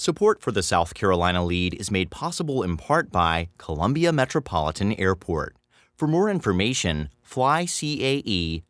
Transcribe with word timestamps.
Support 0.00 0.40
for 0.40 0.50
the 0.50 0.62
South 0.62 0.94
Carolina 0.94 1.40
Lede 1.40 1.74
is 1.74 1.90
made 1.90 2.10
possible 2.10 2.62
in 2.62 2.78
part 2.78 3.12
by 3.12 3.50
Columbia 3.58 4.12
Metropolitan 4.12 4.94
Airport. 4.94 5.54
For 5.94 6.08
more 6.08 6.30
information, 6.30 7.10
flycae.com. 7.22 8.62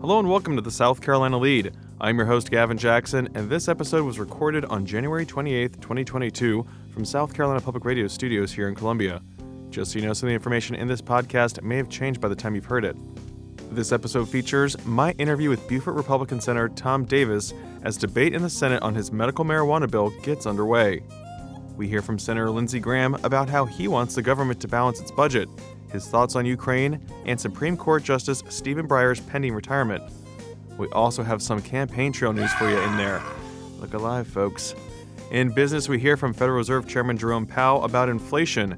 Hello 0.00 0.18
and 0.18 0.30
welcome 0.30 0.56
to 0.56 0.62
the 0.62 0.70
South 0.70 1.02
Carolina 1.02 1.38
Lede. 1.38 1.74
I'm 2.00 2.16
your 2.16 2.24
host, 2.24 2.50
Gavin 2.50 2.78
Jackson, 2.78 3.28
and 3.34 3.50
this 3.50 3.68
episode 3.68 4.06
was 4.06 4.18
recorded 4.18 4.64
on 4.64 4.86
January 4.86 5.26
28, 5.26 5.82
2022, 5.82 6.66
from 6.94 7.04
South 7.04 7.34
Carolina 7.34 7.60
Public 7.60 7.84
Radio 7.84 8.08
studios 8.08 8.52
here 8.52 8.70
in 8.70 8.74
Columbia. 8.74 9.20
Just 9.76 9.92
so 9.92 9.98
you 9.98 10.06
know, 10.06 10.14
some 10.14 10.28
of 10.28 10.30
the 10.30 10.34
information 10.34 10.74
in 10.74 10.88
this 10.88 11.02
podcast 11.02 11.62
may 11.62 11.76
have 11.76 11.90
changed 11.90 12.18
by 12.18 12.28
the 12.28 12.34
time 12.34 12.54
you've 12.54 12.64
heard 12.64 12.82
it. 12.82 12.96
This 13.74 13.92
episode 13.92 14.26
features 14.26 14.74
my 14.86 15.10
interview 15.18 15.50
with 15.50 15.68
Beaufort 15.68 15.96
Republican 15.96 16.40
Senator 16.40 16.70
Tom 16.70 17.04
Davis 17.04 17.52
as 17.82 17.98
debate 17.98 18.32
in 18.32 18.40
the 18.40 18.48
Senate 18.48 18.82
on 18.82 18.94
his 18.94 19.12
medical 19.12 19.44
marijuana 19.44 19.90
bill 19.90 20.08
gets 20.22 20.46
underway. 20.46 21.02
We 21.76 21.88
hear 21.88 22.00
from 22.00 22.18
Senator 22.18 22.48
Lindsey 22.48 22.80
Graham 22.80 23.16
about 23.22 23.50
how 23.50 23.66
he 23.66 23.86
wants 23.86 24.14
the 24.14 24.22
government 24.22 24.60
to 24.60 24.68
balance 24.68 24.98
its 24.98 25.10
budget 25.10 25.46
his 25.92 26.08
thoughts 26.08 26.36
on 26.36 26.46
Ukraine, 26.46 26.98
and 27.26 27.38
Supreme 27.38 27.76
Court 27.76 28.02
Justice 28.02 28.42
Stephen 28.48 28.88
Breyer's 28.88 29.20
pending 29.20 29.52
retirement. 29.54 30.02
We 30.78 30.86
also 30.88 31.22
have 31.22 31.42
some 31.42 31.60
campaign 31.60 32.12
trail 32.12 32.32
news 32.32 32.52
for 32.54 32.70
you 32.70 32.78
in 32.78 32.96
there. 32.96 33.22
Look 33.78 33.92
alive, 33.92 34.26
folks. 34.26 34.74
In 35.30 35.50
business, 35.50 35.86
we 35.86 35.98
hear 35.98 36.16
from 36.16 36.32
Federal 36.32 36.56
Reserve 36.56 36.88
Chairman 36.88 37.18
Jerome 37.18 37.44
Powell 37.44 37.84
about 37.84 38.08
inflation, 38.08 38.74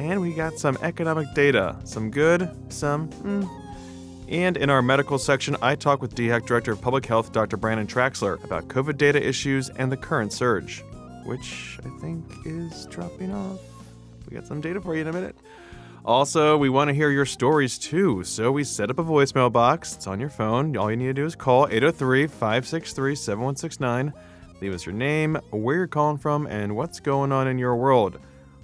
and 0.00 0.18
we 0.18 0.32
got 0.32 0.58
some 0.58 0.78
economic 0.80 1.32
data. 1.34 1.76
Some 1.84 2.10
good, 2.10 2.50
some 2.72 3.10
mm. 3.10 3.48
And 4.28 4.56
in 4.56 4.70
our 4.70 4.80
medical 4.80 5.18
section, 5.18 5.56
I 5.60 5.74
talk 5.74 6.00
with 6.00 6.14
DHEC 6.14 6.46
Director 6.46 6.72
of 6.72 6.80
Public 6.80 7.04
Health, 7.04 7.32
Dr. 7.32 7.56
Brannon 7.56 7.86
Traxler, 7.86 8.42
about 8.44 8.68
COVID 8.68 8.96
data 8.96 9.22
issues 9.22 9.68
and 9.70 9.90
the 9.90 9.96
current 9.96 10.32
surge, 10.32 10.84
which 11.24 11.78
I 11.84 11.88
think 12.00 12.24
is 12.46 12.86
dropping 12.86 13.34
off. 13.34 13.58
We 14.28 14.36
got 14.36 14.46
some 14.46 14.60
data 14.60 14.80
for 14.80 14.94
you 14.94 15.02
in 15.02 15.08
a 15.08 15.12
minute. 15.12 15.36
Also, 16.04 16.56
we 16.56 16.70
want 16.70 16.88
to 16.88 16.94
hear 16.94 17.10
your 17.10 17.26
stories 17.26 17.76
too, 17.76 18.24
so 18.24 18.50
we 18.52 18.64
set 18.64 18.88
up 18.88 18.98
a 18.98 19.04
voicemail 19.04 19.52
box. 19.52 19.96
It's 19.96 20.06
on 20.06 20.18
your 20.18 20.30
phone. 20.30 20.76
All 20.76 20.90
you 20.90 20.96
need 20.96 21.06
to 21.06 21.14
do 21.14 21.26
is 21.26 21.34
call 21.34 21.66
803 21.66 22.26
563 22.28 23.14
7169. 23.16 24.12
Leave 24.62 24.72
us 24.72 24.86
your 24.86 24.94
name, 24.94 25.36
where 25.50 25.76
you're 25.76 25.86
calling 25.88 26.18
from, 26.18 26.46
and 26.46 26.76
what's 26.76 27.00
going 27.00 27.32
on 27.32 27.48
in 27.48 27.58
your 27.58 27.76
world. 27.76 28.18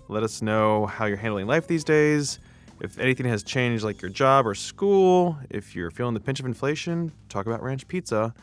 Let 0.09 0.23
us 0.23 0.41
know 0.41 0.87
how 0.87 1.07
you're 1.07 1.17
handling 1.17 1.47
life 1.47 1.67
these 1.67 1.85
days. 1.85 2.39
If 2.81 2.99
anything 2.99 3.27
has 3.27 3.43
changed, 3.43 3.83
like 3.83 4.03
your 4.03 4.11
job 4.11 4.47
or 4.47 4.55
school, 4.55 5.37
if 5.51 5.75
you're 5.75 5.91
feeling 5.91 6.15
the 6.15 6.21
pinch 6.21 6.39
of 6.39 6.47
inflation, 6.47 7.13
talk 7.29 7.47
about 7.47 7.63
ranch 7.63 7.89
pizza. 7.89 8.35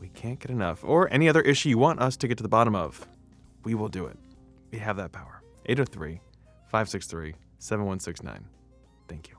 We 0.00 0.08
can't 0.08 0.38
get 0.38 0.50
enough. 0.50 0.82
Or 0.84 1.10
any 1.12 1.28
other 1.28 1.40
issue 1.40 1.68
you 1.68 1.78
want 1.78 2.00
us 2.00 2.16
to 2.18 2.28
get 2.28 2.36
to 2.38 2.42
the 2.42 2.48
bottom 2.48 2.74
of. 2.74 3.06
We 3.64 3.74
will 3.74 3.88
do 3.88 4.06
it. 4.06 4.18
We 4.70 4.78
have 4.78 4.96
that 4.96 5.12
power. 5.12 5.42
803 5.66 6.20
563 6.66 7.34
7169. 7.58 8.44
Thank 9.08 9.28
you. 9.28 9.36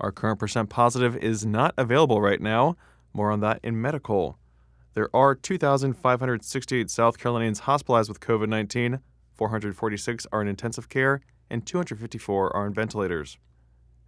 Our 0.00 0.12
current 0.12 0.38
percent 0.38 0.68
positive 0.68 1.16
is 1.16 1.46
not 1.46 1.72
available 1.78 2.20
right 2.20 2.40
now. 2.40 2.76
More 3.14 3.30
on 3.30 3.40
that 3.40 3.60
in 3.62 3.80
medical. 3.80 4.38
There 4.94 5.08
are 5.14 5.34
2,568 5.34 6.90
South 6.90 7.18
Carolinians 7.18 7.60
hospitalized 7.60 8.08
with 8.08 8.20
COVID 8.20 8.48
19, 8.48 9.00
446 9.34 10.26
are 10.32 10.42
in 10.42 10.48
intensive 10.48 10.88
care, 10.88 11.20
and 11.48 11.64
254 11.66 12.54
are 12.54 12.66
on 12.66 12.74
ventilators. 12.74 13.38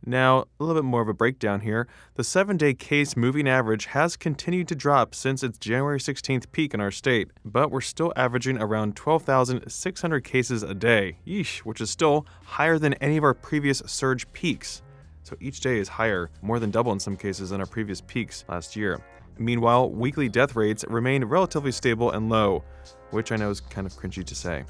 Now, 0.05 0.47
a 0.59 0.65
little 0.65 0.81
bit 0.81 0.87
more 0.87 1.03
of 1.03 1.09
a 1.09 1.15
breakdown 1.15 1.61
here. 1.61 1.87
The 2.15 2.25
seven 2.25 2.57
day 2.57 2.73
case 2.73 3.17
moving 3.17 3.47
average 3.47 3.87
has 3.87 4.17
continued 4.17 4.67
to 4.69 4.75
drop 4.75 5.15
since 5.15 5.43
its 5.43 5.59
January 5.59 5.99
16th 5.99 6.51
peak 6.53 6.73
in 6.73 6.81
our 6.81 6.91
state, 6.91 7.31
but 7.45 7.71
we're 7.71 7.83
still 7.83 8.13
averaging 8.17 8.59
around 8.59 8.97
12,600 8.97 10.25
cases 10.25 10.63
a 10.63 10.75
day, 10.75 11.19
yeesh, 11.27 11.59
which 11.59 11.83
is 11.83 11.91
still 11.91 12.27
higher 12.45 12.79
than 12.79 12.95
any 12.95 13.19
of 13.19 13.25
our 13.25 13.35
previous 13.35 13.83
surge 13.87 14.31
peaks. 14.33 14.81
So 15.23 15.37
each 15.39 15.61
day 15.61 15.79
is 15.79 15.89
higher, 15.89 16.31
more 16.41 16.59
than 16.59 16.71
double 16.71 16.93
in 16.93 16.99
some 16.99 17.17
cases 17.17 17.51
than 17.51 17.61
our 17.61 17.67
previous 17.67 18.01
peaks 18.01 18.45
last 18.49 18.75
year. 18.77 19.01
Meanwhile, 19.39 19.91
weekly 19.91 20.29
death 20.29 20.57
rates 20.57 20.85
remain 20.89 21.25
relatively 21.25 21.73
stable 21.73 22.11
and 22.11 22.31
low, 22.31 22.65
which 23.11 23.33
I 23.33 23.37
know 23.37 23.51
is 23.51 23.61
kind 23.61 23.87
of 23.87 23.93
cringy 23.93 24.25
to 24.25 24.35
say. 24.35 24.65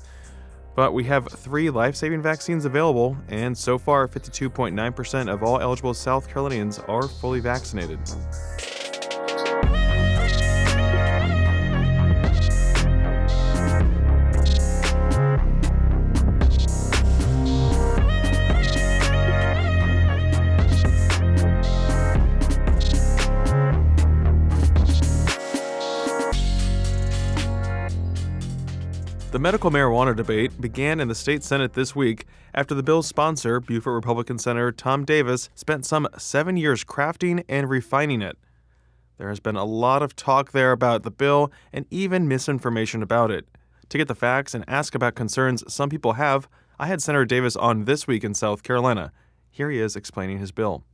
But 0.75 0.93
we 0.93 1.05
have 1.05 1.29
three 1.29 1.69
life 1.69 1.97
saving 1.97 2.23
vaccines 2.23 2.65
available, 2.65 3.17
and 3.29 3.57
so 3.57 3.77
far, 3.79 4.09
52.9% 4.09 5.33
of 5.33 5.43
all 5.43 5.61
eligible 5.61 5.95
South 5.95 6.29
Carolinians 6.29 6.79
are 6.81 7.09
fully 7.09 7.41
vaccinated. 7.41 7.99
Medical 29.41 29.71
marijuana 29.71 30.15
debate 30.15 30.61
began 30.61 31.01
in 31.01 31.09
the 31.09 31.15
state 31.15 31.43
Senate 31.43 31.73
this 31.73 31.97
week 31.97 32.27
after 32.55 32.75
the 32.75 32.83
bill's 32.83 33.07
sponsor, 33.07 33.59
Beaufort 33.59 33.95
Republican 33.95 34.39
Senator 34.39 34.71
Tom 34.71 35.07
Davis, 35.07 35.49
spent 35.55 35.87
some 35.87 36.07
seven 36.19 36.59
years 36.59 36.85
crafting 36.85 37.43
and 37.49 37.71
refining 37.71 38.21
it. 38.21 38.37
There 39.17 39.31
has 39.31 39.41
been 39.41 39.57
a 39.57 39.65
lot 39.65 40.03
of 40.03 40.15
talk 40.15 40.53
there 40.53 40.73
about 40.73 41.05
the 41.05 41.11
bill 41.11 41.51
and 41.73 41.87
even 41.91 42.29
misinformation 42.29 43.03
about 43.03 43.31
it. 43.31 43.47
To 43.89 43.97
get 43.97 44.09
the 44.09 44.15
facts 44.15 44.55
and 44.55 44.63
ask 44.69 44.95
about 44.95 45.15
concerns 45.15 45.65
some 45.73 45.89
people 45.89 46.13
have, 46.15 46.47
I 46.79 46.87
had 46.87 47.01
Senator 47.01 47.25
Davis 47.25 47.57
on 47.57 47.87
this 47.87 48.07
week 48.07 48.25
in 48.25 48.35
South 48.35 48.63
Carolina. 48.63 49.11
Here 49.51 49.71
he 49.71 49.79
is 49.79 49.97
explaining 49.97 50.39
his 50.39 50.53
bill. 50.53 50.85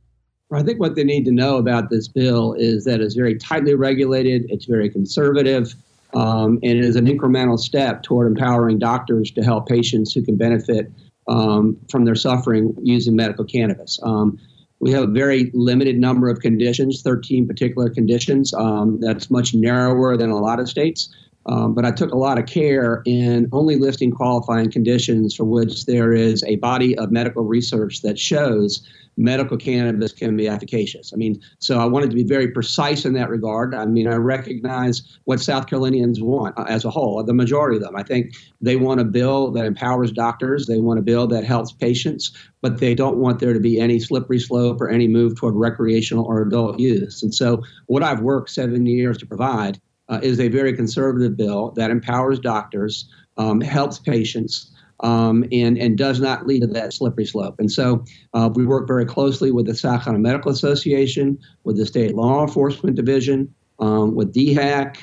I 0.53 0.63
think 0.63 0.79
what 0.79 0.95
they 0.95 1.03
need 1.03 1.25
to 1.25 1.31
know 1.31 1.57
about 1.57 1.89
this 1.89 2.07
bill 2.07 2.53
is 2.53 2.85
that 2.85 3.01
it's 3.01 3.15
very 3.15 3.37
tightly 3.37 3.75
regulated, 3.75 4.45
it's 4.49 4.65
very 4.65 4.89
conservative, 4.89 5.75
um, 6.13 6.59
and 6.63 6.77
it 6.77 6.85
is 6.85 6.95
an 6.95 7.05
incremental 7.05 7.59
step 7.59 8.03
toward 8.03 8.27
empowering 8.27 8.79
doctors 8.79 9.31
to 9.31 9.43
help 9.43 9.67
patients 9.67 10.13
who 10.13 10.23
can 10.23 10.37
benefit 10.37 10.91
um, 11.27 11.77
from 11.89 12.05
their 12.05 12.15
suffering 12.15 12.73
using 12.81 13.15
medical 13.15 13.45
cannabis. 13.45 13.99
Um, 14.03 14.39
we 14.79 14.91
have 14.91 15.03
a 15.03 15.11
very 15.11 15.51
limited 15.53 15.97
number 15.97 16.29
of 16.29 16.39
conditions, 16.39 17.01
13 17.01 17.47
particular 17.47 17.89
conditions. 17.89 18.53
Um, 18.53 18.99
that's 18.99 19.29
much 19.29 19.53
narrower 19.53 20.17
than 20.17 20.29
a 20.29 20.37
lot 20.37 20.59
of 20.59 20.69
states. 20.69 21.13
Um, 21.47 21.73
but 21.73 21.85
I 21.85 21.91
took 21.91 22.11
a 22.11 22.17
lot 22.17 22.37
of 22.37 22.45
care 22.45 23.01
in 23.05 23.47
only 23.51 23.77
listing 23.77 24.11
qualifying 24.11 24.69
conditions 24.69 25.33
for 25.33 25.45
which 25.45 25.85
there 25.85 26.11
is 26.11 26.43
a 26.43 26.57
body 26.57 26.97
of 26.97 27.11
medical 27.11 27.43
research 27.43 28.01
that 28.01 28.19
shows 28.19 28.85
medical 29.17 29.57
cannabis 29.57 30.11
can 30.11 30.37
be 30.37 30.47
efficacious. 30.47 31.11
I 31.11 31.17
mean, 31.17 31.41
so 31.59 31.79
I 31.79 31.85
wanted 31.85 32.11
to 32.11 32.15
be 32.15 32.23
very 32.23 32.49
precise 32.49 33.03
in 33.03 33.13
that 33.13 33.29
regard. 33.29 33.73
I 33.73 33.85
mean, 33.85 34.07
I 34.07 34.15
recognize 34.15 35.17
what 35.23 35.39
South 35.39 35.67
Carolinians 35.67 36.21
want 36.21 36.57
uh, 36.57 36.65
as 36.69 36.85
a 36.85 36.91
whole, 36.91 37.23
the 37.23 37.33
majority 37.33 37.77
of 37.77 37.83
them. 37.83 37.95
I 37.95 38.03
think 38.03 38.35
they 38.61 38.75
want 38.75 38.99
a 38.99 39.05
bill 39.05 39.51
that 39.51 39.65
empowers 39.65 40.11
doctors, 40.11 40.67
they 40.67 40.79
want 40.79 40.99
a 40.99 41.01
bill 41.01 41.27
that 41.27 41.43
helps 41.43 41.71
patients, 41.71 42.31
but 42.61 42.79
they 42.79 42.93
don't 42.93 43.17
want 43.17 43.39
there 43.39 43.53
to 43.53 43.59
be 43.59 43.79
any 43.79 43.99
slippery 43.99 44.39
slope 44.39 44.79
or 44.79 44.89
any 44.89 45.07
move 45.07 45.35
toward 45.35 45.55
recreational 45.55 46.25
or 46.25 46.41
adult 46.41 46.79
use. 46.79 47.23
And 47.23 47.33
so, 47.33 47.63
what 47.87 48.03
I've 48.03 48.21
worked 48.21 48.51
seven 48.51 48.85
years 48.85 49.17
to 49.17 49.25
provide 49.25 49.79
uh, 50.09 50.19
is 50.21 50.39
a 50.39 50.47
very 50.47 50.73
conservative 50.73 51.35
bill 51.35 51.71
that 51.71 51.91
empowers 51.91 52.39
doctors, 52.39 53.09
um, 53.37 53.61
helps 53.61 53.99
patients 53.99 54.71
um, 55.01 55.43
and, 55.51 55.77
and 55.77 55.97
does 55.97 56.19
not 56.19 56.47
lead 56.47 56.61
to 56.61 56.67
that 56.67 56.93
slippery 56.93 57.25
slope. 57.25 57.59
And 57.59 57.71
so 57.71 58.03
uh, 58.33 58.49
we 58.53 58.65
work 58.65 58.87
very 58.87 59.05
closely 59.05 59.51
with 59.51 59.67
the 59.67 59.79
Carolina 59.79 60.19
Medical 60.19 60.51
Association, 60.51 61.37
with 61.63 61.77
the 61.77 61.85
State 61.85 62.15
Law 62.15 62.43
Enforcement 62.43 62.95
Division, 62.95 63.53
um, 63.79 64.15
with 64.15 64.33
DHEC, 64.33 64.97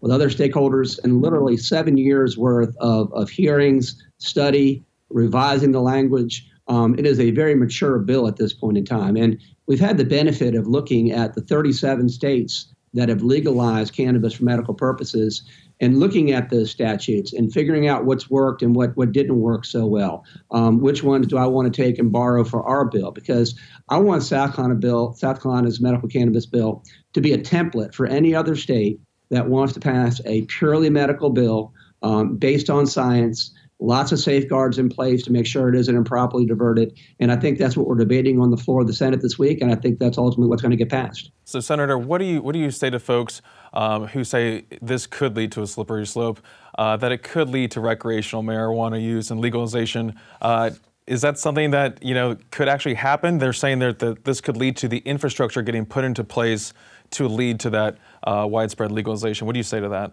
with 0.00 0.12
other 0.12 0.30
stakeholders, 0.30 0.98
and 1.02 1.20
literally 1.20 1.56
seven 1.56 1.96
years 1.96 2.38
worth 2.38 2.74
of, 2.78 3.12
of 3.12 3.28
hearings, 3.28 4.02
study, 4.18 4.84
revising 5.10 5.72
the 5.72 5.82
language. 5.82 6.46
Um, 6.68 6.96
it 6.98 7.04
is 7.04 7.18
a 7.18 7.32
very 7.32 7.56
mature 7.56 7.98
bill 7.98 8.28
at 8.28 8.36
this 8.36 8.52
point 8.52 8.78
in 8.78 8.84
time. 8.84 9.16
And 9.16 9.38
we've 9.66 9.80
had 9.80 9.98
the 9.98 10.04
benefit 10.04 10.54
of 10.54 10.68
looking 10.68 11.10
at 11.10 11.34
the 11.34 11.40
37 11.40 12.08
states 12.08 12.72
that 12.94 13.08
have 13.08 13.22
legalized 13.22 13.94
cannabis 13.94 14.34
for 14.34 14.44
medical 14.44 14.74
purposes 14.74 15.42
and 15.80 15.98
looking 15.98 16.32
at 16.32 16.50
those 16.50 16.70
statutes 16.70 17.32
and 17.32 17.52
figuring 17.52 17.88
out 17.88 18.04
what's 18.04 18.28
worked 18.28 18.62
and 18.62 18.74
what, 18.74 18.96
what 18.96 19.12
didn't 19.12 19.40
work 19.40 19.64
so 19.64 19.86
well. 19.86 20.24
Um, 20.50 20.80
which 20.80 21.02
ones 21.02 21.26
do 21.26 21.38
I 21.38 21.46
want 21.46 21.72
to 21.72 21.82
take 21.82 21.98
and 21.98 22.12
borrow 22.12 22.44
for 22.44 22.62
our 22.64 22.84
bill? 22.84 23.12
Because 23.12 23.58
I 23.88 23.98
want 23.98 24.22
South 24.22 24.54
Carolina 24.54 24.78
bill, 24.78 25.14
South 25.14 25.42
Carolina's 25.42 25.80
medical 25.80 26.08
cannabis 26.08 26.46
bill, 26.46 26.82
to 27.14 27.20
be 27.20 27.32
a 27.32 27.38
template 27.38 27.94
for 27.94 28.06
any 28.06 28.34
other 28.34 28.56
state 28.56 29.00
that 29.30 29.48
wants 29.48 29.72
to 29.74 29.80
pass 29.80 30.20
a 30.26 30.42
purely 30.42 30.90
medical 30.90 31.30
bill 31.30 31.72
um, 32.02 32.36
based 32.36 32.68
on 32.68 32.86
science 32.86 33.52
lots 33.80 34.12
of 34.12 34.18
safeguards 34.18 34.78
in 34.78 34.88
place 34.88 35.22
to 35.24 35.32
make 35.32 35.46
sure 35.46 35.68
it 35.68 35.74
isn't 35.74 35.96
improperly 35.96 36.44
diverted. 36.44 36.98
And 37.18 37.32
I 37.32 37.36
think 37.36 37.58
that's 37.58 37.76
what 37.76 37.86
we're 37.86 37.96
debating 37.96 38.40
on 38.40 38.50
the 38.50 38.56
floor 38.56 38.82
of 38.82 38.86
the 38.86 38.92
Senate 38.92 39.22
this 39.22 39.38
week, 39.38 39.60
and 39.60 39.72
I 39.72 39.74
think 39.74 39.98
that's 39.98 40.18
ultimately 40.18 40.48
what's 40.48 40.62
going 40.62 40.70
to 40.70 40.76
get 40.76 40.90
passed. 40.90 41.30
So, 41.44 41.60
Senator, 41.60 41.98
what 41.98 42.18
do 42.18 42.24
you 42.24 42.42
what 42.42 42.52
do 42.52 42.58
you 42.58 42.70
say 42.70 42.90
to 42.90 42.98
folks 42.98 43.42
um, 43.72 44.06
who 44.08 44.22
say 44.24 44.64
this 44.82 45.06
could 45.06 45.36
lead 45.36 45.52
to 45.52 45.62
a 45.62 45.66
slippery 45.66 46.06
slope, 46.06 46.40
uh, 46.78 46.96
that 46.98 47.10
it 47.10 47.22
could 47.22 47.48
lead 47.48 47.70
to 47.72 47.80
recreational 47.80 48.42
marijuana 48.42 49.02
use 49.02 49.30
and 49.30 49.40
legalization? 49.40 50.14
Uh, 50.40 50.70
is 51.06 51.22
that 51.22 51.38
something 51.38 51.72
that 51.72 52.02
you 52.02 52.14
know 52.14 52.36
could 52.50 52.68
actually 52.68 52.94
happen? 52.94 53.38
They're 53.38 53.52
saying 53.52 53.80
that, 53.80 54.24
this 54.24 54.40
could 54.40 54.56
lead 54.56 54.76
to 54.78 54.88
the 54.88 54.98
infrastructure 54.98 55.62
getting 55.62 55.86
put 55.86 56.04
into 56.04 56.22
place 56.22 56.72
to 57.10 57.26
lead 57.26 57.58
to 57.60 57.70
that 57.70 57.98
uh, 58.22 58.46
widespread 58.48 58.92
legalization. 58.92 59.46
What 59.46 59.54
do 59.54 59.58
you 59.58 59.64
say 59.64 59.80
to 59.80 59.88
that? 59.88 60.12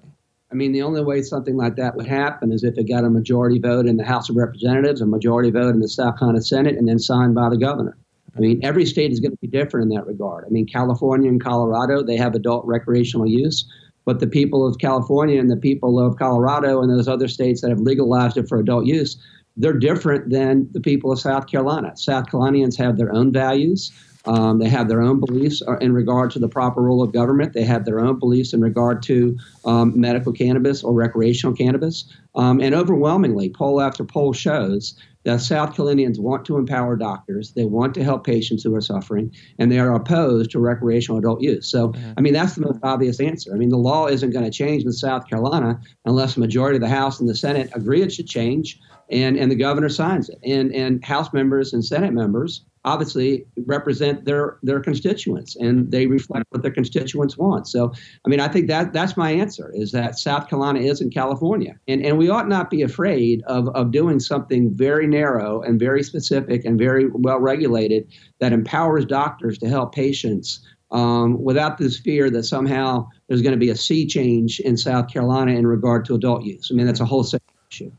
I 0.51 0.55
mean, 0.55 0.71
the 0.71 0.81
only 0.81 1.03
way 1.03 1.21
something 1.21 1.57
like 1.57 1.75
that 1.75 1.95
would 1.95 2.07
happen 2.07 2.53
is 2.53 2.63
if 2.63 2.77
it 2.77 2.87
got 2.87 3.03
a 3.03 3.09
majority 3.09 3.59
vote 3.59 3.85
in 3.85 3.97
the 3.97 4.05
House 4.05 4.29
of 4.29 4.37
Representatives, 4.37 5.01
a 5.01 5.05
majority 5.05 5.51
vote 5.51 5.75
in 5.75 5.81
the 5.81 5.89
South 5.89 6.17
Carolina 6.17 6.41
Senate, 6.41 6.77
and 6.77 6.87
then 6.87 6.99
signed 6.99 7.35
by 7.35 7.49
the 7.49 7.57
governor. 7.57 7.97
I 8.35 8.39
mean, 8.39 8.59
every 8.63 8.85
state 8.85 9.11
is 9.11 9.19
going 9.19 9.31
to 9.31 9.37
be 9.37 9.47
different 9.47 9.91
in 9.91 9.97
that 9.97 10.05
regard. 10.05 10.45
I 10.45 10.49
mean, 10.49 10.65
California 10.65 11.29
and 11.29 11.43
Colorado, 11.43 12.03
they 12.03 12.15
have 12.17 12.35
adult 12.35 12.65
recreational 12.65 13.27
use, 13.27 13.69
but 14.05 14.19
the 14.19 14.27
people 14.27 14.65
of 14.65 14.77
California 14.77 15.39
and 15.39 15.49
the 15.49 15.57
people 15.57 15.99
of 15.99 16.17
Colorado 16.17 16.81
and 16.81 16.89
those 16.89 17.07
other 17.07 17.27
states 17.27 17.61
that 17.61 17.69
have 17.69 17.79
legalized 17.79 18.37
it 18.37 18.47
for 18.47 18.57
adult 18.59 18.85
use, 18.85 19.17
they're 19.57 19.73
different 19.73 20.29
than 20.29 20.69
the 20.71 20.79
people 20.79 21.11
of 21.11 21.19
South 21.19 21.47
Carolina. 21.47 21.97
South 21.97 22.29
Carolinians 22.29 22.77
have 22.77 22.97
their 22.97 23.11
own 23.11 23.33
values. 23.33 23.91
Um, 24.27 24.59
they 24.59 24.69
have 24.69 24.87
their 24.87 25.01
own 25.01 25.19
beliefs 25.19 25.61
uh, 25.67 25.77
in 25.77 25.93
regard 25.93 26.31
to 26.31 26.39
the 26.39 26.49
proper 26.49 26.81
role 26.81 27.01
of 27.01 27.13
government. 27.13 27.53
They 27.53 27.63
have 27.63 27.85
their 27.85 27.99
own 27.99 28.19
beliefs 28.19 28.53
in 28.53 28.61
regard 28.61 29.01
to 29.03 29.37
um, 29.65 29.99
medical 29.99 30.33
cannabis 30.33 30.83
or 30.83 30.93
recreational 30.93 31.55
cannabis. 31.55 32.05
Um, 32.35 32.59
and 32.59 32.75
overwhelmingly, 32.75 33.49
poll 33.49 33.81
after 33.81 34.03
poll 34.03 34.33
shows 34.33 34.95
that 35.23 35.41
South 35.41 35.75
Carolinians 35.75 36.19
want 36.19 36.45
to 36.45 36.55
empower 36.55 36.95
doctors. 36.95 37.51
They 37.51 37.65
want 37.65 37.93
to 37.95 38.03
help 38.03 38.25
patients 38.25 38.63
who 38.63 38.73
are 38.75 38.81
suffering, 38.81 39.33
and 39.59 39.71
they 39.71 39.79
are 39.79 39.93
opposed 39.93 40.51
to 40.51 40.59
recreational 40.59 41.19
adult 41.19 41.41
use. 41.41 41.69
So, 41.69 41.89
mm-hmm. 41.89 42.11
I 42.17 42.21
mean, 42.21 42.33
that's 42.33 42.55
the 42.55 42.61
most 42.61 42.79
obvious 42.83 43.19
answer. 43.19 43.53
I 43.53 43.57
mean, 43.57 43.69
the 43.69 43.77
law 43.77 44.07
isn't 44.07 44.31
going 44.31 44.45
to 44.45 44.51
change 44.51 44.83
in 44.83 44.91
South 44.93 45.27
Carolina 45.27 45.81
unless 46.05 46.35
the 46.35 46.39
majority 46.39 46.77
of 46.77 46.81
the 46.81 46.87
House 46.87 47.19
and 47.19 47.27
the 47.27 47.35
Senate 47.35 47.69
agree 47.73 48.01
it 48.01 48.13
should 48.13 48.27
change, 48.27 48.79
and, 49.11 49.35
and 49.35 49.51
the 49.51 49.55
governor 49.55 49.89
signs 49.89 50.29
it. 50.29 50.39
And, 50.45 50.73
and 50.73 51.03
House 51.03 51.33
members 51.33 51.73
and 51.73 51.83
Senate 51.83 52.13
members 52.13 52.63
obviously 52.85 53.45
represent 53.65 54.25
their 54.25 54.57
their 54.63 54.79
constituents 54.79 55.55
and 55.55 55.91
they 55.91 56.07
reflect 56.07 56.45
what 56.49 56.61
their 56.61 56.71
constituents 56.71 57.37
want. 57.37 57.67
So, 57.67 57.91
I 58.25 58.29
mean, 58.29 58.39
I 58.39 58.47
think 58.47 58.67
that 58.67 58.93
that's 58.93 59.17
my 59.17 59.31
answer 59.31 59.71
is 59.73 59.91
that 59.91 60.17
South 60.17 60.49
Carolina 60.49 60.79
is 60.79 61.01
in 61.01 61.09
California, 61.09 61.77
and 61.87 62.05
and 62.05 62.17
we 62.17 62.29
ought 62.29 62.47
not 62.47 62.69
be 62.69 62.81
afraid 62.81 63.43
of 63.47 63.67
of 63.69 63.91
doing 63.91 64.19
something 64.19 64.73
very 64.73 65.07
narrow 65.07 65.61
and 65.61 65.79
very 65.79 66.03
specific 66.03 66.65
and 66.65 66.77
very 66.77 67.09
well 67.09 67.39
regulated 67.39 68.07
that 68.39 68.53
empowers 68.53 69.05
doctors 69.05 69.57
to 69.59 69.69
help 69.69 69.93
patients. 69.93 70.59
Um, 70.89 71.43
without 71.43 71.77
this 71.77 71.99
fear 71.99 72.29
that 72.29 72.43
somehow 72.43 73.09
there's 73.27 73.41
going 73.41 73.51
to 73.51 73.59
be 73.59 73.69
a 73.69 73.75
sea 73.75 74.07
change 74.07 74.61
in 74.61 74.77
South 74.77 75.11
Carolina 75.11 75.51
in 75.51 75.67
regard 75.67 76.05
to 76.05 76.15
adult 76.15 76.45
use. 76.45 76.69
I 76.71 76.75
mean, 76.75 76.85
that's 76.85 77.01
a 77.01 77.05
whole 77.05 77.25
separate 77.25 77.53
issue. 77.69 77.91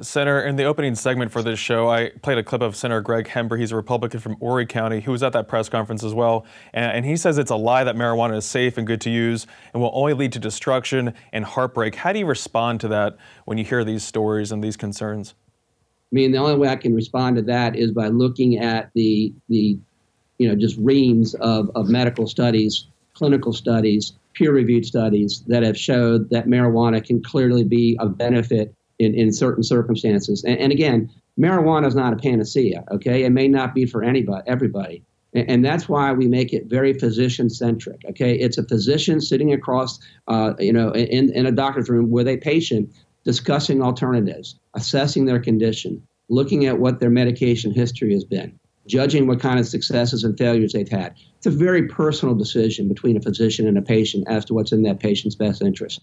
Senator, 0.00 0.44
in 0.44 0.56
the 0.56 0.64
opening 0.64 0.94
segment 0.94 1.32
for 1.32 1.42
this 1.42 1.58
show, 1.58 1.88
I 1.88 2.10
played 2.22 2.36
a 2.36 2.42
clip 2.42 2.60
of 2.60 2.76
Senator 2.76 3.00
Greg 3.00 3.26
Hembree. 3.26 3.60
He's 3.60 3.72
a 3.72 3.76
Republican 3.76 4.20
from 4.20 4.34
Horry 4.34 4.66
County 4.66 5.00
who 5.00 5.10
was 5.10 5.22
at 5.22 5.32
that 5.32 5.48
press 5.48 5.68
conference 5.68 6.04
as 6.04 6.12
well. 6.12 6.44
And, 6.74 6.98
and, 6.98 7.06
he 7.06 7.16
says 7.16 7.38
it's 7.38 7.50
a 7.50 7.56
lie 7.56 7.84
that 7.84 7.96
marijuana 7.96 8.36
is 8.36 8.44
safe 8.44 8.76
and 8.76 8.86
good 8.86 9.00
to 9.02 9.10
use 9.10 9.46
and 9.72 9.82
will 9.82 9.92
only 9.94 10.12
lead 10.12 10.32
to 10.32 10.38
destruction 10.38 11.14
and 11.32 11.44
heartbreak. 11.44 11.94
How 11.94 12.12
do 12.12 12.18
you 12.18 12.26
respond 12.26 12.80
to 12.80 12.88
that 12.88 13.16
when 13.46 13.58
you 13.58 13.64
hear 13.64 13.84
these 13.84 14.04
stories 14.04 14.52
and 14.52 14.62
these 14.62 14.76
concerns? 14.76 15.34
I 16.12 16.14
mean, 16.14 16.32
the 16.32 16.38
only 16.38 16.56
way 16.56 16.68
I 16.68 16.76
can 16.76 16.94
respond 16.94 17.36
to 17.36 17.42
that 17.42 17.74
is 17.74 17.92
by 17.92 18.08
looking 18.08 18.58
at 18.58 18.90
the, 18.94 19.32
the 19.48 19.78
you 20.38 20.48
know, 20.48 20.54
just 20.54 20.76
reams 20.78 21.34
of, 21.36 21.70
of 21.74 21.88
medical 21.88 22.26
studies, 22.26 22.86
clinical 23.14 23.52
studies, 23.52 24.12
peer 24.34 24.52
reviewed 24.52 24.84
studies 24.84 25.42
that 25.46 25.62
have 25.62 25.78
showed 25.78 26.28
that 26.30 26.46
marijuana 26.46 27.02
can 27.04 27.22
clearly 27.22 27.64
be 27.64 27.96
a 27.98 28.06
benefit 28.06 28.74
in, 28.98 29.14
in 29.14 29.32
certain 29.32 29.62
circumstances. 29.62 30.44
And, 30.44 30.58
and 30.58 30.72
again, 30.72 31.10
marijuana 31.38 31.86
is 31.86 31.94
not 31.94 32.12
a 32.12 32.16
panacea. 32.16 32.84
Okay, 32.90 33.24
it 33.24 33.30
may 33.30 33.48
not 33.48 33.74
be 33.74 33.86
for 33.86 34.02
anybody, 34.02 34.42
everybody, 34.46 35.02
and, 35.34 35.50
and 35.50 35.64
that's 35.64 35.88
why 35.88 36.12
we 36.12 36.26
make 36.26 36.52
it 36.52 36.66
very 36.66 36.92
physician 36.94 37.50
centric. 37.50 38.02
Okay, 38.10 38.34
it's 38.34 38.58
a 38.58 38.64
physician 38.64 39.20
sitting 39.20 39.52
across, 39.52 39.98
uh, 40.28 40.54
you 40.58 40.72
know, 40.72 40.90
in, 40.90 41.32
in 41.32 41.46
a 41.46 41.52
doctor's 41.52 41.88
room 41.88 42.10
with 42.10 42.26
a 42.26 42.38
patient 42.38 42.90
discussing 43.24 43.82
alternatives, 43.82 44.58
assessing 44.74 45.26
their 45.26 45.40
condition, 45.40 46.02
looking 46.28 46.66
at 46.66 46.78
what 46.78 47.00
their 47.00 47.10
medication 47.10 47.72
history 47.72 48.12
has 48.12 48.24
been, 48.24 48.58
judging 48.86 49.26
what 49.26 49.40
kind 49.40 49.58
of 49.58 49.66
successes 49.66 50.24
and 50.24 50.38
failures 50.38 50.72
they've 50.72 50.88
had. 50.88 51.14
It's 51.36 51.46
a 51.46 51.50
very 51.50 51.88
personal 51.88 52.34
decision 52.34 52.88
between 52.88 53.16
a 53.16 53.20
physician 53.20 53.66
and 53.66 53.76
a 53.76 53.82
patient 53.82 54.24
as 54.28 54.44
to 54.46 54.54
what's 54.54 54.72
in 54.72 54.82
that 54.84 55.00
patient's 55.00 55.34
best 55.34 55.60
interest. 55.60 56.02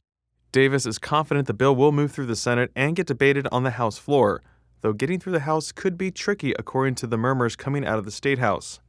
Davis 0.54 0.86
is 0.86 1.00
confident 1.00 1.48
the 1.48 1.54
bill 1.54 1.76
will 1.76 1.92
move 1.92 2.12
through 2.12 2.28
the 2.28 2.36
Senate 2.36 2.72
and 2.76 2.96
get 2.96 3.08
debated 3.08 3.48
on 3.52 3.64
the 3.64 3.72
House 3.72 3.98
floor, 3.98 4.44
though 4.82 4.94
getting 4.94 5.20
through 5.20 5.32
the 5.32 5.40
House 5.40 5.72
could 5.72 5.98
be 5.98 6.12
tricky 6.12 6.54
according 6.60 6.94
to 6.94 7.08
the 7.08 7.18
murmurs 7.18 7.56
coming 7.56 7.84
out 7.84 7.98
of 7.98 8.06
the 8.06 8.12
State 8.12 8.38
House. 8.38 8.80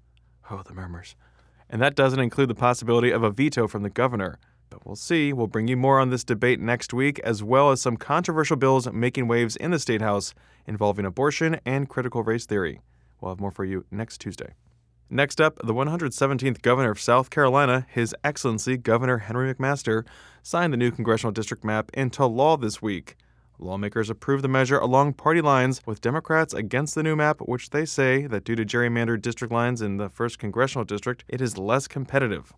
Oh, 0.50 0.60
the 0.62 0.74
murmurs. 0.74 1.16
And 1.70 1.80
that 1.80 1.94
doesn't 1.94 2.20
include 2.20 2.50
the 2.50 2.54
possibility 2.54 3.10
of 3.10 3.22
a 3.22 3.30
veto 3.30 3.66
from 3.66 3.82
the 3.82 3.88
governor. 3.88 4.38
But 4.68 4.84
we'll 4.84 4.94
see. 4.94 5.32
We'll 5.32 5.46
bring 5.46 5.66
you 5.66 5.78
more 5.78 6.00
on 6.00 6.10
this 6.10 6.22
debate 6.22 6.60
next 6.60 6.92
week, 6.92 7.18
as 7.20 7.42
well 7.42 7.70
as 7.70 7.80
some 7.80 7.96
controversial 7.96 8.56
bills 8.56 8.92
making 8.92 9.26
waves 9.26 9.56
in 9.56 9.70
the 9.70 9.78
State 9.78 10.02
House 10.02 10.34
involving 10.66 11.06
abortion 11.06 11.58
and 11.64 11.88
critical 11.88 12.22
race 12.22 12.44
theory. 12.44 12.82
We'll 13.22 13.30
have 13.30 13.40
more 13.40 13.50
for 13.50 13.64
you 13.64 13.86
next 13.90 14.18
Tuesday. 14.18 14.52
Next 15.14 15.40
up, 15.40 15.60
the 15.62 15.72
117th 15.72 16.60
governor 16.60 16.90
of 16.90 17.00
South 17.00 17.30
Carolina, 17.30 17.86
His 17.88 18.16
Excellency 18.24 18.76
Governor 18.76 19.18
Henry 19.18 19.54
McMaster, 19.54 20.04
signed 20.42 20.72
the 20.72 20.76
new 20.76 20.90
congressional 20.90 21.30
district 21.30 21.62
map 21.62 21.92
into 21.94 22.26
law 22.26 22.56
this 22.56 22.82
week. 22.82 23.14
Lawmakers 23.60 24.10
approved 24.10 24.42
the 24.42 24.48
measure 24.48 24.76
along 24.76 25.12
party 25.12 25.40
lines, 25.40 25.80
with 25.86 26.00
Democrats 26.00 26.52
against 26.52 26.96
the 26.96 27.04
new 27.04 27.14
map, 27.14 27.38
which 27.38 27.70
they 27.70 27.84
say 27.84 28.26
that 28.26 28.42
due 28.42 28.56
to 28.56 28.64
gerrymandered 28.64 29.22
district 29.22 29.52
lines 29.52 29.80
in 29.80 29.98
the 29.98 30.10
1st 30.10 30.38
Congressional 30.38 30.84
District, 30.84 31.22
it 31.28 31.40
is 31.40 31.56
less 31.56 31.86
competitive. 31.86 32.52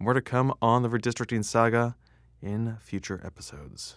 More 0.00 0.12
to 0.12 0.20
come 0.20 0.54
on 0.60 0.82
the 0.82 0.88
redistricting 0.88 1.44
saga 1.44 1.94
in 2.42 2.78
future 2.80 3.20
episodes. 3.24 3.94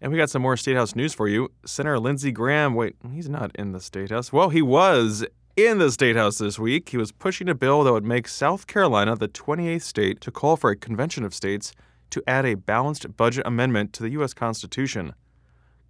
And 0.00 0.12
we 0.12 0.18
got 0.18 0.30
some 0.30 0.42
more 0.42 0.56
State 0.56 0.76
House 0.76 0.94
news 0.94 1.12
for 1.12 1.26
you. 1.26 1.50
Senator 1.66 1.98
Lindsey 1.98 2.30
Graham, 2.30 2.76
wait, 2.76 2.94
he's 3.12 3.28
not 3.28 3.50
in 3.56 3.72
the 3.72 3.80
State 3.80 4.10
House. 4.10 4.32
Well, 4.32 4.50
he 4.50 4.62
was 4.62 5.24
in 5.56 5.78
the 5.78 5.92
State 5.92 6.16
House 6.16 6.38
this 6.38 6.58
week, 6.58 6.88
he 6.88 6.96
was 6.96 7.12
pushing 7.12 7.48
a 7.48 7.54
bill 7.54 7.84
that 7.84 7.92
would 7.92 8.04
make 8.04 8.26
South 8.26 8.66
Carolina 8.66 9.14
the 9.14 9.28
28th 9.28 9.82
state 9.82 10.20
to 10.20 10.32
call 10.32 10.56
for 10.56 10.70
a 10.70 10.76
convention 10.76 11.22
of 11.24 11.32
states 11.32 11.72
to 12.10 12.22
add 12.26 12.44
a 12.44 12.54
balanced 12.54 13.16
budget 13.16 13.46
amendment 13.46 13.92
to 13.92 14.02
the 14.02 14.10
U.S. 14.10 14.34
Constitution. 14.34 15.14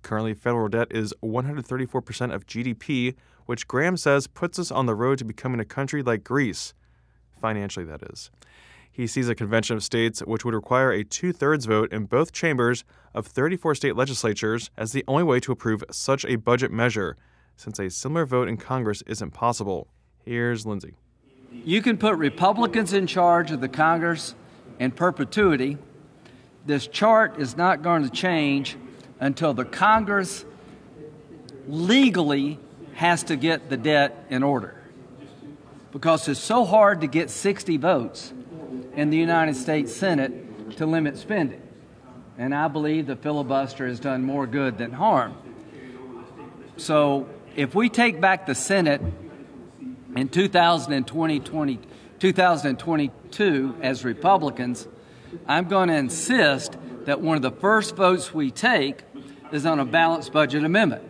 Currently, 0.02 0.35
federal 0.35 0.68
debt 0.68 0.88
is 0.90 1.14
134% 1.23 2.35
of 2.35 2.47
GDP, 2.47 3.14
which 3.47 3.66
Graham 3.66 3.97
says 3.97 4.26
puts 4.26 4.59
us 4.59 4.71
on 4.71 4.85
the 4.85 4.94
road 4.94 5.18
to 5.18 5.25
becoming 5.25 5.61
a 5.61 5.64
country 5.64 6.02
like 6.02 6.25
Greece. 6.25 6.75
Financially, 7.40 7.87
that 7.87 8.02
is. 8.02 8.30
He 8.92 9.06
sees 9.06 9.30
a 9.30 9.35
convention 9.35 9.76
of 9.76 9.83
states 9.83 10.21
which 10.21 10.44
would 10.44 10.54
require 10.54 10.92
a 10.92 11.04
two 11.04 11.33
thirds 11.33 11.64
vote 11.64 11.90
in 11.90 12.04
both 12.04 12.33
chambers 12.33 12.85
of 13.14 13.26
34 13.26 13.76
state 13.76 13.97
legislatures 13.97 14.71
as 14.76 14.92
the 14.92 15.04
only 15.09 15.25
way 15.25 15.40
to 15.40 15.52
approve 15.52 15.83
such 15.90 16.26
a 16.26 16.37
budget 16.37 16.71
measure 16.71 17.16
since 17.56 17.78
a 17.78 17.88
similar 17.90 18.26
vote 18.26 18.49
in 18.49 18.56
Congress 18.56 19.02
isn't 19.06 19.32
possible. 19.32 19.88
Here's 20.25 20.66
Lindsey. 20.66 20.94
You 21.52 21.82
can 21.82 21.99
put 21.99 22.16
Republicans 22.16 22.92
in 22.92 23.06
charge 23.06 23.50
of 23.50 23.61
the 23.61 23.68
Congress 23.68 24.34
in 24.78 24.90
perpetuity. 24.90 25.78
This 26.66 26.87
chart 26.87 27.38
is 27.38 27.56
not 27.56 27.82
going 27.82 28.02
to 28.02 28.11
change 28.11 28.76
until 29.20 29.54
the 29.54 29.64
Congress 29.64 30.44
legally 31.68 32.58
has 32.94 33.23
to 33.25 33.37
get 33.37 33.70
the 33.70 33.76
debt 33.76 34.26
in 34.30 34.42
order. 34.42 34.75
Because 35.92 36.26
it's 36.28 36.40
so 36.40 36.64
hard 36.64 37.00
to 37.02 37.06
get 37.06 37.30
60 37.30 37.76
votes 37.76 38.32
in 38.94 39.11
the 39.11 39.16
United 39.16 39.54
States 39.54 39.94
Senate 39.94 40.76
to 40.76 40.87
limit 40.87 41.16
spending. 41.16 41.62
And 42.37 42.54
I 42.54 42.66
believe 42.68 43.06
the 43.06 43.16
filibuster 43.16 43.87
has 43.87 44.00
done 44.00 44.25
more 44.25 44.46
good 44.46 44.76
than 44.76 44.92
harm. 44.92 45.37
So 46.76 47.28
if 47.56 47.75
we 47.75 47.88
take 47.88 48.20
back 48.20 48.46
the 48.46 48.54
Senate 48.54 49.00
in 50.16 50.28
2020, 50.28 51.80
2022 52.18 53.76
as 53.80 54.04
Republicans, 54.04 54.88
I'm 55.46 55.68
going 55.68 55.88
to 55.88 55.94
insist 55.94 56.76
that 57.04 57.20
one 57.20 57.37
of 57.37 57.42
the 57.42 57.50
first 57.50 57.96
votes 57.96 58.32
we 58.32 58.50
take 58.50 59.02
is 59.52 59.66
on 59.66 59.78
a 59.78 59.84
balanced 59.84 60.32
budget 60.32 60.64
amendment. 60.64 61.02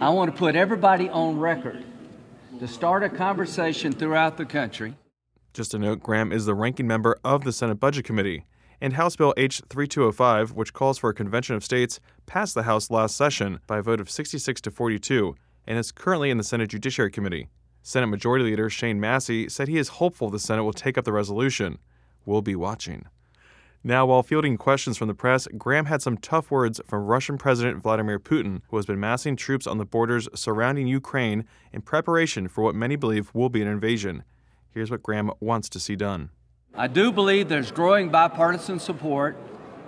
I 0.00 0.10
want 0.10 0.32
to 0.32 0.36
put 0.36 0.56
everybody 0.56 1.08
on 1.08 1.38
record 1.38 1.84
to 2.58 2.68
start 2.68 3.02
a 3.02 3.08
conversation 3.08 3.92
throughout 3.92 4.36
the 4.36 4.44
country. 4.44 4.96
Just 5.52 5.74
a 5.74 5.78
note 5.78 6.00
Graham 6.00 6.32
is 6.32 6.46
the 6.46 6.54
ranking 6.54 6.86
member 6.86 7.18
of 7.24 7.44
the 7.44 7.52
Senate 7.52 7.76
Budget 7.76 8.04
Committee. 8.04 8.44
And 8.80 8.92
House 8.92 9.16
Bill 9.16 9.32
H 9.36 9.62
3205, 9.68 10.52
which 10.52 10.72
calls 10.72 10.98
for 10.98 11.10
a 11.10 11.14
convention 11.14 11.56
of 11.56 11.64
states, 11.64 11.98
passed 12.26 12.54
the 12.54 12.64
House 12.64 12.90
last 12.90 13.16
session 13.16 13.60
by 13.66 13.78
a 13.78 13.82
vote 13.82 14.00
of 14.00 14.10
66 14.10 14.60
to 14.62 14.70
42 14.70 15.34
and 15.66 15.78
is 15.78 15.92
currently 15.92 16.30
in 16.30 16.38
the 16.38 16.44
Senate 16.44 16.68
Judiciary 16.68 17.10
Committee. 17.10 17.48
Senate 17.82 18.08
Majority 18.08 18.44
Leader 18.44 18.68
Shane 18.68 19.00
Massey 19.00 19.48
said 19.48 19.68
he 19.68 19.78
is 19.78 19.88
hopeful 19.88 20.28
the 20.28 20.38
Senate 20.38 20.64
will 20.64 20.72
take 20.72 20.98
up 20.98 21.04
the 21.04 21.12
resolution. 21.12 21.78
We'll 22.24 22.42
be 22.42 22.56
watching. 22.56 23.06
Now, 23.84 24.06
while 24.06 24.24
fielding 24.24 24.56
questions 24.56 24.98
from 24.98 25.06
the 25.06 25.14
press, 25.14 25.46
Graham 25.56 25.86
had 25.86 26.02
some 26.02 26.18
tough 26.18 26.50
words 26.50 26.80
from 26.88 27.04
Russian 27.06 27.38
President 27.38 27.80
Vladimir 27.80 28.18
Putin, 28.18 28.62
who 28.68 28.76
has 28.76 28.86
been 28.86 28.98
massing 28.98 29.36
troops 29.36 29.68
on 29.68 29.78
the 29.78 29.84
borders 29.84 30.28
surrounding 30.34 30.88
Ukraine 30.88 31.44
in 31.72 31.82
preparation 31.82 32.48
for 32.48 32.64
what 32.64 32.74
many 32.74 32.96
believe 32.96 33.30
will 33.32 33.48
be 33.48 33.62
an 33.62 33.68
invasion. 33.68 34.24
Here's 34.70 34.90
what 34.90 35.04
Graham 35.04 35.30
wants 35.38 35.68
to 35.68 35.78
see 35.78 35.94
done. 35.94 36.30
I 36.78 36.88
do 36.88 37.10
believe 37.10 37.48
there's 37.48 37.70
growing 37.70 38.10
bipartisan 38.10 38.80
support 38.80 39.34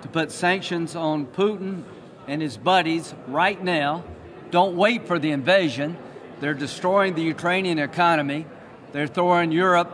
to 0.01 0.09
put 0.09 0.33
sanctions 0.33 0.97
on 0.97 1.27
Putin 1.27 1.83
and 2.27 2.41
his 2.41 2.57
buddies 2.57 3.15
right 3.27 3.63
now. 3.63 4.05
Don't 4.51 4.75
wait 4.75 5.07
for 5.07 5.19
the 5.19 5.31
invasion. 5.31 5.99
They're 6.41 6.55
destroying 6.55 7.15
the 7.15 7.23
Ukrainian 7.23 7.79
economy. 7.79 8.47
They're 8.93 9.07
throwing 9.07 9.53
Europe 9.53 9.93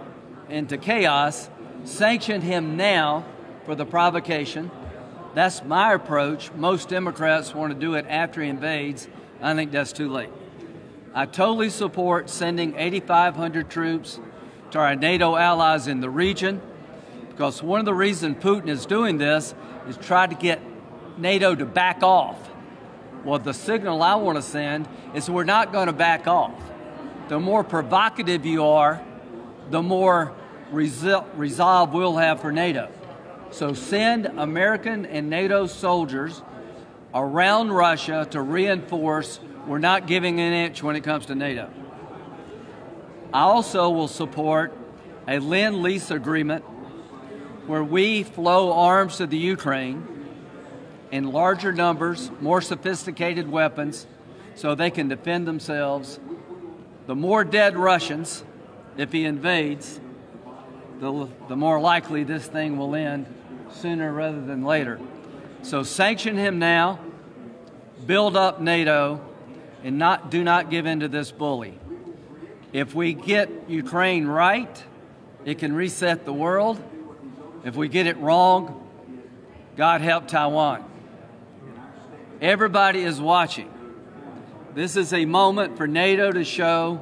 into 0.49 0.79
chaos. 0.79 1.51
Sanction 1.83 2.43
him 2.43 2.77
now 2.77 3.25
for 3.65 3.75
the 3.75 3.85
provocation. 3.85 4.71
That's 5.35 5.65
my 5.65 5.95
approach. 5.95 6.53
Most 6.53 6.91
Democrats 6.91 7.53
want 7.57 7.73
to 7.73 7.79
do 7.79 7.95
it 7.95 8.07
after 8.09 8.41
he 8.41 8.49
invades. 8.49 9.09
I 9.43 9.53
think 9.55 9.73
that's 9.73 9.93
too 9.93 10.09
late. 10.09 10.31
I 11.13 11.27
totally 11.27 11.71
support 11.71 12.31
sending 12.31 12.77
8,500 12.77 13.69
troops 13.69 14.21
to 14.71 14.79
our 14.79 14.95
NATO 14.95 15.35
allies 15.35 15.89
in 15.89 15.99
the 15.99 16.11
region 16.11 16.63
because 17.35 17.61
one 17.65 17.81
of 17.81 17.85
the 17.85 17.95
reasons 17.95 18.37
Putin 18.43 18.69
is 18.69 18.87
doing 18.87 19.19
this 19.19 19.57
is 19.89 19.97
try 19.97 20.25
to 20.25 20.37
get 20.37 20.61
NATO 21.19 21.53
to 21.57 21.67
back 21.67 22.05
off. 22.05 22.39
Well, 23.25 23.41
the 23.41 23.53
signal 23.53 24.03
I 24.05 24.15
want 24.15 24.37
to 24.37 24.43
send 24.43 24.89
is 25.15 25.29
we're 25.29 25.43
not 25.43 25.73
going 25.73 25.89
to 25.89 25.93
back 25.93 26.29
off. 26.29 26.55
The 27.29 27.41
more 27.41 27.65
provocative 27.65 28.47
you 28.47 28.65
are, 28.65 29.03
the 29.71 29.83
more 29.83 30.33
resol- 30.73 31.27
resolve 31.35 31.93
we'll 31.93 32.17
have 32.17 32.41
for 32.41 32.53
NATO. 32.53 32.89
So 33.51 33.73
send 33.73 34.27
American 34.27 35.05
and 35.05 35.29
NATO 35.29 35.67
soldiers 35.67 36.41
around 37.13 37.73
Russia 37.73 38.29
to 38.31 38.43
reinforce 38.43 39.41
we're 39.67 39.79
not 39.79 40.07
giving 40.07 40.39
an 40.39 40.53
inch 40.53 40.85
when 40.85 40.95
it 40.95 41.03
comes 41.03 41.27
to 41.27 41.35
NATO. 41.35 41.69
I 43.33 43.41
also 43.41 43.91
will 43.91 44.09
support 44.09 44.77
a 45.27 45.41
Lend 45.41 45.83
Lease 45.83 46.13
agreement 46.13 46.65
where 47.67 47.85
we 47.85 48.23
flow 48.23 48.73
arms 48.73 49.17
to 49.19 49.27
the 49.27 49.39
Ukraine 49.39 50.07
in 51.11 51.31
larger 51.31 51.73
numbers, 51.73 52.31
more 52.41 52.61
sophisticated 52.61 53.51
weapons, 53.51 54.07
so 54.55 54.75
they 54.75 54.91
can 54.91 55.09
defend 55.09 55.47
themselves. 55.47 56.19
The 57.07 57.15
more 57.15 57.45
dead 57.45 57.77
Russians, 57.77 58.45
if 58.97 59.13
he 59.13 59.25
invades, 59.25 60.01
the, 61.01 61.29
the 61.49 61.57
more 61.57 61.81
likely 61.81 62.25
this 62.25 62.47
thing 62.47 62.77
will 62.77 62.95
end 62.95 63.27
sooner 63.71 64.13
rather 64.13 64.41
than 64.41 64.65
later. 64.65 65.01
So 65.63 65.83
sanction 65.83 66.37
him 66.37 66.59
now, 66.59 66.99
build 68.07 68.37
up 68.37 68.61
NATO, 68.61 69.21
and 69.83 69.99
not, 69.99 70.31
do 70.31 70.45
not 70.45 70.71
give 70.71 70.87
in 70.87 71.01
to 71.01 71.09
this 71.09 71.31
bully. 71.31 71.79
If 72.73 72.95
we 72.95 73.15
get 73.15 73.51
Ukraine 73.69 74.27
right, 74.27 74.83
it 75.45 75.59
can 75.59 75.75
reset 75.75 76.25
the 76.25 76.33
world 76.33 76.83
if 77.65 77.75
we 77.77 77.89
get 77.89 78.07
it 78.07 78.17
wrong, 78.19 78.87
God 79.77 80.03
help 80.03 80.29
Taiwan. 80.29 80.85
Everybody 82.41 83.03
is 83.03 83.21
watching. 83.21 83.71
This 84.75 84.97
is 84.97 85.13
a 85.13 85.25
moment 85.25 85.77
for 85.77 85.87
NATO 85.87 86.31
to 86.31 86.45
show, 86.45 87.01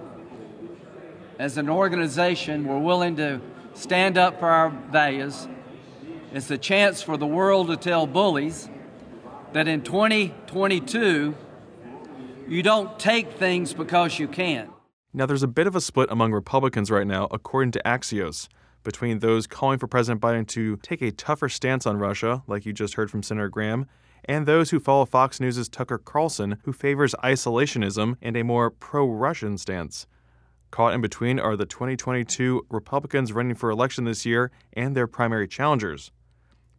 as 1.39 1.59
an 1.59 1.69
organization, 1.69 2.67
we're 2.67 2.79
willing 2.79 3.17
to 3.17 3.41
stand 3.75 4.17
up 4.17 4.39
for 4.39 4.49
our 4.49 4.71
values. 4.71 5.49
It's 6.33 6.51
a 6.51 6.59
chance 6.59 7.03
for 7.03 7.17
the 7.17 7.27
world 7.27 7.67
to 7.69 7.77
tell 7.77 8.07
bullies 8.07 8.69
that 9.53 9.67
in 9.67 9.83
2022, 9.83 11.35
you 12.49 12.63
don't 12.63 12.99
take 12.99 13.33
things 13.33 13.75
because 13.75 14.19
you 14.19 14.29
can. 14.29 14.69
Now, 15.13 15.27
there's 15.27 15.43
a 15.43 15.49
bit 15.49 15.67
of 15.67 15.75
a 15.75 15.81
split 15.81 16.11
among 16.11 16.33
Republicans 16.33 16.91
right 16.91 17.07
now, 17.07 17.27
according 17.31 17.73
to 17.73 17.83
Axios 17.85 18.49
between 18.83 19.19
those 19.19 19.47
calling 19.47 19.79
for 19.79 19.87
President 19.87 20.21
Biden 20.21 20.47
to 20.49 20.77
take 20.79 21.03
a 21.03 21.11
tougher 21.13 21.49
stance 21.49 21.87
on 21.87 21.99
Russia, 21.99 22.43
like 22.47 22.67
you 22.67 22.73
just 22.73 22.95
heard 22.95 23.11
from 23.11 23.23
Senator 23.23 23.49
Graham, 23.49 23.87
and 24.25 24.47
those 24.47 24.71
who 24.71 24.81
follow 24.81 25.05
Fox 25.05 25.41
News' 25.41 25.69
Tucker 25.69 25.99
Carlson, 25.99 26.59
who 26.65 26.73
favors 26.73 27.15
isolationism 27.25 28.17
and 28.23 28.37
a 28.37 28.45
more 28.45 28.71
pro 28.71 29.07
Russian 29.07 29.59
stance. 29.59 30.07
Caught 30.71 30.95
in 30.95 31.01
between 31.01 31.39
are 31.39 31.57
the 31.57 31.67
2022 31.67 32.67
Republicans 32.71 33.33
running 33.33 33.55
for 33.55 33.71
election 33.71 34.05
this 34.05 34.25
year 34.25 34.51
and 34.73 34.97
their 34.97 35.07
primary 35.07 35.47
challengers. 35.47 36.11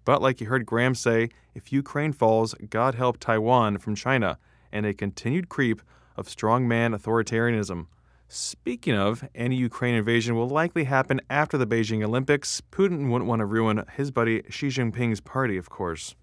But 0.06 0.22
like 0.22 0.42
you 0.42 0.48
heard 0.48 0.66
Graham 0.66 0.96
say, 0.96 1.30
if 1.54 1.72
Ukraine 1.72 2.12
falls, 2.12 2.56
God 2.70 2.96
help 2.96 3.20
Taiwan 3.20 3.78
from 3.78 3.96
China, 3.96 4.40
and 4.72 4.86
a 4.86 4.94
continued 4.94 5.50
creep 5.50 5.82
of 6.16 6.28
strongman 6.28 6.98
authoritarianism. 6.98 7.88
Speaking 8.36 8.96
of, 8.96 9.24
any 9.36 9.56
Ukraine 9.56 9.94
invasion 9.94 10.36
will 10.36 10.50
likely 10.50 10.86
happen 10.86 11.22
after 11.30 11.56
the 11.56 11.68
Beijing 11.68 12.04
Olympics. 12.04 12.64
Putin 12.72 13.12
wouldn't 13.12 13.30
want 13.30 13.42
to 13.42 13.46
ruin 13.46 13.86
his 13.96 14.10
buddy 14.10 14.42
Xi 14.50 14.70
Jinping's 14.70 15.22
party, 15.22 15.56
of 15.56 15.70
course. 15.70 16.16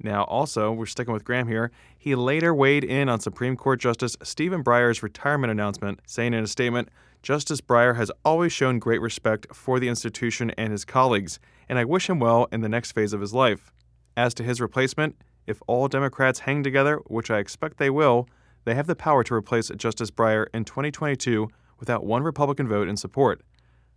Now, 0.00 0.22
also, 0.26 0.70
we're 0.70 0.86
sticking 0.86 1.12
with 1.12 1.24
Graham 1.24 1.48
here. 1.48 1.72
He 1.98 2.14
later 2.14 2.54
weighed 2.54 2.84
in 2.84 3.08
on 3.08 3.18
Supreme 3.18 3.56
Court 3.56 3.80
Justice 3.80 4.16
Stephen 4.22 4.62
Breyer's 4.62 5.02
retirement 5.02 5.50
announcement, 5.50 5.98
saying 6.06 6.34
in 6.34 6.44
a 6.44 6.46
statement, 6.46 6.88
Justice 7.20 7.60
Breyer 7.60 7.96
has 7.96 8.12
always 8.24 8.52
shown 8.52 8.78
great 8.78 9.00
respect 9.00 9.48
for 9.52 9.80
the 9.80 9.88
institution 9.88 10.52
and 10.52 10.70
his 10.70 10.84
colleagues, 10.84 11.40
and 11.68 11.80
I 11.80 11.84
wish 11.84 12.08
him 12.08 12.20
well 12.20 12.46
in 12.52 12.60
the 12.60 12.68
next 12.68 12.92
phase 12.92 13.12
of 13.12 13.20
his 13.20 13.34
life. 13.34 13.72
As 14.16 14.34
to 14.34 14.44
his 14.44 14.60
replacement, 14.60 15.16
if 15.48 15.60
all 15.66 15.88
Democrats 15.88 16.38
hang 16.38 16.62
together, 16.62 16.98
which 17.06 17.28
I 17.28 17.38
expect 17.38 17.78
they 17.78 17.90
will, 17.90 18.28
they 18.66 18.74
have 18.74 18.88
the 18.88 18.96
power 18.96 19.22
to 19.22 19.34
replace 19.34 19.70
Justice 19.70 20.10
Breyer 20.10 20.46
in 20.52 20.64
2022 20.64 21.48
without 21.78 22.04
one 22.04 22.24
Republican 22.24 22.66
vote 22.66 22.88
in 22.88 22.96
support. 22.96 23.42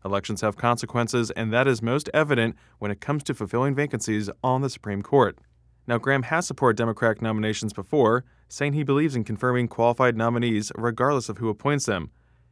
Elections 0.05 0.41
have 0.41 0.55
consequences, 0.55 1.31
and 1.31 1.51
that 1.51 1.67
is 1.67 1.81
most 1.81 2.07
evident 2.13 2.55
when 2.77 2.91
it 2.91 3.01
comes 3.01 3.23
to 3.23 3.33
fulfilling 3.33 3.73
vacancies 3.73 4.29
on 4.43 4.61
the 4.61 4.69
Supreme 4.69 5.01
Court. 5.01 5.39
Now, 5.87 5.97
Graham 5.97 6.21
has 6.23 6.45
supported 6.45 6.77
Democratic 6.77 7.19
nominations 7.19 7.73
before, 7.73 8.23
saying 8.47 8.73
he 8.73 8.83
believes 8.83 9.15
in 9.15 9.23
confirming 9.23 9.67
qualified 9.67 10.15
nominees 10.15 10.71
regardless 10.75 11.29
of 11.29 11.39
who 11.39 11.49
appoints 11.49 11.87
them. 11.87 12.11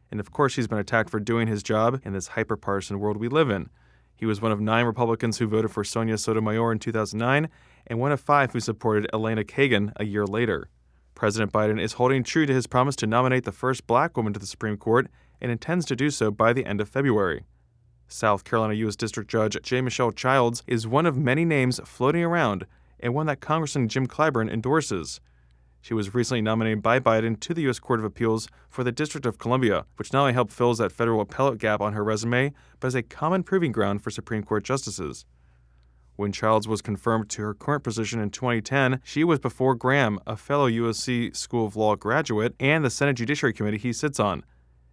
And 0.09 0.19
of 0.19 0.31
course, 0.31 0.55
he's 0.55 0.67
been 0.67 0.79
attacked 0.79 1.11
for 1.11 1.19
doing 1.19 1.47
his 1.47 1.61
job 1.61 2.01
in 2.03 2.13
this 2.13 2.29
hyperpartisan 2.29 2.97
world 2.97 3.17
we 3.17 3.27
live 3.27 3.51
in. 3.51 3.69
He 4.15 4.25
was 4.25 4.41
one 4.41 4.51
of 4.51 4.59
nine 4.59 4.87
Republicans 4.87 5.37
who 5.37 5.47
voted 5.47 5.69
for 5.69 5.83
Sonia 5.83 6.17
Sotomayor 6.17 6.71
in 6.71 6.79
2009, 6.79 7.47
and 7.85 7.99
one 7.99 8.11
of 8.11 8.19
five 8.19 8.53
who 8.53 8.59
supported 8.59 9.07
Elena 9.13 9.43
Kagan 9.43 9.93
a 9.97 10.05
year 10.05 10.25
later. 10.25 10.67
President 11.17 11.51
Biden 11.51 11.81
is 11.81 11.93
holding 11.93 12.23
true 12.23 12.45
to 12.45 12.53
his 12.53 12.67
promise 12.67 12.95
to 12.97 13.07
nominate 13.07 13.43
the 13.43 13.51
first 13.51 13.87
black 13.87 14.15
woman 14.15 14.33
to 14.33 14.39
the 14.39 14.45
Supreme 14.45 14.77
Court 14.77 15.07
and 15.41 15.51
intends 15.51 15.83
to 15.87 15.95
do 15.95 16.11
so 16.11 16.29
by 16.29 16.53
the 16.53 16.63
end 16.63 16.79
of 16.79 16.87
February. 16.87 17.43
South 18.07 18.43
Carolina 18.43 18.75
U.S. 18.75 18.95
District 18.95 19.27
Judge 19.27 19.57
J. 19.63 19.81
Michelle 19.81 20.11
Childs 20.11 20.63
is 20.67 20.85
one 20.85 21.07
of 21.07 21.17
many 21.17 21.43
names 21.43 21.81
floating 21.85 22.23
around 22.23 22.67
and 22.99 23.15
one 23.15 23.25
that 23.25 23.41
Congressman 23.41 23.87
Jim 23.87 24.05
Clyburn 24.05 24.47
endorses. 24.47 25.19
She 25.81 25.95
was 25.95 26.13
recently 26.13 26.41
nominated 26.43 26.83
by 26.83 26.99
Biden 26.99 27.39
to 27.39 27.53
the 27.55 27.63
U.S. 27.63 27.79
Court 27.79 27.99
of 27.99 28.05
Appeals 28.05 28.47
for 28.69 28.83
the 28.83 28.91
District 28.91 29.25
of 29.25 29.39
Columbia, 29.39 29.87
which 29.95 30.13
not 30.13 30.21
only 30.21 30.33
helped 30.33 30.53
fill 30.53 30.75
that 30.75 30.91
federal 30.91 31.21
appellate 31.21 31.57
gap 31.57 31.81
on 31.81 31.93
her 31.93 32.03
resume, 32.03 32.53
but 32.79 32.89
is 32.89 32.95
a 32.95 33.01
common 33.01 33.41
proving 33.41 33.71
ground 33.71 34.03
for 34.03 34.11
Supreme 34.11 34.43
Court 34.43 34.63
justices. 34.63 35.25
When 36.17 36.31
Childs 36.31 36.67
was 36.67 36.81
confirmed 36.81 37.29
to 37.29 37.43
her 37.43 37.53
current 37.53 37.83
position 37.83 38.19
in 38.19 38.31
2010, 38.31 39.01
she 39.03 39.23
was 39.23 39.37
before 39.37 39.75
Graham, 39.75 40.19
a 40.25 40.35
fellow 40.35 40.67
USC 40.67 41.35
School 41.35 41.67
of 41.67 41.75
Law 41.75 41.95
graduate, 41.95 42.55
and 42.59 42.83
the 42.83 42.89
Senate 42.89 43.13
Judiciary 43.13 43.53
Committee 43.53 43.77
he 43.77 43.93
sits 43.93 44.19
on. 44.19 44.43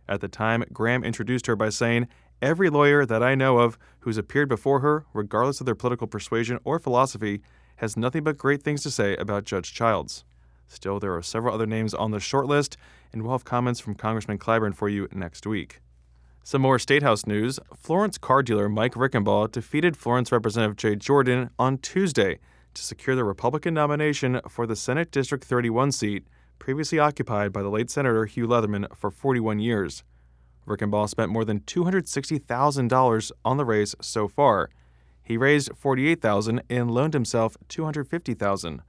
At 0.06 0.20
the 0.20 0.28
time, 0.28 0.64
Graham 0.70 1.02
introduced 1.02 1.46
her 1.46 1.56
by 1.56 1.70
saying, 1.70 2.08
Every 2.42 2.68
lawyer 2.68 3.06
that 3.06 3.22
I 3.22 3.34
know 3.34 3.60
of 3.60 3.78
who's 4.00 4.18
appeared 4.18 4.50
before 4.50 4.80
her, 4.80 5.06
regardless 5.14 5.60
of 5.60 5.66
their 5.66 5.74
political 5.74 6.06
persuasion 6.06 6.58
or 6.62 6.78
philosophy, 6.78 7.40
has 7.76 7.96
nothing 7.96 8.22
but 8.22 8.36
great 8.36 8.62
things 8.62 8.82
to 8.82 8.90
say 8.90 9.16
about 9.16 9.44
Judge 9.44 9.72
Childs. 9.72 10.26
Still, 10.68 11.00
there 11.00 11.16
are 11.16 11.22
several 11.22 11.54
other 11.54 11.66
names 11.66 11.94
on 11.94 12.10
the 12.10 12.20
short 12.20 12.46
list, 12.46 12.76
and 13.14 13.22
we'll 13.22 13.32
have 13.32 13.46
comments 13.46 13.80
from 13.80 13.94
Congressman 13.94 14.36
Clyburn 14.36 14.74
for 14.74 14.90
you 14.90 15.08
next 15.10 15.46
week. 15.46 15.80
Some 16.46 16.60
more 16.60 16.78
Statehouse 16.78 17.26
news. 17.26 17.58
Florence 17.74 18.18
car 18.18 18.42
dealer 18.42 18.68
Mike 18.68 18.92
Reichenbach 18.92 19.50
defeated 19.50 19.96
Florence 19.96 20.30
Representative 20.30 20.76
Jay 20.76 20.94
Jordan 20.94 21.48
on 21.58 21.78
Tuesday 21.78 22.38
to 22.74 22.82
secure 22.82 23.16
the 23.16 23.24
Republican 23.24 23.72
nomination 23.72 24.42
for 24.46 24.66
the 24.66 24.76
Senate 24.76 25.10
District 25.10 25.42
31 25.42 25.92
seat, 25.92 26.26
previously 26.58 26.98
occupied 26.98 27.50
by 27.50 27.62
the 27.62 27.70
late 27.70 27.88
Senator 27.88 28.26
Hugh 28.26 28.46
Leatherman 28.46 28.94
for 28.94 29.10
41 29.10 29.58
years. 29.58 30.04
Reichenbach 30.66 31.08
spent 31.08 31.32
more 31.32 31.46
than 31.46 31.60
$260,000 31.60 33.32
on 33.42 33.56
the 33.56 33.64
race 33.64 33.94
so 34.02 34.28
far. 34.28 34.68
He 35.22 35.38
raised 35.38 35.70
$48,000 35.72 36.60
and 36.68 36.90
loaned 36.90 37.14
himself 37.14 37.56
$250,000. 37.70 38.80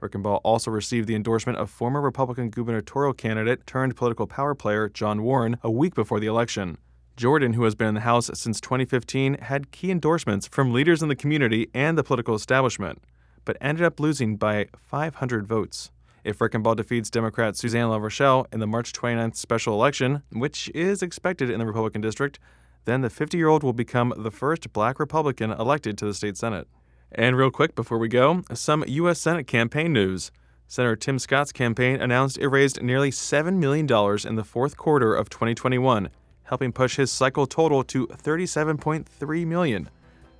Reichenbach 0.00 0.40
also 0.42 0.70
received 0.70 1.06
the 1.06 1.14
endorsement 1.14 1.58
of 1.58 1.70
former 1.70 2.00
Republican 2.00 2.50
gubernatorial 2.50 3.12
candidate 3.12 3.66
turned 3.66 3.96
political 3.96 4.26
power 4.26 4.54
player 4.54 4.88
John 4.88 5.22
Warren 5.22 5.56
a 5.62 5.70
week 5.70 5.94
before 5.94 6.20
the 6.20 6.26
election. 6.26 6.78
Jordan, 7.16 7.52
who 7.52 7.64
has 7.64 7.74
been 7.74 7.88
in 7.88 7.94
the 7.94 8.00
House 8.00 8.30
since 8.34 8.60
2015, 8.60 9.34
had 9.34 9.72
key 9.72 9.90
endorsements 9.90 10.46
from 10.46 10.72
leaders 10.72 11.02
in 11.02 11.08
the 11.08 11.14
community 11.14 11.68
and 11.74 11.98
the 11.98 12.02
political 12.02 12.34
establishment, 12.34 13.02
but 13.44 13.58
ended 13.60 13.84
up 13.84 14.00
losing 14.00 14.36
by 14.36 14.68
500 14.78 15.46
votes. 15.46 15.90
If 16.24 16.38
Reichenbach 16.38 16.76
defeats 16.76 17.10
Democrat 17.10 17.56
Suzanne 17.56 17.88
LaRochelle 17.88 18.46
in 18.52 18.60
the 18.60 18.66
March 18.66 18.92
29th 18.92 19.36
special 19.36 19.74
election, 19.74 20.22
which 20.32 20.70
is 20.74 21.02
expected 21.02 21.50
in 21.50 21.58
the 21.58 21.66
Republican 21.66 22.00
district, 22.00 22.38
then 22.84 23.00
the 23.02 23.10
50 23.10 23.36
year 23.36 23.48
old 23.48 23.62
will 23.62 23.72
become 23.72 24.12
the 24.16 24.30
first 24.30 24.72
black 24.72 24.98
Republican 24.98 25.50
elected 25.50 25.98
to 25.98 26.06
the 26.06 26.14
state 26.14 26.36
Senate. 26.36 26.66
And 27.12 27.36
real 27.36 27.50
quick 27.50 27.74
before 27.74 27.98
we 27.98 28.08
go, 28.08 28.42
some 28.54 28.84
U.S. 28.86 29.20
Senate 29.20 29.46
campaign 29.46 29.92
news. 29.92 30.30
Senator 30.68 30.94
Tim 30.94 31.18
Scott's 31.18 31.50
campaign 31.50 32.00
announced 32.00 32.38
it 32.38 32.46
raised 32.46 32.80
nearly 32.80 33.10
$7 33.10 33.56
million 33.56 33.88
in 34.24 34.36
the 34.36 34.44
fourth 34.44 34.76
quarter 34.76 35.14
of 35.14 35.28
2021, 35.28 36.10
helping 36.44 36.70
push 36.70 36.94
his 36.94 37.10
cycle 37.10 37.46
total 37.46 37.82
to 37.82 38.06
37.3 38.06 39.46
million. 39.46 39.90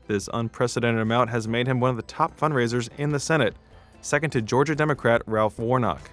This 0.06 0.28
unprecedented 0.32 1.00
amount 1.00 1.30
has 1.30 1.48
made 1.48 1.66
him 1.66 1.80
one 1.80 1.90
of 1.90 1.96
the 1.96 2.02
top 2.02 2.38
fundraisers 2.38 2.88
in 2.96 3.10
the 3.10 3.18
Senate, 3.18 3.56
second 4.02 4.30
to 4.30 4.40
Georgia 4.40 4.76
Democrat 4.76 5.22
Ralph 5.26 5.58
Warnock. 5.58 6.10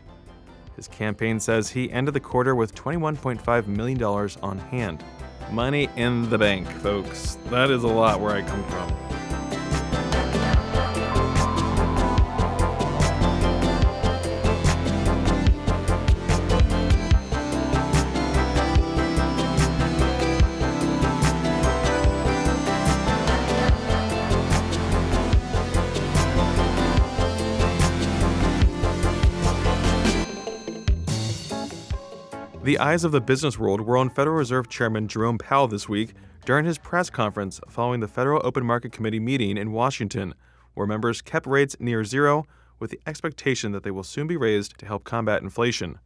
His 0.76 0.88
campaign 0.88 1.40
says 1.40 1.70
he 1.70 1.92
ended 1.92 2.14
the 2.14 2.20
quarter 2.20 2.56
with 2.56 2.74
$21.5 2.74 3.68
million 3.68 4.04
on 4.04 4.58
hand. 4.58 5.04
Money 5.52 5.90
in 5.96 6.30
the 6.30 6.38
bank, 6.38 6.68
folks. 6.68 7.38
That 7.50 7.70
is 7.70 7.84
a 7.84 7.88
lot 7.88 8.20
where 8.20 8.36
I 8.36 8.42
come 8.42 8.64
from. 8.66 9.47
The 32.68 32.80
eyes 32.80 33.06
of 33.06 33.14
the 33.14 33.22
business 33.22 33.58
world 33.58 33.80
were 33.80 33.96
on 33.96 34.10
Federal 34.10 34.36
Reserve 34.36 34.68
Chairman 34.68 35.08
Jerome 35.08 35.38
Powell 35.38 35.70
this 35.70 35.88
week 35.88 36.14
during 36.44 36.66
his 36.66 36.78
press 36.78 37.10
conference 37.10 37.62
following 37.70 38.02
the 38.02 38.10
Federal 38.10 38.46
Open 38.46 38.66
Market 38.66 38.92
Committee 38.92 39.22
meeting 39.22 39.56
in 39.58 39.72
Washington, 39.72 40.36
where 40.74 40.86
members 40.86 41.22
kept 41.22 41.48
rates 41.48 41.78
near 41.80 42.04
zero 42.04 42.46
with 42.78 42.92
the 42.92 43.00
expectation 43.08 43.72
that 43.72 43.84
they 43.84 43.90
will 43.90 44.04
soon 44.04 44.28
be 44.28 44.36
raised 44.36 44.78
to 44.80 44.86
help 44.86 45.06
combat 45.06 45.42
inflation. 45.42 46.00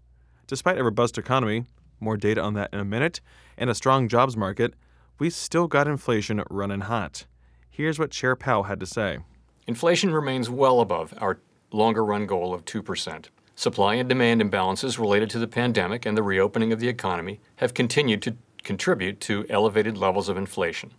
Despite 0.46 0.77
a 0.77 0.84
robust 0.84 1.18
economy, 1.18 1.65
more 2.00 2.15
data 2.15 2.44
on 2.44 2.53
that 2.53 2.72
in 2.72 2.80
a 2.80 2.86
minute, 2.86 3.22
and 3.58 3.68
a 3.68 3.74
strong 3.74 4.08
jobs 4.08 4.38
market, 4.38 4.75
we 5.18 5.32
still 5.32 5.65
got 5.65 5.88
inflation 5.88 6.44
running 6.51 6.82
hot. 6.82 7.25
Here's 7.72 7.98
what 7.98 8.12
Chair 8.12 8.36
Powell 8.36 8.65
had 8.65 8.80
to 8.82 8.86
say 8.86 9.18
Inflation 9.65 10.13
remains 10.13 10.48
well 10.48 10.80
above 10.80 11.12
our 11.18 11.39
longer 11.72 12.06
run 12.06 12.27
goal 12.27 12.53
of 12.53 12.65
2%. 12.65 13.30
Supply 13.55 13.96
and 13.96 14.10
demand 14.10 14.41
imbalances 14.41 14.98
related 14.98 15.29
to 15.31 15.39
the 15.39 15.48
pandemic 15.48 16.05
and 16.05 16.17
the 16.17 16.24
reopening 16.24 16.72
of 16.72 16.79
the 16.79 16.88
economy 16.88 17.39
have 17.58 17.74
continued 17.74 18.22
to 18.24 18.36
contribute 18.63 19.20
to 19.22 19.46
elevated 19.50 19.98
levels 19.98 20.29
of 20.29 20.37
inflation. 20.37 20.92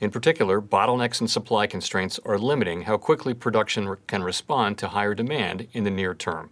In 0.00 0.10
particular, 0.10 0.62
bottlenecks 0.62 1.20
and 1.20 1.30
supply 1.30 1.66
constraints 1.66 2.18
are 2.24 2.38
limiting 2.38 2.82
how 2.82 2.96
quickly 2.96 3.34
production 3.34 3.96
can 4.06 4.22
respond 4.22 4.78
to 4.78 4.88
higher 4.88 5.14
demand 5.14 5.68
in 5.72 5.84
the 5.84 5.90
near 5.90 6.14
term. 6.14 6.50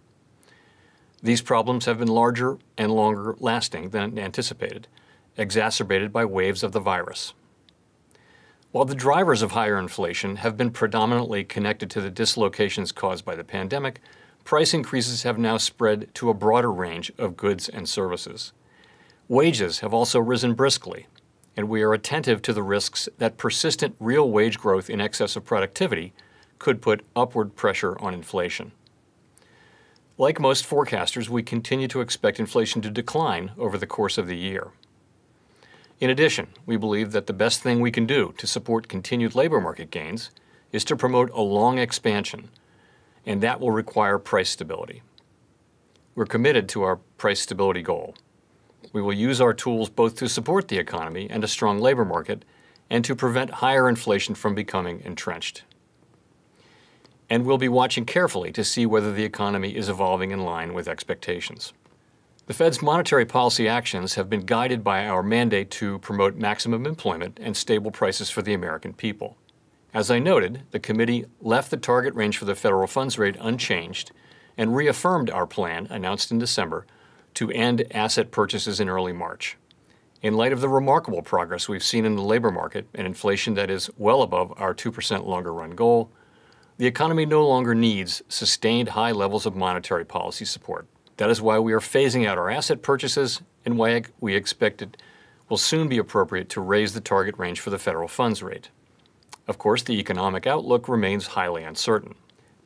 These 1.21 1.41
problems 1.41 1.85
have 1.85 1.97
been 1.99 2.07
larger 2.07 2.59
and 2.77 2.91
longer 2.91 3.35
lasting 3.39 3.89
than 3.89 4.17
anticipated, 4.19 4.87
exacerbated 5.35 6.13
by 6.13 6.25
waves 6.25 6.63
of 6.63 6.71
the 6.71 6.79
virus. 6.79 7.33
While 8.71 8.85
the 8.85 8.95
drivers 8.95 9.41
of 9.41 9.51
higher 9.51 9.79
inflation 9.79 10.37
have 10.37 10.55
been 10.55 10.69
predominantly 10.69 11.43
connected 11.43 11.89
to 11.91 12.01
the 12.01 12.11
dislocations 12.11 12.91
caused 12.91 13.25
by 13.25 13.35
the 13.35 13.43
pandemic, 13.43 13.99
price 14.49 14.73
increases 14.73 15.21
have 15.21 15.37
now 15.37 15.57
spread 15.57 16.09
to 16.15 16.27
a 16.27 16.33
broader 16.33 16.71
range 16.71 17.11
of 17.19 17.37
goods 17.37 17.69
and 17.69 17.87
services. 17.87 18.51
Wages 19.27 19.81
have 19.81 19.93
also 19.93 20.19
risen 20.19 20.55
briskly, 20.55 21.05
and 21.55 21.69
we 21.69 21.83
are 21.83 21.93
attentive 21.93 22.41
to 22.41 22.51
the 22.51 22.63
risks 22.63 23.07
that 23.19 23.37
persistent 23.37 23.95
real 23.99 24.27
wage 24.27 24.57
growth 24.57 24.89
in 24.89 24.99
excess 24.99 25.35
of 25.35 25.45
productivity 25.45 26.13
could 26.57 26.81
put 26.81 27.05
upward 27.15 27.55
pressure 27.55 27.95
on 27.99 28.15
inflation. 28.15 28.71
Like 30.17 30.39
most 30.39 30.67
forecasters, 30.67 31.29
we 31.29 31.43
continue 31.43 31.87
to 31.87 32.01
expect 32.01 32.39
inflation 32.39 32.81
to 32.81 32.89
decline 32.89 33.51
over 33.55 33.77
the 33.77 33.85
course 33.85 34.17
of 34.17 34.25
the 34.25 34.35
year. 34.35 34.69
In 35.99 36.09
addition, 36.09 36.47
we 36.65 36.75
believe 36.75 37.11
that 37.11 37.27
the 37.27 37.33
best 37.33 37.61
thing 37.61 37.81
we 37.81 37.91
can 37.91 38.07
do 38.07 38.33
to 38.39 38.47
support 38.47 38.87
continued 38.87 39.35
labor 39.35 39.61
market 39.61 39.91
gains 39.91 40.31
is 40.71 40.83
to 40.85 40.95
promote 40.95 41.29
a 41.35 41.41
long 41.41 41.77
expansion 41.77 42.49
and 43.29 43.41
that 43.41 43.59
will 43.59 43.69
require 43.69 44.17
price 44.17 44.49
stability. 44.49 45.03
We're 46.15 46.25
committed 46.25 46.67
to 46.69 46.81
our 46.81 46.95
price 46.95 47.39
stability 47.39 47.83
goal. 47.83 48.15
We 48.91 49.03
will 49.03 49.13
use 49.13 49.39
our 49.39 49.53
tools 49.53 49.87
both 49.87 50.15
to 50.15 50.27
support 50.27 50.67
the 50.67 50.79
economy 50.79 51.27
and 51.29 51.43
a 51.43 51.47
strong 51.47 51.77
labor 51.77 52.03
market 52.03 52.43
and 52.89 53.05
to 53.05 53.15
prevent 53.15 53.51
higher 53.51 53.87
inflation 53.87 54.33
from 54.33 54.55
becoming 54.55 55.01
entrenched. 55.05 55.61
And 57.29 57.45
we'll 57.45 57.59
be 57.59 57.69
watching 57.69 58.03
carefully 58.03 58.51
to 58.51 58.63
see 58.63 58.87
whether 58.87 59.13
the 59.13 59.25
economy 59.25 59.75
is 59.75 59.89
evolving 59.89 60.31
in 60.31 60.39
line 60.43 60.73
with 60.73 60.87
expectations. 60.87 61.71
The 62.47 62.55
Fed's 62.55 62.81
monetary 62.81 63.27
policy 63.27 63.67
actions 63.67 64.15
have 64.15 64.27
been 64.27 64.47
guided 64.47 64.83
by 64.83 65.05
our 65.05 65.21
mandate 65.21 65.69
to 65.71 65.99
promote 65.99 66.35
maximum 66.35 66.87
employment 66.87 67.37
and 67.39 67.55
stable 67.55 67.91
prices 67.91 68.31
for 68.31 68.41
the 68.41 68.55
American 68.55 68.91
people. 68.91 69.37
As 69.93 70.11
I 70.11 70.19
noted, 70.19 70.63
the 70.69 70.79
committee 70.79 71.25
left 71.41 71.71
the 71.71 71.77
target 71.77 72.13
range 72.13 72.37
for 72.37 72.45
the 72.45 72.53
federal 72.53 72.85
funds 72.85 73.17
rate 73.17 73.35
unchanged 73.39 74.11
and 74.55 74.75
reaffirmed 74.75 75.31
our 75.31 75.47
plan, 75.47 75.87
announced 75.89 76.31
in 76.31 76.37
December, 76.37 76.85
to 77.33 77.49
end 77.49 77.83
asset 77.91 78.29
purchases 78.29 78.79
in 78.79 78.87
early 78.87 79.13
March. 79.13 79.57
In 80.21 80.35
light 80.35 80.51
of 80.51 80.61
the 80.61 80.69
remarkable 80.69 81.23
progress 81.23 81.67
we've 81.67 81.83
seen 81.83 82.05
in 82.05 82.15
the 82.15 82.21
labor 82.21 82.51
market 82.51 82.87
and 82.93 83.07
inflation 83.07 83.55
that 83.55 83.71
is 83.71 83.89
well 83.97 84.21
above 84.21 84.53
our 84.57 84.75
2% 84.75 85.25
longer 85.25 85.53
run 85.53 85.71
goal, 85.71 86.11
the 86.77 86.85
economy 86.85 87.25
no 87.25 87.47
longer 87.47 87.73
needs 87.73 88.21
sustained 88.29 88.89
high 88.89 89.11
levels 89.11 89.45
of 89.45 89.55
monetary 89.55 90.05
policy 90.05 90.45
support. 90.45 90.87
That 91.17 91.31
is 91.31 91.41
why 91.41 91.57
we 91.57 91.73
are 91.73 91.79
phasing 91.79 92.27
out 92.27 92.37
our 92.37 92.49
asset 92.49 92.83
purchases 92.83 93.41
and 93.65 93.77
why 93.77 94.03
we 94.19 94.35
expect 94.35 94.81
it 94.81 94.97
will 95.49 95.57
soon 95.57 95.87
be 95.87 95.97
appropriate 95.97 96.47
to 96.49 96.61
raise 96.61 96.93
the 96.93 97.01
target 97.01 97.37
range 97.37 97.59
for 97.59 97.71
the 97.71 97.79
federal 97.79 98.07
funds 98.07 98.43
rate. 98.43 98.69
Of 99.49 99.57
course, 99.57 99.81
the 99.81 99.99
economic 99.99 100.45
outlook 100.45 100.87
remains 100.87 101.25
highly 101.25 101.63
uncertain. 101.63 102.13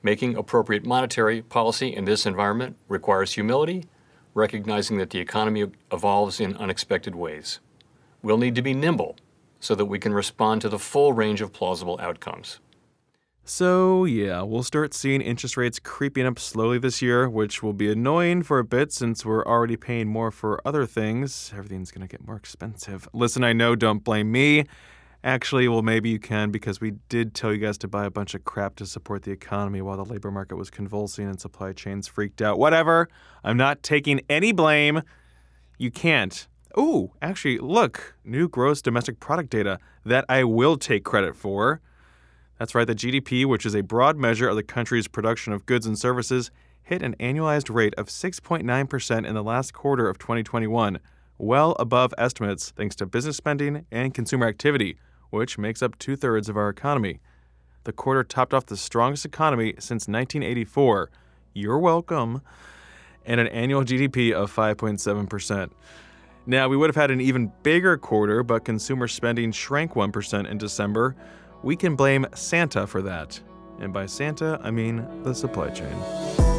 Making 0.03 0.35
appropriate 0.35 0.85
monetary 0.85 1.41
policy 1.41 1.95
in 1.95 2.03
this 2.03 2.25
environment 2.25 2.75
requires 2.89 3.31
humility, 3.31 3.85
recognizing 4.33 4.97
that 4.97 5.09
the 5.09 5.19
economy 5.19 5.71
evolves 5.93 6.41
in 6.41 6.57
unexpected 6.57 7.15
ways. 7.15 7.61
We'll 8.21 8.37
need 8.37 8.55
to 8.55 8.61
be 8.61 8.73
nimble 8.73 9.15
so 9.61 9.75
that 9.75 9.85
we 9.85 9.97
can 9.97 10.13
respond 10.13 10.59
to 10.59 10.67
the 10.67 10.77
full 10.77 11.13
range 11.13 11.39
of 11.39 11.53
plausible 11.53 11.97
outcomes. 12.01 12.59
So, 13.45 14.03
yeah, 14.03 14.41
we'll 14.41 14.63
start 14.63 14.93
seeing 14.93 15.21
interest 15.21 15.55
rates 15.55 15.79
creeping 15.79 16.25
up 16.25 16.37
slowly 16.37 16.79
this 16.79 17.01
year, 17.01 17.29
which 17.29 17.63
will 17.63 17.71
be 17.71 17.89
annoying 17.89 18.43
for 18.43 18.59
a 18.59 18.65
bit 18.65 18.91
since 18.91 19.25
we're 19.25 19.45
already 19.45 19.77
paying 19.77 20.09
more 20.09 20.31
for 20.31 20.61
other 20.65 20.85
things. 20.85 21.53
Everything's 21.55 21.91
going 21.91 22.05
to 22.05 22.11
get 22.11 22.27
more 22.27 22.35
expensive. 22.35 23.07
Listen, 23.13 23.45
I 23.45 23.53
know, 23.53 23.73
don't 23.73 24.03
blame 24.03 24.33
me. 24.33 24.65
Actually, 25.25 25.69
well, 25.69 25.81
maybe 25.81 26.09
you 26.09 26.19
can 26.19 26.51
because 26.51 26.81
we 26.81 26.91
did 27.07 27.33
tell 27.33 27.53
you 27.53 27.57
guys 27.57 27.77
to 27.77 27.87
buy 27.87 28.03
a 28.03 28.09
bunch 28.09 28.33
of 28.33 28.43
crap 28.43 28.75
to 28.75 28.85
support 28.85 29.23
the 29.23 29.31
economy 29.31 29.81
while 29.81 29.95
the 29.95 30.03
labor 30.03 30.29
market 30.29 30.57
was 30.57 30.69
convulsing 30.69 31.27
and 31.27 31.39
supply 31.39 31.71
chains 31.71 32.09
freaked 32.09 32.41
out. 32.41 32.59
Whatever. 32.59 33.07
I'm 33.41 33.55
not 33.55 33.83
taking 33.83 34.19
any 34.29 34.51
blame. 34.51 35.01
You 35.77 35.91
can't. 35.91 36.45
Ooh, 36.77 37.11
actually, 37.21 37.59
look, 37.59 38.17
new 38.25 38.49
gross 38.49 38.81
domestic 38.81 39.21
product 39.21 39.49
data 39.49 39.79
that 40.05 40.25
I 40.27 40.43
will 40.43 40.75
take 40.75 41.05
credit 41.05 41.37
for. 41.37 41.79
That's 42.59 42.75
right, 42.75 42.85
the 42.85 42.95
GDP, 42.95 43.45
which 43.45 43.65
is 43.65 43.75
a 43.75 43.81
broad 43.81 44.17
measure 44.17 44.49
of 44.49 44.57
the 44.57 44.63
country's 44.63 45.07
production 45.07 45.53
of 45.53 45.65
goods 45.65 45.85
and 45.85 45.97
services, 45.97 46.51
hit 46.81 47.01
an 47.01 47.15
annualized 47.17 47.73
rate 47.73 47.93
of 47.97 48.07
6.9% 48.07 49.25
in 49.25 49.33
the 49.33 49.43
last 49.43 49.73
quarter 49.73 50.09
of 50.09 50.17
2021, 50.17 50.99
well 51.37 51.77
above 51.79 52.13
estimates 52.17 52.71
thanks 52.71 52.95
to 52.97 53.05
business 53.05 53.37
spending 53.37 53.85
and 53.89 54.13
consumer 54.13 54.47
activity 54.47 54.97
which 55.33 55.57
makes 55.57 55.81
up 55.81 55.97
two 55.97 56.15
thirds 56.15 56.47
of 56.47 56.55
our 56.55 56.69
economy. 56.69 57.19
The 57.85 57.91
quarter 57.91 58.23
topped 58.23 58.53
off 58.53 58.67
the 58.67 58.77
strongest 58.77 59.25
economy 59.25 59.73
since 59.79 60.07
1984. 60.07 61.09
You're 61.53 61.79
welcome. 61.79 62.41
And 63.25 63.41
an 63.41 63.47
annual 63.47 63.83
GDP 63.83 64.31
of 64.31 64.53
5.7%. 64.53 65.71
Now, 66.45 66.67
we 66.67 66.77
would 66.77 66.89
have 66.89 66.95
had 66.95 67.09
an 67.09 67.19
even 67.19 67.51
bigger 67.63 67.97
quarter, 67.97 68.43
but 68.43 68.63
consumer 68.63 69.07
spending 69.07 69.51
shrank 69.51 69.93
1% 69.93 70.49
in 70.49 70.57
December. 70.57 71.15
We 71.63 71.75
can 71.75 71.95
blame 71.95 72.27
Santa 72.35 72.85
for 72.85 73.01
that. 73.01 73.39
And 73.79 73.91
by 73.91 74.05
Santa, 74.05 74.59
I 74.61 74.69
mean 74.69 75.23
the 75.23 75.33
supply 75.33 75.69
chain. 75.69 76.52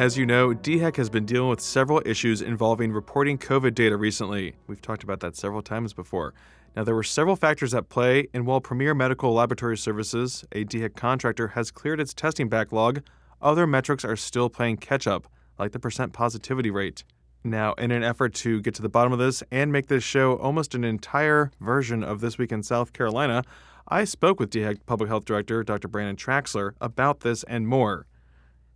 As 0.00 0.16
you 0.16 0.24
know, 0.24 0.54
DHEC 0.54 0.96
has 0.96 1.10
been 1.10 1.26
dealing 1.26 1.50
with 1.50 1.60
several 1.60 2.00
issues 2.06 2.40
involving 2.40 2.90
reporting 2.90 3.36
COVID 3.36 3.74
data 3.74 3.98
recently. 3.98 4.54
We've 4.66 4.80
talked 4.80 5.02
about 5.02 5.20
that 5.20 5.36
several 5.36 5.60
times 5.60 5.92
before. 5.92 6.32
Now, 6.74 6.84
there 6.84 6.94
were 6.94 7.02
several 7.02 7.36
factors 7.36 7.74
at 7.74 7.90
play, 7.90 8.26
and 8.32 8.46
while 8.46 8.62
Premier 8.62 8.94
Medical 8.94 9.34
Laboratory 9.34 9.76
Services, 9.76 10.42
a 10.52 10.64
DHEC 10.64 10.96
contractor, 10.96 11.48
has 11.48 11.70
cleared 11.70 12.00
its 12.00 12.14
testing 12.14 12.48
backlog, 12.48 13.02
other 13.42 13.66
metrics 13.66 14.02
are 14.02 14.16
still 14.16 14.48
playing 14.48 14.78
catch 14.78 15.06
up, 15.06 15.28
like 15.58 15.72
the 15.72 15.78
percent 15.78 16.14
positivity 16.14 16.70
rate. 16.70 17.04
Now, 17.44 17.74
in 17.74 17.90
an 17.90 18.02
effort 18.02 18.32
to 18.36 18.62
get 18.62 18.74
to 18.76 18.82
the 18.82 18.88
bottom 18.88 19.12
of 19.12 19.18
this 19.18 19.42
and 19.50 19.70
make 19.70 19.88
this 19.88 20.02
show 20.02 20.38
almost 20.38 20.74
an 20.74 20.82
entire 20.82 21.52
version 21.60 22.02
of 22.02 22.22
This 22.22 22.38
Week 22.38 22.52
in 22.52 22.62
South 22.62 22.94
Carolina, 22.94 23.44
I 23.86 24.04
spoke 24.04 24.40
with 24.40 24.48
DHEC 24.48 24.78
Public 24.86 25.10
Health 25.10 25.26
Director 25.26 25.62
Dr. 25.62 25.88
Brannon 25.88 26.16
Traxler 26.16 26.72
about 26.80 27.20
this 27.20 27.42
and 27.42 27.68
more. 27.68 28.06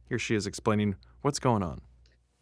Here 0.07 0.19
she 0.19 0.35
is 0.35 0.47
explaining 0.47 0.97
What's 1.25 1.39
going 1.39 1.63
on? 1.63 1.81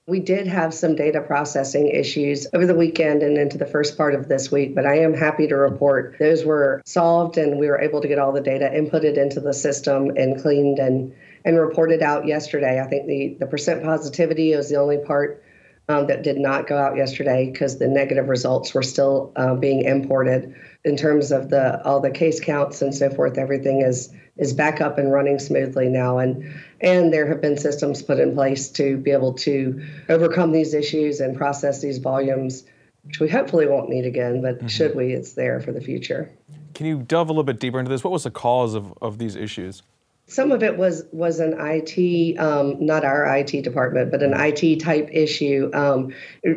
We 0.09 0.18
did 0.18 0.49
have 0.49 0.75
some 0.75 0.97
data 0.97 1.21
processing 1.21 1.87
issues 1.87 2.49
over 2.53 2.66
the 2.66 2.75
weekend 2.75 3.23
and 3.23 3.38
into 3.38 3.57
the 3.57 3.64
first 3.64 3.97
part 3.97 4.12
of 4.12 4.27
this 4.27 4.51
week, 4.51 4.75
but 4.75 4.85
I 4.85 4.99
am 4.99 5.14
happy 5.14 5.47
to 5.47 5.55
report 5.55 6.16
those 6.18 6.45
were 6.45 6.83
solved 6.85 7.38
and 7.38 7.61
we 7.61 7.68
were 7.68 7.81
able 7.81 8.01
to 8.01 8.09
get 8.09 8.18
all 8.18 8.33
the 8.33 8.40
data 8.40 8.68
inputted 8.75 9.16
into 9.16 9.38
the 9.38 9.55
system 9.55 10.11
and 10.16 10.42
cleaned 10.42 10.81
and, 10.81 11.14
and 11.45 11.61
reported 11.61 12.03
out 12.03 12.27
yesterday. 12.27 12.81
I 12.81 12.88
think 12.88 13.07
the, 13.07 13.37
the 13.38 13.47
percent 13.47 13.85
positivity 13.85 14.51
is 14.51 14.68
the 14.68 14.81
only 14.81 14.99
part 14.99 15.45
um, 15.88 16.09
that 16.09 16.25
did 16.25 16.38
not 16.38 16.66
go 16.66 16.77
out 16.77 16.97
yesterday 16.97 17.51
because 17.53 17.79
the 17.79 17.87
negative 17.87 18.29
results 18.29 18.75
were 18.75 18.83
still 18.83 19.33
uh, 19.37 19.55
being 19.55 19.83
imported. 19.83 20.57
In 20.85 20.97
terms 20.97 21.31
of 21.31 21.51
the 21.51 21.81
all 21.85 22.01
the 22.01 22.11
case 22.11 22.40
counts 22.40 22.83
and 22.83 22.92
so 22.92 23.11
forth, 23.11 23.38
everything 23.38 23.83
is 23.83 24.12
is 24.37 24.53
back 24.53 24.81
up 24.81 24.99
and 24.99 25.12
running 25.12 25.38
smoothly 25.38 25.88
now 25.88 26.18
and 26.18 26.55
and 26.83 27.12
there 27.12 27.27
have 27.27 27.40
been 27.40 27.57
systems 27.57 28.03
put 28.03 28.18
in 28.18 28.35
place 28.35 28.68
to 28.68 28.97
be 28.97 29.11
able 29.11 29.33
to 29.33 29.83
overcome 30.09 30.53
these 30.53 30.75
issues 30.75 31.21
and 31.21 31.37
process 31.37 31.81
these 31.81 31.99
volumes 31.99 32.64
which 33.05 33.18
we 33.18 33.29
hopefully 33.29 33.66
won't 33.66 33.88
need 33.88 34.05
again 34.05 34.42
but 34.42 34.59
mm-hmm. 34.59 34.66
should 34.66 34.95
we 34.95 35.12
it's 35.12 35.33
there 35.33 35.61
for 35.61 35.73
the 35.73 35.81
future 35.81 36.31
can 36.75 36.87
you 36.87 37.03
delve 37.03 37.29
a 37.29 37.33
little 37.33 37.45
bit 37.45 37.61
deeper 37.61 37.79
into 37.79 37.90
this 37.90 38.05
what 38.05 38.12
was 38.12 38.25
the 38.25 38.31
cause 38.31 38.75
of, 38.75 38.92
of 39.01 39.18
these 39.18 39.37
issues 39.37 39.83
some 40.27 40.51
of 40.51 40.62
it 40.62 40.79
was 40.79 41.05
was 41.12 41.40
an 41.40 41.55
IT, 41.59 42.38
um, 42.38 42.85
not 42.85 43.05
our 43.05 43.27
IT 43.37 43.62
department, 43.62 44.11
but 44.11 44.23
an 44.23 44.33
IT 44.35 44.79
type 44.79 45.09
issue, 45.12 45.71
um, 45.75 46.14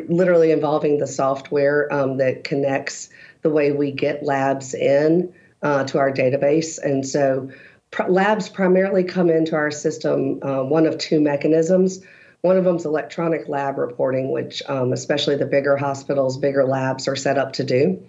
literally 0.08 0.50
involving 0.50 0.98
the 0.98 1.06
software 1.06 1.92
um, 1.92 2.16
that 2.16 2.44
connects 2.44 3.10
the 3.42 3.50
way 3.50 3.72
we 3.72 3.90
get 3.90 4.22
labs 4.22 4.72
in 4.72 5.32
uh, 5.62 5.84
to 5.84 5.98
our 5.98 6.10
database. 6.10 6.78
And 6.78 7.06
so 7.06 7.50
labs 8.08 8.48
primarily 8.48 9.04
come 9.04 9.30
into 9.30 9.54
our 9.54 9.70
system 9.70 10.40
uh, 10.42 10.62
one 10.62 10.86
of 10.86 10.98
two 10.98 11.20
mechanisms. 11.20 12.00
One 12.42 12.56
of 12.56 12.64
them 12.64 12.76
is 12.76 12.84
electronic 12.84 13.48
lab 13.48 13.78
reporting, 13.78 14.30
which 14.30 14.62
um, 14.68 14.92
especially 14.92 15.36
the 15.36 15.46
bigger 15.46 15.76
hospitals, 15.76 16.36
bigger 16.36 16.64
labs 16.64 17.08
are 17.08 17.16
set 17.16 17.38
up 17.38 17.54
to 17.54 17.64
do. 17.64 18.02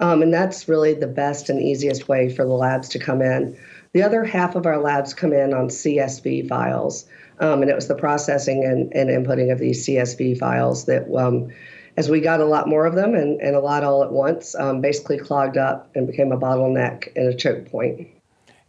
Um, 0.00 0.22
and 0.22 0.32
that's 0.32 0.68
really 0.68 0.94
the 0.94 1.06
best 1.06 1.50
and 1.50 1.60
easiest 1.60 2.08
way 2.08 2.28
for 2.28 2.44
the 2.44 2.52
labs 2.52 2.88
to 2.90 2.98
come 2.98 3.22
in. 3.22 3.56
The 3.92 4.02
other 4.02 4.24
half 4.24 4.56
of 4.56 4.66
our 4.66 4.78
labs 4.78 5.14
come 5.14 5.32
in 5.32 5.54
on 5.54 5.68
CSV 5.68 6.48
files. 6.48 7.06
Um, 7.40 7.62
and 7.62 7.70
it 7.70 7.74
was 7.74 7.88
the 7.88 7.94
processing 7.94 8.64
and, 8.64 8.92
and, 8.94 9.10
inputting 9.10 9.52
of 9.52 9.58
these 9.58 9.84
CSV 9.86 10.38
files 10.38 10.84
that 10.84 11.12
um, 11.16 11.52
as 11.96 12.08
we 12.08 12.20
got 12.20 12.40
a 12.40 12.44
lot 12.44 12.68
more 12.68 12.86
of 12.86 12.94
them 12.94 13.14
and, 13.14 13.40
and 13.40 13.56
a 13.56 13.60
lot 13.60 13.82
all 13.82 14.04
at 14.04 14.12
once, 14.12 14.54
um, 14.54 14.80
basically 14.80 15.18
clogged 15.18 15.56
up 15.56 15.90
and 15.96 16.06
became 16.06 16.30
a 16.30 16.38
bottleneck 16.38 17.08
and 17.16 17.26
a 17.26 17.36
choke 17.36 17.68
point. 17.70 18.08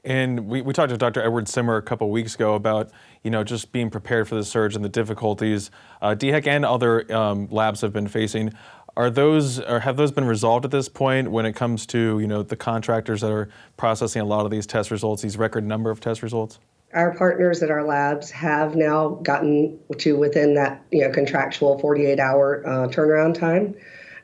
And 0.05 0.47
we, 0.47 0.61
we 0.61 0.71
talked 0.71 0.91
to 0.91 0.97
Dr. 0.97 1.21
Edward 1.21 1.47
Simmer 1.47 1.77
a 1.77 1.81
couple 1.81 2.09
weeks 2.11 2.35
ago 2.35 2.53
about, 2.53 2.91
you 3.23 3.31
know, 3.31 3.43
just 3.43 3.71
being 3.71 3.89
prepared 3.89 4.27
for 4.27 4.35
the 4.35 4.45
surge 4.45 4.75
and 4.75 4.85
the 4.85 4.89
difficulties 4.89 5.71
uh, 6.01 6.15
DHEC 6.15 6.45
and 6.45 6.63
other 6.63 7.11
um, 7.13 7.47
labs 7.49 7.81
have 7.81 7.91
been 7.91 8.07
facing. 8.07 8.53
Are 8.95 9.09
those 9.09 9.59
or 9.59 9.81
have 9.81 9.97
those 9.97 10.11
been 10.11 10.25
resolved 10.25 10.63
at 10.63 10.71
this 10.71 10.87
point 10.87 11.31
when 11.31 11.45
it 11.45 11.53
comes 11.53 11.85
to, 11.87 12.19
you 12.19 12.27
know, 12.27 12.43
the 12.43 12.55
contractors 12.55 13.21
that 13.21 13.31
are 13.31 13.49
processing 13.75 14.21
a 14.21 14.25
lot 14.25 14.45
of 14.45 14.51
these 14.51 14.65
test 14.65 14.91
results, 14.91 15.23
these 15.23 15.37
record 15.37 15.65
number 15.65 15.89
of 15.89 15.99
test 15.99 16.21
results? 16.21 16.59
our 16.93 17.13
partners 17.15 17.61
at 17.61 17.69
our 17.69 17.83
labs 17.83 18.31
have 18.31 18.75
now 18.75 19.09
gotten 19.21 19.77
to 19.97 20.15
within 20.15 20.53
that 20.55 20.81
you 20.91 21.01
know 21.01 21.11
contractual 21.11 21.77
48 21.77 22.19
hour 22.19 22.65
uh, 22.65 22.87
turnaround 22.87 23.37
time 23.37 23.75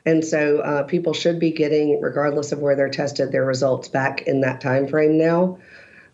and 0.06 0.24
so 0.24 0.58
uh, 0.58 0.82
people 0.84 1.12
should 1.12 1.38
be 1.38 1.52
getting 1.52 2.00
regardless 2.00 2.50
of 2.50 2.60
where 2.60 2.74
they're 2.74 2.88
tested 2.88 3.30
their 3.30 3.44
results 3.44 3.88
back 3.88 4.22
in 4.22 4.40
that 4.40 4.60
time 4.60 4.88
frame 4.88 5.18
now 5.18 5.58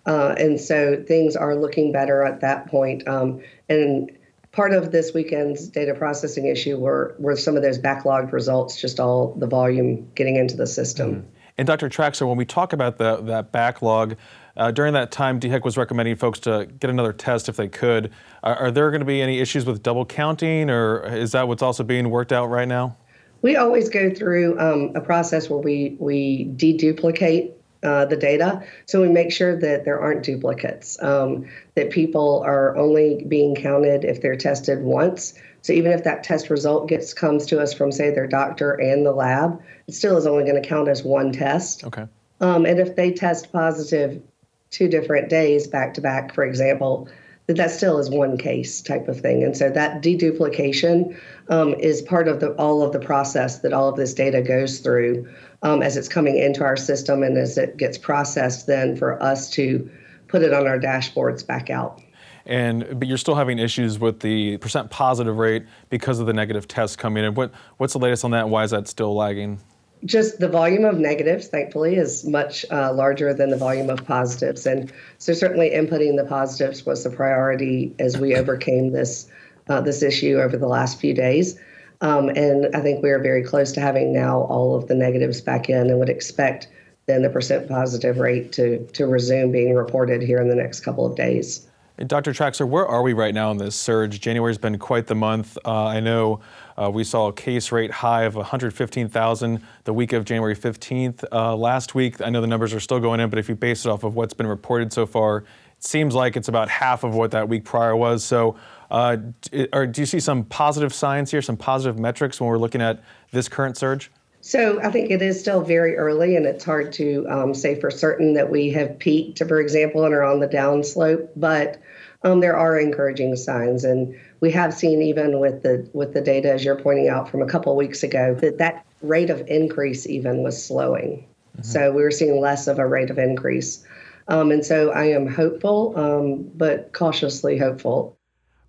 uh, 0.08 0.34
and 0.38 0.60
so 0.60 1.02
things 1.06 1.36
are 1.36 1.54
looking 1.54 1.92
better 1.92 2.24
at 2.24 2.40
that 2.40 2.66
point 2.66 3.06
um, 3.06 3.40
and 3.68 4.10
part 4.50 4.72
of 4.72 4.90
this 4.90 5.14
weekend's 5.14 5.68
data 5.68 5.94
processing 5.94 6.46
issue 6.46 6.76
were, 6.76 7.14
were 7.18 7.36
some 7.36 7.56
of 7.56 7.62
those 7.62 7.78
backlogged 7.78 8.32
results 8.32 8.80
just 8.80 8.98
all 8.98 9.34
the 9.34 9.46
volume 9.46 10.10
getting 10.14 10.34
into 10.36 10.56
the 10.56 10.66
system 10.66 11.14
mm-hmm. 11.16 11.28
and 11.58 11.66
dr 11.66 11.88
traxler 11.88 12.26
when 12.26 12.36
we 12.36 12.44
talk 12.44 12.72
about 12.72 12.98
the, 12.98 13.18
that 13.22 13.52
backlog 13.52 14.16
uh, 14.58 14.72
during 14.72 14.92
that 14.94 15.12
time, 15.12 15.38
DHEC 15.38 15.64
was 15.64 15.76
recommending 15.76 16.16
folks 16.16 16.40
to 16.40 16.66
get 16.80 16.90
another 16.90 17.12
test 17.12 17.48
if 17.48 17.56
they 17.56 17.68
could. 17.68 18.10
Are, 18.42 18.56
are 18.56 18.70
there 18.72 18.90
going 18.90 19.00
to 19.00 19.06
be 19.06 19.22
any 19.22 19.38
issues 19.38 19.64
with 19.64 19.84
double 19.84 20.04
counting, 20.04 20.68
or 20.68 21.06
is 21.06 21.30
that 21.32 21.46
what's 21.46 21.62
also 21.62 21.84
being 21.84 22.10
worked 22.10 22.32
out 22.32 22.46
right 22.46 22.66
now? 22.66 22.96
We 23.40 23.54
always 23.54 23.88
go 23.88 24.12
through 24.12 24.58
um, 24.58 24.96
a 24.96 25.00
process 25.00 25.48
where 25.48 25.60
we, 25.60 25.96
we 26.00 26.46
deduplicate 26.56 27.52
uh, 27.82 28.04
the 28.06 28.16
data. 28.16 28.64
So 28.86 29.00
we 29.00 29.08
make 29.08 29.32
sure 29.32 29.58
that 29.58 29.84
there 29.84 30.00
aren't 30.00 30.24
duplicates, 30.24 31.00
um, 31.02 31.46
that 31.74 31.90
people 31.90 32.42
are 32.44 32.76
only 32.76 33.24
being 33.28 33.54
counted 33.54 34.04
if 34.04 34.20
they're 34.20 34.36
tested 34.36 34.82
once. 34.82 35.34
So 35.62 35.72
even 35.72 35.92
if 35.92 36.04
that 36.04 36.24
test 36.24 36.50
result 36.50 36.88
gets 36.88 37.12
comes 37.14 37.46
to 37.46 37.60
us 37.60 37.72
from 37.72 37.92
say 37.92 38.10
their 38.10 38.26
doctor 38.26 38.72
and 38.72 39.04
the 39.04 39.12
lab, 39.12 39.60
it 39.86 39.94
still 39.94 40.16
is 40.16 40.26
only 40.26 40.44
going 40.44 40.60
to 40.60 40.68
count 40.68 40.88
as 40.88 41.02
one 41.02 41.32
test. 41.32 41.84
Okay. 41.84 42.06
Um, 42.40 42.66
and 42.66 42.78
if 42.78 42.96
they 42.96 43.12
test 43.12 43.52
positive 43.52 44.22
two 44.70 44.88
different 44.88 45.28
days 45.28 45.66
back 45.66 45.94
to 45.94 46.00
back, 46.00 46.34
for 46.34 46.44
example, 46.44 47.08
that 47.46 47.56
that 47.56 47.70
still 47.70 47.98
is 47.98 48.10
one 48.10 48.36
case 48.36 48.82
type 48.82 49.08
of 49.08 49.20
thing. 49.20 49.42
And 49.42 49.56
so 49.56 49.70
that 49.70 50.02
deduplication 50.02 51.18
um, 51.48 51.74
is 51.74 52.02
part 52.02 52.28
of 52.28 52.40
the, 52.40 52.52
all 52.52 52.82
of 52.82 52.92
the 52.92 53.00
process 53.00 53.60
that 53.60 53.72
all 53.72 53.88
of 53.88 53.96
this 53.96 54.12
data 54.14 54.42
goes 54.42 54.80
through 54.80 55.26
um, 55.62 55.82
as 55.82 55.96
it's 55.96 56.08
coming 56.08 56.36
into 56.36 56.64
our 56.64 56.76
system 56.76 57.22
and 57.22 57.36
as 57.36 57.58
it 57.58 57.76
gets 57.76 57.98
processed 57.98 58.66
then 58.66 58.96
for 58.96 59.20
us 59.22 59.50
to 59.50 59.90
put 60.28 60.42
it 60.42 60.52
on 60.52 60.66
our 60.66 60.78
dashboards 60.78 61.46
back 61.46 61.70
out. 61.70 62.02
And 62.46 62.98
but 62.98 63.08
you're 63.08 63.18
still 63.18 63.34
having 63.34 63.58
issues 63.58 63.98
with 63.98 64.20
the 64.20 64.56
percent 64.58 64.90
positive 64.90 65.36
rate 65.36 65.66
because 65.90 66.18
of 66.18 66.26
the 66.26 66.32
negative 66.32 66.66
tests 66.66 66.96
coming 66.96 67.24
in. 67.24 67.34
What 67.34 67.52
what's 67.76 67.92
the 67.92 67.98
latest 67.98 68.24
on 68.24 68.30
that? 68.30 68.48
Why 68.48 68.64
is 68.64 68.70
that 68.70 68.88
still 68.88 69.14
lagging? 69.14 69.60
just 70.04 70.38
the 70.38 70.48
volume 70.48 70.84
of 70.84 70.98
negatives, 70.98 71.48
thankfully, 71.48 71.96
is 71.96 72.24
much 72.24 72.64
uh, 72.70 72.92
larger 72.92 73.34
than 73.34 73.50
the 73.50 73.56
volume 73.56 73.90
of 73.90 74.04
positives. 74.04 74.66
And 74.66 74.92
so, 75.18 75.32
certainly, 75.32 75.70
inputting 75.70 76.16
the 76.16 76.24
positives 76.24 76.86
was 76.86 77.04
the 77.04 77.10
priority 77.10 77.94
as 77.98 78.18
we 78.18 78.34
overcame 78.34 78.92
this 78.92 79.28
uh, 79.68 79.80
this 79.80 80.02
issue 80.02 80.38
over 80.40 80.56
the 80.56 80.68
last 80.68 81.00
few 81.00 81.14
days. 81.14 81.58
Um, 82.00 82.28
and 82.28 82.74
I 82.76 82.80
think 82.80 83.02
we 83.02 83.10
are 83.10 83.18
very 83.18 83.42
close 83.42 83.72
to 83.72 83.80
having 83.80 84.12
now 84.12 84.42
all 84.42 84.76
of 84.76 84.86
the 84.86 84.94
negatives 84.94 85.40
back 85.40 85.68
in, 85.68 85.90
and 85.90 85.98
would 85.98 86.08
expect 86.08 86.68
then 87.06 87.22
the 87.22 87.30
percent 87.30 87.68
positive 87.68 88.18
rate 88.18 88.52
to 88.52 88.86
to 88.86 89.06
resume 89.06 89.50
being 89.50 89.74
reported 89.74 90.22
here 90.22 90.38
in 90.38 90.48
the 90.48 90.54
next 90.54 90.80
couple 90.80 91.04
of 91.04 91.16
days. 91.16 91.66
Dr. 92.06 92.32
Traxler, 92.32 92.68
where 92.68 92.86
are 92.86 93.02
we 93.02 93.12
right 93.12 93.34
now 93.34 93.50
in 93.50 93.56
this 93.56 93.74
surge? 93.74 94.20
January's 94.20 94.58
been 94.58 94.78
quite 94.78 95.08
the 95.08 95.16
month. 95.16 95.58
Uh, 95.64 95.86
I 95.86 95.98
know 95.98 96.40
uh, 96.76 96.88
we 96.88 97.02
saw 97.02 97.26
a 97.26 97.32
case 97.32 97.72
rate 97.72 97.90
high 97.90 98.22
of 98.22 98.36
115,000 98.36 99.60
the 99.82 99.92
week 99.92 100.12
of 100.12 100.24
January 100.24 100.54
15th. 100.54 101.24
Uh, 101.32 101.56
last 101.56 101.96
week, 101.96 102.20
I 102.20 102.30
know 102.30 102.40
the 102.40 102.46
numbers 102.46 102.72
are 102.72 102.78
still 102.78 103.00
going 103.00 103.18
in, 103.18 103.30
but 103.30 103.40
if 103.40 103.48
you 103.48 103.56
base 103.56 103.84
it 103.84 103.88
off 103.88 104.04
of 104.04 104.14
what's 104.14 104.32
been 104.32 104.46
reported 104.46 104.92
so 104.92 105.06
far, 105.06 105.38
it 105.38 105.44
seems 105.80 106.14
like 106.14 106.36
it's 106.36 106.46
about 106.46 106.68
half 106.68 107.02
of 107.02 107.16
what 107.16 107.32
that 107.32 107.48
week 107.48 107.64
prior 107.64 107.96
was. 107.96 108.22
So, 108.22 108.54
Uh, 108.90 109.16
d- 109.42 109.68
or 109.72 109.86
do 109.86 110.00
you 110.02 110.06
see 110.06 110.20
some 110.20 110.44
positive 110.44 110.94
signs 110.94 111.30
here, 111.30 111.42
some 111.42 111.56
positive 111.56 111.98
metrics 111.98 112.40
when 112.40 112.48
we're 112.48 112.58
looking 112.58 112.80
at 112.80 113.02
this 113.32 113.48
current 113.48 113.76
surge? 113.76 114.10
So 114.40 114.80
I 114.82 114.90
think 114.90 115.10
it 115.10 115.20
is 115.20 115.38
still 115.38 115.62
very 115.62 115.96
early, 115.96 116.36
and 116.36 116.46
it's 116.46 116.64
hard 116.64 116.92
to 116.94 117.26
um, 117.28 117.54
say 117.54 117.78
for 117.78 117.90
certain 117.90 118.34
that 118.34 118.50
we 118.50 118.70
have 118.70 118.98
peaked, 118.98 119.40
for 119.46 119.60
example, 119.60 120.04
and 120.04 120.14
are 120.14 120.22
on 120.22 120.40
the 120.40 120.48
downslope. 120.48 121.28
But 121.36 121.80
um, 122.22 122.40
there 122.40 122.56
are 122.56 122.78
encouraging 122.78 123.36
signs, 123.36 123.84
and 123.84 124.14
we 124.40 124.50
have 124.52 124.72
seen 124.72 125.02
even 125.02 125.40
with 125.40 125.62
the 125.62 125.88
with 125.92 126.14
the 126.14 126.20
data, 126.20 126.52
as 126.52 126.64
you're 126.64 126.80
pointing 126.80 127.08
out 127.08 127.28
from 127.28 127.42
a 127.42 127.46
couple 127.46 127.72
of 127.72 127.76
weeks 127.78 128.02
ago, 128.02 128.34
that 128.36 128.58
that 128.58 128.86
rate 129.02 129.30
of 129.30 129.46
increase 129.48 130.06
even 130.06 130.42
was 130.42 130.62
slowing. 130.62 131.26
Mm-hmm. 131.56 131.62
So 131.62 131.92
we 131.92 132.02
were 132.02 132.10
seeing 132.10 132.40
less 132.40 132.68
of 132.68 132.78
a 132.78 132.86
rate 132.86 133.10
of 133.10 133.18
increase, 133.18 133.84
um, 134.28 134.50
and 134.50 134.64
so 134.64 134.92
I 134.92 135.06
am 135.06 135.26
hopeful, 135.26 135.92
um, 135.96 136.50
but 136.54 136.92
cautiously 136.92 137.58
hopeful. 137.58 138.17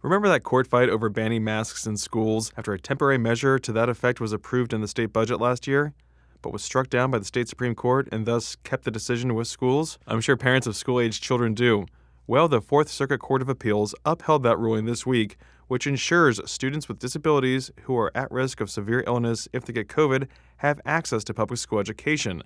Remember 0.01 0.29
that 0.29 0.43
court 0.43 0.67
fight 0.67 0.89
over 0.89 1.09
banning 1.09 1.43
masks 1.43 1.85
in 1.85 1.97
schools 1.97 2.53
after 2.57 2.73
a 2.73 2.79
temporary 2.79 3.17
measure 3.17 3.59
to 3.59 3.71
that 3.73 3.89
effect 3.89 4.21
was 4.21 4.31
approved 4.31 4.73
in 4.73 4.81
the 4.81 4.87
state 4.87 5.11
budget 5.13 5.39
last 5.39 5.67
year? 5.67 5.93
but 6.41 6.53
was 6.53 6.63
struck 6.63 6.89
down 6.89 7.11
by 7.11 7.19
the 7.19 7.25
state 7.25 7.47
Supreme 7.47 7.75
Court 7.75 8.07
and 8.11 8.25
thus 8.25 8.55
kept 8.57 8.85
the 8.85 8.91
decision 8.91 9.35
with 9.35 9.47
schools? 9.47 9.99
I'm 10.07 10.21
sure 10.21 10.37
parents 10.37 10.67
of 10.67 10.75
school 10.75 10.99
aged 10.99 11.23
children 11.23 11.53
do. 11.53 11.85
Well, 12.27 12.47
the 12.47 12.61
Fourth 12.61 12.89
Circuit 12.89 13.19
Court 13.19 13.41
of 13.41 13.49
Appeals 13.49 13.95
upheld 14.05 14.43
that 14.43 14.59
ruling 14.59 14.85
this 14.85 15.05
week, 15.05 15.37
which 15.67 15.87
ensures 15.87 16.39
students 16.49 16.87
with 16.87 16.99
disabilities 16.99 17.71
who 17.83 17.97
are 17.97 18.11
at 18.15 18.31
risk 18.31 18.61
of 18.61 18.69
severe 18.69 19.03
illness 19.07 19.47
if 19.51 19.65
they 19.65 19.73
get 19.73 19.87
COVID 19.87 20.27
have 20.57 20.81
access 20.85 21.23
to 21.25 21.33
public 21.33 21.59
school 21.59 21.79
education. 21.79 22.43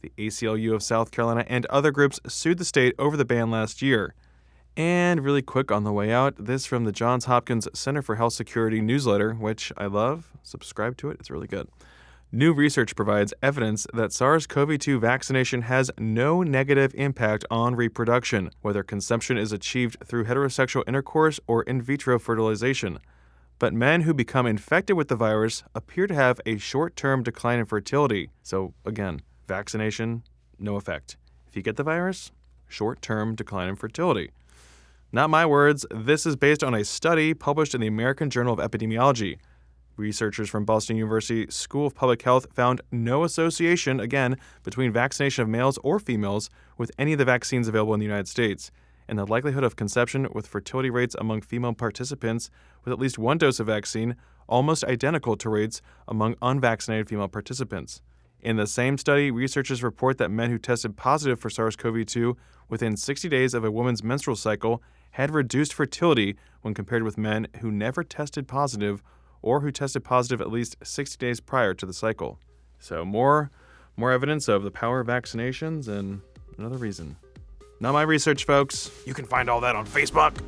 The 0.00 0.12
ACLU 0.16 0.74
of 0.74 0.82
South 0.82 1.10
Carolina 1.10 1.44
and 1.48 1.66
other 1.66 1.90
groups 1.90 2.20
sued 2.26 2.58
the 2.58 2.64
state 2.64 2.94
over 2.98 3.16
the 3.16 3.24
ban 3.24 3.50
last 3.50 3.82
year. 3.82 4.14
And 4.78 5.24
really 5.24 5.42
quick 5.42 5.72
on 5.72 5.82
the 5.82 5.92
way 5.92 6.12
out, 6.12 6.36
this 6.38 6.64
from 6.64 6.84
the 6.84 6.92
Johns 6.92 7.24
Hopkins 7.24 7.66
Center 7.74 8.00
for 8.00 8.14
Health 8.14 8.34
Security 8.34 8.80
newsletter, 8.80 9.34
which 9.34 9.72
I 9.76 9.86
love. 9.86 10.30
Subscribe 10.44 10.96
to 10.98 11.10
it, 11.10 11.16
it's 11.18 11.32
really 11.32 11.48
good. 11.48 11.66
New 12.30 12.52
research 12.52 12.94
provides 12.94 13.34
evidence 13.42 13.88
that 13.92 14.12
SARS 14.12 14.46
CoV 14.46 14.78
2 14.78 15.00
vaccination 15.00 15.62
has 15.62 15.90
no 15.98 16.44
negative 16.44 16.94
impact 16.94 17.44
on 17.50 17.74
reproduction, 17.74 18.50
whether 18.62 18.84
conception 18.84 19.36
is 19.36 19.50
achieved 19.50 19.96
through 20.04 20.26
heterosexual 20.26 20.84
intercourse 20.86 21.40
or 21.48 21.64
in 21.64 21.82
vitro 21.82 22.16
fertilization. 22.16 23.00
But 23.58 23.74
men 23.74 24.02
who 24.02 24.14
become 24.14 24.46
infected 24.46 24.96
with 24.96 25.08
the 25.08 25.16
virus 25.16 25.64
appear 25.74 26.06
to 26.06 26.14
have 26.14 26.40
a 26.46 26.56
short 26.56 26.94
term 26.94 27.24
decline 27.24 27.58
in 27.58 27.66
fertility. 27.66 28.30
So, 28.44 28.74
again, 28.86 29.22
vaccination, 29.48 30.22
no 30.56 30.76
effect. 30.76 31.16
If 31.48 31.56
you 31.56 31.62
get 31.62 31.74
the 31.74 31.82
virus, 31.82 32.30
short 32.68 33.02
term 33.02 33.34
decline 33.34 33.70
in 33.70 33.74
fertility. 33.74 34.30
Not 35.10 35.30
my 35.30 35.46
words, 35.46 35.86
this 35.90 36.26
is 36.26 36.36
based 36.36 36.62
on 36.62 36.74
a 36.74 36.84
study 36.84 37.32
published 37.32 37.74
in 37.74 37.80
the 37.80 37.86
American 37.86 38.28
Journal 38.28 38.52
of 38.52 38.70
Epidemiology. 38.70 39.38
Researchers 39.96 40.50
from 40.50 40.66
Boston 40.66 40.96
University 40.96 41.50
School 41.50 41.86
of 41.86 41.94
Public 41.94 42.20
Health 42.20 42.46
found 42.52 42.82
no 42.92 43.24
association, 43.24 44.00
again, 44.00 44.36
between 44.64 44.92
vaccination 44.92 45.40
of 45.40 45.48
males 45.48 45.78
or 45.82 45.98
females 45.98 46.50
with 46.76 46.92
any 46.98 47.14
of 47.14 47.18
the 47.18 47.24
vaccines 47.24 47.68
available 47.68 47.94
in 47.94 48.00
the 48.00 48.04
United 48.04 48.28
States, 48.28 48.70
and 49.08 49.18
the 49.18 49.24
likelihood 49.24 49.64
of 49.64 49.76
conception 49.76 50.28
with 50.34 50.46
fertility 50.46 50.90
rates 50.90 51.16
among 51.18 51.40
female 51.40 51.72
participants 51.72 52.50
with 52.84 52.92
at 52.92 52.98
least 52.98 53.18
one 53.18 53.38
dose 53.38 53.60
of 53.60 53.66
vaccine 53.66 54.14
almost 54.46 54.84
identical 54.84 55.36
to 55.38 55.48
rates 55.48 55.80
among 56.06 56.34
unvaccinated 56.42 57.08
female 57.08 57.28
participants. 57.28 58.02
In 58.42 58.56
the 58.56 58.66
same 58.66 58.98
study, 58.98 59.30
researchers 59.30 59.82
report 59.82 60.18
that 60.18 60.30
men 60.30 60.50
who 60.50 60.58
tested 60.58 60.96
positive 60.96 61.40
for 61.40 61.48
SARS 61.48 61.76
CoV 61.76 62.04
2 62.04 62.36
within 62.68 62.96
60 62.96 63.28
days 63.30 63.54
of 63.54 63.64
a 63.64 63.70
woman's 63.70 64.04
menstrual 64.04 64.36
cycle 64.36 64.82
had 65.18 65.32
reduced 65.32 65.74
fertility 65.74 66.36
when 66.62 66.72
compared 66.72 67.02
with 67.02 67.18
men 67.18 67.48
who 67.60 67.72
never 67.72 68.04
tested 68.04 68.46
positive 68.46 69.02
or 69.42 69.60
who 69.62 69.72
tested 69.72 70.04
positive 70.04 70.40
at 70.40 70.48
least 70.48 70.76
60 70.80 71.18
days 71.18 71.40
prior 71.40 71.74
to 71.74 71.84
the 71.84 71.92
cycle. 71.92 72.38
So 72.78 73.04
more 73.04 73.50
more 73.96 74.12
evidence 74.12 74.46
of 74.46 74.62
the 74.62 74.70
power 74.70 75.00
of 75.00 75.08
vaccinations 75.08 75.88
and 75.88 76.20
another 76.56 76.76
reason. 76.76 77.16
Not 77.80 77.94
my 77.94 78.02
research, 78.02 78.44
folks. 78.44 78.92
You 79.06 79.12
can 79.12 79.24
find 79.24 79.50
all 79.50 79.60
that 79.62 79.74
on 79.74 79.86
Facebook. 79.86 80.38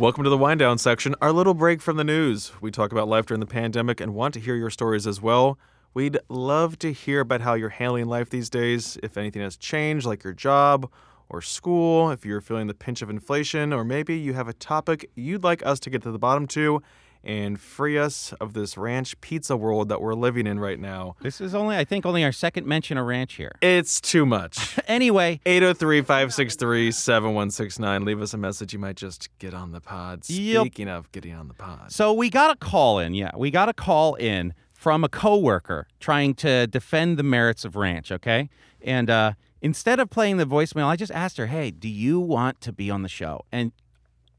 Welcome 0.00 0.24
to 0.24 0.30
the 0.30 0.38
wind 0.38 0.60
down 0.60 0.78
section, 0.78 1.14
our 1.20 1.30
little 1.30 1.52
break 1.52 1.82
from 1.82 1.98
the 1.98 2.04
news. 2.04 2.52
We 2.62 2.70
talk 2.70 2.90
about 2.90 3.06
life 3.06 3.26
during 3.26 3.40
the 3.40 3.44
pandemic 3.44 4.00
and 4.00 4.14
want 4.14 4.32
to 4.32 4.40
hear 4.40 4.56
your 4.56 4.70
stories 4.70 5.06
as 5.06 5.20
well. 5.20 5.58
We'd 5.92 6.18
love 6.30 6.78
to 6.78 6.90
hear 6.90 7.20
about 7.20 7.42
how 7.42 7.52
you're 7.52 7.68
handling 7.68 8.06
life 8.06 8.30
these 8.30 8.48
days, 8.48 8.96
if 9.02 9.18
anything 9.18 9.42
has 9.42 9.58
changed, 9.58 10.06
like 10.06 10.24
your 10.24 10.32
job 10.32 10.90
or 11.28 11.42
school, 11.42 12.10
if 12.10 12.24
you're 12.24 12.40
feeling 12.40 12.66
the 12.66 12.72
pinch 12.72 13.02
of 13.02 13.10
inflation, 13.10 13.74
or 13.74 13.84
maybe 13.84 14.16
you 14.16 14.32
have 14.32 14.48
a 14.48 14.54
topic 14.54 15.10
you'd 15.16 15.44
like 15.44 15.62
us 15.66 15.78
to 15.80 15.90
get 15.90 16.00
to 16.04 16.10
the 16.10 16.18
bottom 16.18 16.46
to 16.46 16.82
and 17.22 17.60
free 17.60 17.98
us 17.98 18.32
of 18.40 18.54
this 18.54 18.76
ranch 18.76 19.20
pizza 19.20 19.56
world 19.56 19.88
that 19.88 20.00
we're 20.00 20.14
living 20.14 20.46
in 20.46 20.58
right 20.58 20.78
now. 20.78 21.16
This 21.20 21.40
is 21.40 21.54
only, 21.54 21.76
I 21.76 21.84
think, 21.84 22.06
only 22.06 22.24
our 22.24 22.32
second 22.32 22.66
mention 22.66 22.96
of 22.98 23.06
ranch 23.06 23.34
here. 23.34 23.52
It's 23.60 24.00
too 24.00 24.24
much. 24.24 24.78
anyway, 24.86 25.40
803 25.44 26.02
563 26.02 26.92
7169. 26.92 28.04
Leave 28.04 28.20
us 28.20 28.34
a 28.34 28.38
message. 28.38 28.72
You 28.72 28.78
might 28.78 28.96
just 28.96 29.28
get 29.38 29.54
on 29.54 29.72
the 29.72 29.80
pod. 29.80 30.28
Yep. 30.28 30.62
Speaking 30.62 30.88
of 30.88 31.10
getting 31.12 31.34
on 31.34 31.48
the 31.48 31.54
pod. 31.54 31.92
so 31.92 32.12
we 32.12 32.30
got 32.30 32.50
a 32.50 32.56
call 32.56 32.98
in. 32.98 33.14
Yeah, 33.14 33.30
we 33.36 33.50
got 33.50 33.68
a 33.68 33.74
call 33.74 34.14
in 34.14 34.54
from 34.72 35.04
a 35.04 35.08
coworker 35.08 35.86
trying 36.00 36.32
to 36.34 36.66
defend 36.66 37.18
the 37.18 37.22
merits 37.22 37.64
of 37.64 37.76
ranch. 37.76 38.10
Okay, 38.10 38.48
and 38.80 39.10
uh, 39.10 39.32
instead 39.60 40.00
of 40.00 40.08
playing 40.10 40.38
the 40.38 40.46
voicemail, 40.46 40.86
I 40.86 40.96
just 40.96 41.12
asked 41.12 41.36
her, 41.36 41.46
"Hey, 41.46 41.70
do 41.70 41.88
you 41.88 42.18
want 42.18 42.60
to 42.62 42.72
be 42.72 42.90
on 42.90 43.02
the 43.02 43.08
show?" 43.08 43.44
And 43.52 43.72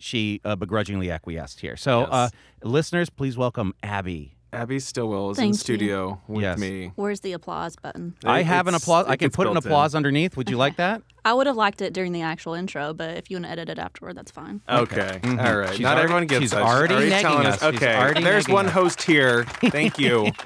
she 0.01 0.41
uh, 0.43 0.55
begrudgingly 0.55 1.09
acquiesced 1.11 1.59
here. 1.61 1.77
So, 1.77 2.01
Yes. 2.01 2.09
uh, 2.11 2.29
listeners, 2.63 3.09
please 3.09 3.37
welcome 3.37 3.73
Abby. 3.83 4.35
Abby 4.53 4.79
Stillwell 4.79 5.29
is 5.31 5.37
in 5.37 5.43
Thank 5.43 5.53
you. 5.53 5.57
studio 5.59 6.21
with 6.27 6.43
Yes. 6.43 6.59
me. 6.59 6.91
Where's 6.97 7.21
the 7.21 7.31
applause 7.31 7.77
button? 7.77 8.15
I 8.25 8.41
have 8.41 8.67
an 8.67 8.73
applause. 8.75 9.05
I 9.07 9.15
can 9.15 9.29
put 9.31 9.47
an 9.47 9.53
built 9.53 9.63
in. 9.65 9.71
applause 9.71 9.95
underneath. 9.95 10.35
Would 10.35 10.49
you 10.49 10.57
like 10.57 10.75
that? 10.75 11.01
I 11.23 11.31
would 11.33 11.47
have 11.47 11.55
liked 11.55 11.81
it 11.81 11.93
during 11.93 12.11
the 12.11 12.21
actual 12.23 12.53
intro, 12.55 12.93
but 12.93 13.15
if 13.15 13.31
you 13.31 13.37
want 13.37 13.45
to 13.45 13.51
edit 13.51 13.69
it 13.69 13.79
afterward, 13.79 14.17
that's 14.17 14.29
fine. 14.31 14.59
Okay. 14.67 15.21
All 15.23 15.55
right. 15.57 15.69
She's 15.71 15.79
Not 15.79 15.91
already- 15.93 16.01
everyone 16.03 16.25
gets 16.27 16.41
she's 16.41 16.51
that. 16.51 16.63
already 16.63 16.95
negging 16.95 17.21
telling 17.21 17.45
us. 17.47 17.53
She's 17.61 17.63
Okay. 17.75 17.95
already 17.95 18.23
There's 18.25 18.49
one 18.49 18.65
us. 18.65 18.73
host 18.73 19.03
here. 19.03 19.45
Thank 19.45 19.97
you. 19.97 20.31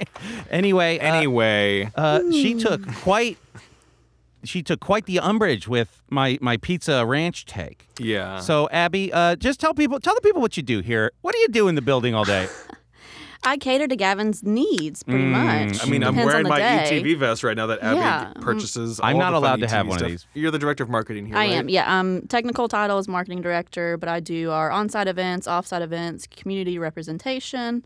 Anyway, 0.52 1.00
uh, 1.00 1.04
anyway. 1.16 1.92
uh, 1.96 2.20
she 2.32 2.54
took 2.56 2.86
quite. 2.98 3.38
She 4.46 4.64
took 4.64 4.80
quite 4.80 5.06
the 5.06 5.20
umbrage 5.20 5.68
with 5.68 6.02
my 6.10 6.38
my 6.42 6.58
pizza 6.58 7.06
ranch 7.06 7.46
take. 7.46 7.88
yeah. 8.00 8.40
So 8.40 8.70
Abby, 8.72 9.12
uh, 9.12 9.36
just 9.36 9.60
tell 9.60 9.74
people, 9.74 10.00
tell 10.00 10.16
the 10.16 10.22
people 10.22 10.42
what 10.42 10.58
you 10.58 10.64
do 10.64 10.80
here. 10.80 11.12
What 11.22 11.34
do 11.34 11.40
you 11.40 11.48
do 11.50 11.68
in 11.68 11.76
the 11.76 11.82
building 11.82 12.14
all 12.16 12.26
day? 12.26 12.48
I 13.46 13.58
cater 13.58 13.88
to 13.88 13.96
Gavin's 13.96 14.44
needs 14.44 15.04
pretty 15.04 15.26
much. 15.26 15.68
Mm, 15.68 15.86
I 15.86 15.90
mean, 15.90 16.04
I'm 16.04 16.16
wearing 16.16 16.48
my 16.48 16.58
day. 16.58 17.00
ETV 17.04 17.18
vest 17.20 17.44
right 17.44 17.56
now 17.56 17.68
that 17.68 17.80
Abby 17.84 17.98
Yeah, 17.98 18.34
purchases. 18.42 19.00
I'm 19.04 19.20
not 19.20 19.32
the 19.32 19.38
allowed 19.38 19.60
to 19.60 19.68
have 19.68 19.86
ETV 19.86 19.90
one 19.90 20.02
of 20.02 20.08
these. 20.08 20.26
You're 20.34 20.50
the 20.50 20.58
director 20.58 20.84
of 20.84 20.90
marketing 20.90 21.28
here. 21.28 21.36
I 21.38 21.40
right? 21.42 21.52
am, 21.52 21.70
yeah. 21.70 22.00
Um, 22.00 22.24
technical 22.28 22.68
title 22.68 22.98
is 22.98 23.08
marketing 23.08 23.42
director, 23.42 23.98
but 23.98 24.10
I 24.10 24.20
do 24.20 24.50
our 24.50 24.72
on-site 24.72 25.08
events, 25.08 25.48
off-site 25.48 25.84
events, 25.84 26.26
community 26.26 26.80
representation, 26.80 27.86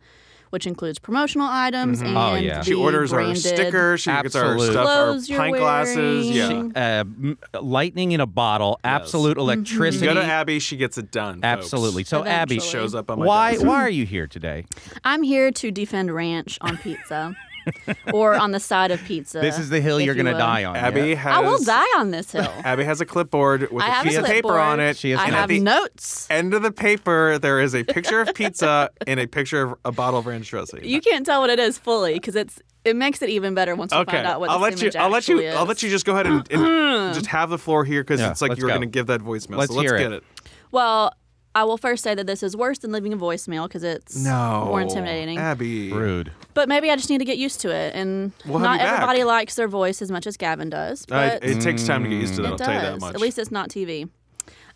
which 0.49 0.65
includes 0.67 0.99
promotional 0.99 1.47
items 1.49 2.01
and 2.01 2.17
Oh, 2.17 2.35
yeah. 2.35 2.61
She 2.61 2.73
orders 2.73 3.13
our 3.13 3.35
stickers. 3.35 4.01
She 4.01 4.09
gets 4.11 4.35
our 4.35 4.57
stuff, 4.59 4.75
our 4.75 4.83
Clothes 4.85 5.29
you're 5.29 5.39
pint 5.39 5.57
glasses. 5.57 5.95
wearing. 5.97 6.33
Yeah. 6.33 6.49
She- 6.49 6.55
Uh, 6.75 6.79
m- 7.01 7.37
lightning 7.61 8.11
in 8.11 8.19
a 8.21 8.25
bottle, 8.25 8.79
absolute 8.83 9.31
Mm-hmm. 9.37 9.39
electricity. 9.41 10.05
You 10.07 10.13
go 10.13 10.19
to 10.19 10.25
Abby, 10.25 10.59
she 10.59 10.77
gets 10.77 10.97
it 10.97 11.11
done. 11.11 11.35
folks. 11.35 11.45
Absolutely. 11.45 12.03
So 12.03 12.25
Abby, 12.25 12.59
shows 12.59 12.95
up 12.95 13.09
on 13.11 13.19
my 13.19 13.25
why 13.25 13.51
desk. 13.53 13.65
why 13.65 13.75
are 13.83 13.89
you 13.89 14.05
here 14.05 14.27
today? 14.27 14.65
I'm 15.03 15.23
here 15.23 15.51
to 15.51 15.71
defend 15.71 16.13
ranch 16.13 16.57
on 16.61 16.77
pizza, 16.77 17.35
or 18.13 18.33
on 18.35 18.51
the 18.51 18.59
side 18.59 18.91
of 18.91 19.03
pizza. 19.03 19.39
This 19.39 19.57
is 19.59 19.69
the 19.69 19.81
hill 19.81 19.99
you're 19.99 20.15
going 20.15 20.25
to 20.25 20.33
die 20.33 20.63
on. 20.65 20.75
Abby 20.75 21.09
yeah? 21.09 21.15
has. 21.15 21.37
I 21.37 21.39
will 21.41 21.59
die 21.63 21.99
on 21.99 22.11
this 22.11 22.31
hill. 22.31 22.51
Abby 22.63 22.83
has 22.83 23.01
a 23.01 23.05
clipboard 23.05 23.71
with 23.71 23.83
I 23.83 23.87
a 23.87 23.91
have 23.91 24.05
a 24.05 24.09
piece 24.09 24.17
of 24.17 24.25
paper 24.25 24.57
on 24.57 24.79
it. 24.79 24.97
She 24.97 25.11
has 25.11 25.19
I 25.19 25.25
and 25.25 25.35
have 25.35 25.49
the 25.49 25.59
notes. 25.59 26.27
end 26.29 26.53
of 26.53 26.61
the 26.61 26.71
paper, 26.71 27.37
there 27.39 27.59
is 27.59 27.73
a 27.75 27.83
picture 27.83 28.21
of 28.21 28.33
pizza 28.33 28.89
and 29.07 29.19
a 29.19 29.27
picture 29.27 29.61
of 29.63 29.75
a 29.85 29.91
bottle 29.91 30.19
of 30.19 30.25
ranch 30.25 30.49
dressing. 30.49 30.83
You 30.83 31.01
can't 31.01 31.25
tell 31.25 31.41
what 31.41 31.49
it 31.49 31.59
is 31.59 31.77
fully 31.77 32.13
because 32.13 32.35
it's 32.35 32.59
it 32.85 32.95
makes 32.95 33.21
it 33.21 33.29
even 33.29 33.53
better 33.53 33.75
once 33.75 33.91
you 33.91 33.97
Okay, 33.99 34.13
find 34.13 34.25
out 34.27 34.39
what 34.39 34.49
I'll 34.49 34.59
this 34.59 34.81
let 34.81 34.93
you. 34.93 34.99
I'll 34.99 35.09
let 35.09 35.27
you. 35.27 35.35
actually 35.41 35.49
I'll 35.49 35.65
let 35.65 35.83
you 35.83 35.89
just 35.89 36.05
go 36.05 36.13
ahead 36.13 36.27
and, 36.27 36.49
and 36.51 37.13
just 37.13 37.27
have 37.27 37.49
the 37.49 37.57
floor 37.57 37.83
here 37.83 38.01
because 38.03 38.19
Yeah, 38.21 38.31
it's 38.31 38.41
like 38.41 38.55
you 38.57 38.63
were 38.63 38.69
go. 38.69 38.75
going 38.75 38.89
to 38.89 38.91
give 38.91 39.07
that 39.07 39.21
voicemail. 39.21 39.57
Let's 39.57 39.71
so 39.73 39.79
let's 39.79 39.89
hear 39.91 39.99
get 39.99 40.11
it. 40.13 40.23
it. 40.23 40.23
Well, 40.71 41.11
I 41.55 41.63
will 41.63 41.77
first 41.77 42.03
say 42.03 42.13
that 42.15 42.27
this 42.27 42.43
is 42.43 42.55
worse 42.55 42.77
than 42.79 42.91
leaving 42.91 43.11
a 43.11 43.17
voicemail 43.17 43.67
because 43.67 43.83
it's 43.83 44.15
No, 44.15 44.65
more 44.67 44.81
intimidating. 44.81 45.37
Abby. 45.39 45.91
Rude. 45.91 46.31
But 46.53 46.69
maybe 46.69 46.91
I 46.91 46.95
just 46.95 47.09
need 47.09 47.17
to 47.17 47.25
get 47.25 47.37
used 47.37 47.59
to 47.61 47.69
it, 47.71 47.95
and 47.95 48.31
We'll 48.45 48.59
not 48.59 48.73
you 48.79 48.85
back. 48.85 48.93
everybody 48.95 49.23
likes 49.23 49.55
their 49.55 49.67
voice 49.67 50.01
as 50.01 50.11
much 50.11 50.27
as 50.27 50.37
Gavin 50.37 50.69
does. 50.69 51.03
Uh, 51.03 51.05
But 51.39 51.43
it 51.43 51.59
takes 51.61 51.85
time 51.85 52.03
to 52.03 52.09
get 52.09 52.15
used 52.21 52.35
to 52.35 52.41
that. 52.43 52.47
it 52.47 52.51
I'll 52.51 52.57
does. 52.57 52.67
tell 52.67 52.75
you 52.75 52.81
that 52.81 52.99
much. 53.01 53.15
At 53.15 53.21
least 53.21 53.39
it's 53.39 53.51
not 53.51 53.69
TV. 53.69 54.09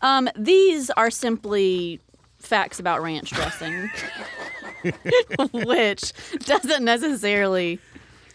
Um, 0.01 0.29
these 0.35 0.89
are 0.91 1.09
simply 1.11 1.99
facts 2.39 2.79
about 2.79 3.01
ranch 3.03 3.29
dressing, 3.31 3.89
which 5.53 6.11
doesn't 6.45 6.83
necessarily 6.83 7.79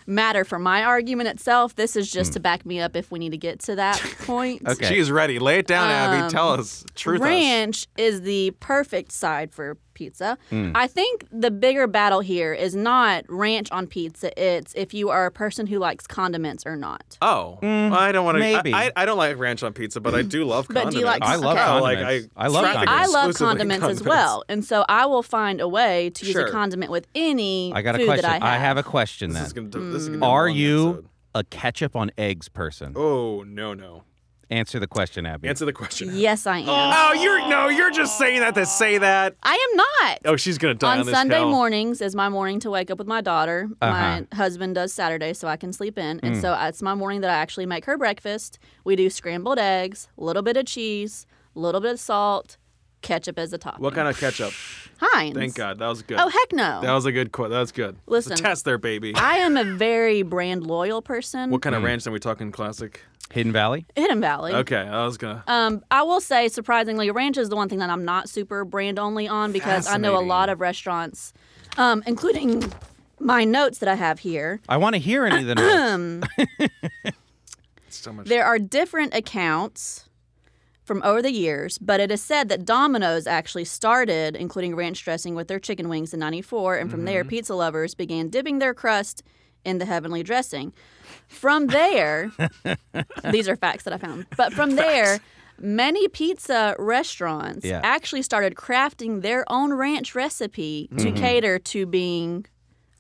matter 0.09 0.45
for 0.45 0.59
my 0.59 0.83
argument 0.83 1.29
itself. 1.29 1.77
This 1.77 1.95
is 1.95 2.11
just 2.11 2.33
to 2.33 2.39
hmm. 2.39 2.45
back 2.45 2.67
me 2.67 2.81
up 2.81 2.97
if 2.97 3.13
we 3.13 3.19
need 3.19 3.31
to 3.31 3.39
get 3.39 3.61
to 3.61 3.77
that 3.77 3.99
point. 4.21 4.67
Okay. 4.67 4.87
She's 4.87 5.11
ready. 5.11 5.39
Lay 5.39 5.59
it 5.59 5.67
down, 5.67 5.91
Abby. 5.91 6.23
Um, 6.23 6.31
Tell 6.31 6.51
us. 6.51 6.85
Truth 6.95 7.21
us. 7.21 7.25
Ranch 7.25 7.87
is 7.97 8.23
the 8.23 8.53
perfect 8.59 9.13
side 9.13 9.53
for 9.53 9.77
pizza. 9.99 10.39
Hmm. 10.51 10.71
I 10.75 10.87
think 10.87 11.27
the 11.33 11.51
bigger 11.51 11.87
battle 11.89 12.21
here 12.21 12.55
is 12.55 12.75
not 12.77 13.25
ranch 13.29 13.71
on 13.73 13.87
pizza. 13.89 14.31
It's 14.41 14.73
if 14.75 14.95
you 14.95 15.11
are 15.11 15.27
a 15.27 15.31
person 15.31 15.67
who 15.67 15.79
likes 15.79 16.07
condiments 16.07 16.65
or 16.65 16.77
not. 16.77 17.19
Oh, 17.21 17.59
well, 17.61 17.95
I 17.95 18.13
don't 18.13 18.25
want 18.25 18.37
to. 18.37 18.41
maybe. 18.41 18.73
I, 18.73 18.93
I 18.97 19.05
don't 19.05 19.19
like 19.19 19.37
ranch 19.39 19.63
on 19.65 19.73
pizza, 19.73 20.01
but 20.01 20.15
I 20.15 20.23
do 20.23 20.45
love 20.45 20.69
But 20.71 20.91
do 20.91 20.99
you 21.01 21.05
condiments. 21.05 21.21
like- 21.21 21.23
I 21.23 21.35
love 21.37 21.57
Okay. 21.57 21.65
condiments. 21.65 22.27
Like, 22.27 22.31
I 22.37 22.47
love 22.49 22.65
condiments. 22.65 22.93
I 22.93 23.07
love 23.07 23.31
exclusively 23.31 23.47
condiments, 23.69 24.01
as 24.01 24.03
well, 24.07 24.45
and 24.49 24.65
so 24.65 24.85
I 24.89 25.07
will 25.07 25.23
find 25.25 25.61
a 25.61 25.69
way 25.69 26.11
to 26.11 26.25
use 26.25 26.33
Sure. 26.33 26.47
a 26.47 26.51
condiment 26.53 26.93
with 26.93 27.07
any 27.17 27.73
I 27.75 27.83
got 27.83 27.97
a 27.97 27.99
food 27.99 28.07
question. 28.07 28.23
that 28.31 28.43
I 28.43 28.53
have. 28.53 28.61
have 28.61 28.77
a 28.79 28.83
question 28.85 29.31
This 29.31 29.53
then. 29.53 29.67
is 29.67 29.71
gonna. 29.73 29.91
This 29.93 30.03
is 30.03 30.09
gonna 30.09 30.21
be 30.21 30.25
a 30.25 30.29
Are 30.29 30.49
you 30.49 30.89
episode. 30.91 31.09
a 31.35 31.45
ketchup 31.45 31.97
on 31.97 32.11
eggs 32.17 32.49
person? 32.49 32.93
Oh 32.97 33.43
no 33.43 33.75
no. 33.75 34.05
Answer 34.51 34.79
the 34.81 34.87
question, 34.87 35.27
Abby. 35.27 35.47
Answer 35.49 35.67
the 35.67 35.73
question. 35.75 36.11
Yes, 36.15 36.47
I 36.47 36.61
am. 36.61 36.65
Oh, 36.69 37.13
you're 37.13 37.47
no. 37.49 37.69
You're 37.69 37.91
just 37.91 38.17
saying 38.17 38.41
that 38.41 38.55
to 38.55 38.65
say 38.65 38.97
that. 38.97 39.35
I 39.43 39.53
am 39.71 39.77
not. 39.77 40.19
Oh, 40.25 40.37
she's 40.37 40.57
gonna 40.57 40.75
die 40.75 40.93
on, 40.95 41.01
on 41.01 41.07
this 41.07 41.15
Sunday 41.15 41.37
hill. 41.39 41.51
mornings 41.51 42.01
is 42.01 42.15
my 42.15 42.31
morning 42.31 42.59
to 42.61 42.71
wake 42.71 42.91
up 42.91 42.97
with 42.99 43.07
my 43.07 43.21
daughter. 43.21 43.69
Uh-huh. 43.83 43.93
My 43.93 44.27
husband 44.37 44.75
does 44.75 44.93
Saturday, 44.93 45.35
so 45.35 45.49
I 45.49 45.57
can 45.59 45.73
sleep 45.73 45.99
in, 45.99 46.19
and 46.23 46.37
Mm. 46.37 46.41
so 46.41 46.57
it's 46.61 46.81
my 46.81 46.95
morning 46.95 47.21
that 47.21 47.31
I 47.31 47.35
actually 47.35 47.67
make 47.67 47.85
her 47.85 47.99
breakfast. 47.99 48.59
We 48.85 48.97
do 48.97 49.11
scrambled 49.11 49.59
eggs, 49.59 50.09
a 50.17 50.25
little 50.25 50.43
bit 50.43 50.57
of 50.57 50.65
cheese, 50.65 51.27
a 51.55 51.59
little 51.59 51.81
bit 51.83 51.93
of 51.93 52.01
salt, 52.01 52.57
ketchup 53.03 53.39
as 53.39 53.53
a 53.53 53.59
topping. 53.59 53.83
What 53.83 53.95
kind 53.95 54.09
of 54.09 54.19
ketchup? 54.19 54.53
Heinz. 55.01 55.37
Thank 55.37 55.55
God, 55.55 55.79
that 55.79 55.87
was 55.87 56.03
good. 56.03 56.19
Oh 56.19 56.29
heck 56.29 56.53
no! 56.53 56.81
That 56.81 56.93
was 56.93 57.05
a 57.05 57.13
good 57.13 57.31
quote. 57.33 57.51
That 57.51 57.61
was 57.61 57.71
good. 57.71 57.91
It's 57.97 58.07
a 58.09 58.11
Listen. 58.11 58.37
test 58.39 58.65
there, 58.65 58.79
baby. 58.79 59.13
I 59.15 59.37
am 59.37 59.57
a 59.59 59.63
very 59.65 60.23
brand 60.23 60.67
loyal 60.67 61.03
person. 61.03 61.51
What 61.51 61.61
kind 61.63 61.77
of 61.77 61.83
ranch 61.83 62.07
are 62.07 62.11
we 62.11 62.19
talking? 62.19 62.51
Classic. 62.51 63.01
Hidden 63.31 63.53
Valley? 63.53 63.87
Hidden 63.95 64.21
Valley. 64.21 64.55
Okay, 64.55 64.77
I 64.77 65.05
was 65.05 65.19
gonna. 65.19 65.45
Um, 65.47 65.83
I 65.91 66.03
will 66.03 66.21
say, 66.21 66.49
surprisingly, 66.49 67.11
ranch 67.11 67.37
is 67.37 67.49
the 67.49 67.57
one 67.57 67.69
thing 67.69 67.79
that 67.81 67.91
I'm 67.91 68.05
not 68.05 68.29
super 68.29 68.65
brand 68.65 68.99
only 68.99 69.29
on 69.29 69.53
because 69.53 69.87
I 69.87 69.97
know 69.99 70.19
a 70.19 70.25
lot 70.25 70.49
of 70.49 70.61
restaurants, 70.61 71.33
um, 71.77 72.03
including 72.07 72.73
my 73.21 73.45
notes 73.45 73.79
that 73.79 73.89
I 73.89 73.97
have 73.97 74.21
here. 74.21 74.61
I 74.69 74.77
want 74.79 74.95
to 74.95 75.01
hear 75.01 75.27
any 75.27 75.41
of 75.41 75.47
the 75.47 75.55
notes. 75.55 76.75
So 77.91 78.13
much. 78.13 78.27
There 78.27 78.45
are 78.45 78.59
different 78.59 79.15
accounts 79.15 80.09
from 80.85 81.03
over 81.03 81.21
the 81.21 81.33
years, 81.33 81.79
but 81.79 82.01
it 82.01 82.11
is 82.11 82.23
said 82.23 82.49
that 82.49 82.65
Domino's 82.65 83.27
actually 83.27 83.65
started 83.65 84.37
including 84.37 84.77
ranch 84.77 85.03
dressing 85.05 85.35
with 85.35 85.49
their 85.49 85.59
chicken 85.59 85.89
wings 85.89 86.15
in 86.15 86.21
94, 86.21 86.77
and 86.77 86.91
from 86.91 87.05
there, 87.05 87.25
pizza 87.25 87.55
lovers 87.55 87.95
began 87.95 88.29
dipping 88.29 88.59
their 88.59 88.75
crust 88.75 89.23
in 89.65 89.79
the 89.79 89.85
heavenly 89.85 90.23
dressing. 90.23 90.73
From 91.29 91.67
there, 91.69 92.31
these 93.31 93.49
are 93.49 93.57
facts 93.57 93.85
that 93.85 93.93
I 93.93 93.99
found, 93.99 94.27
but 94.37 94.53
from 94.53 94.77
there, 94.77 95.21
many 95.59 96.09
pizza 96.09 96.75
restaurants 96.79 97.65
Yeah. 97.65 97.81
actually 97.83 98.23
started 98.23 98.55
crafting 98.55 99.23
their 99.23 99.45
own 99.51 99.73
ranch 99.73 100.15
recipe 100.15 100.89
to 100.99 101.07
mm-hmm. 101.07 101.17
cater 101.17 101.59
to 101.59 101.87
being 101.87 102.47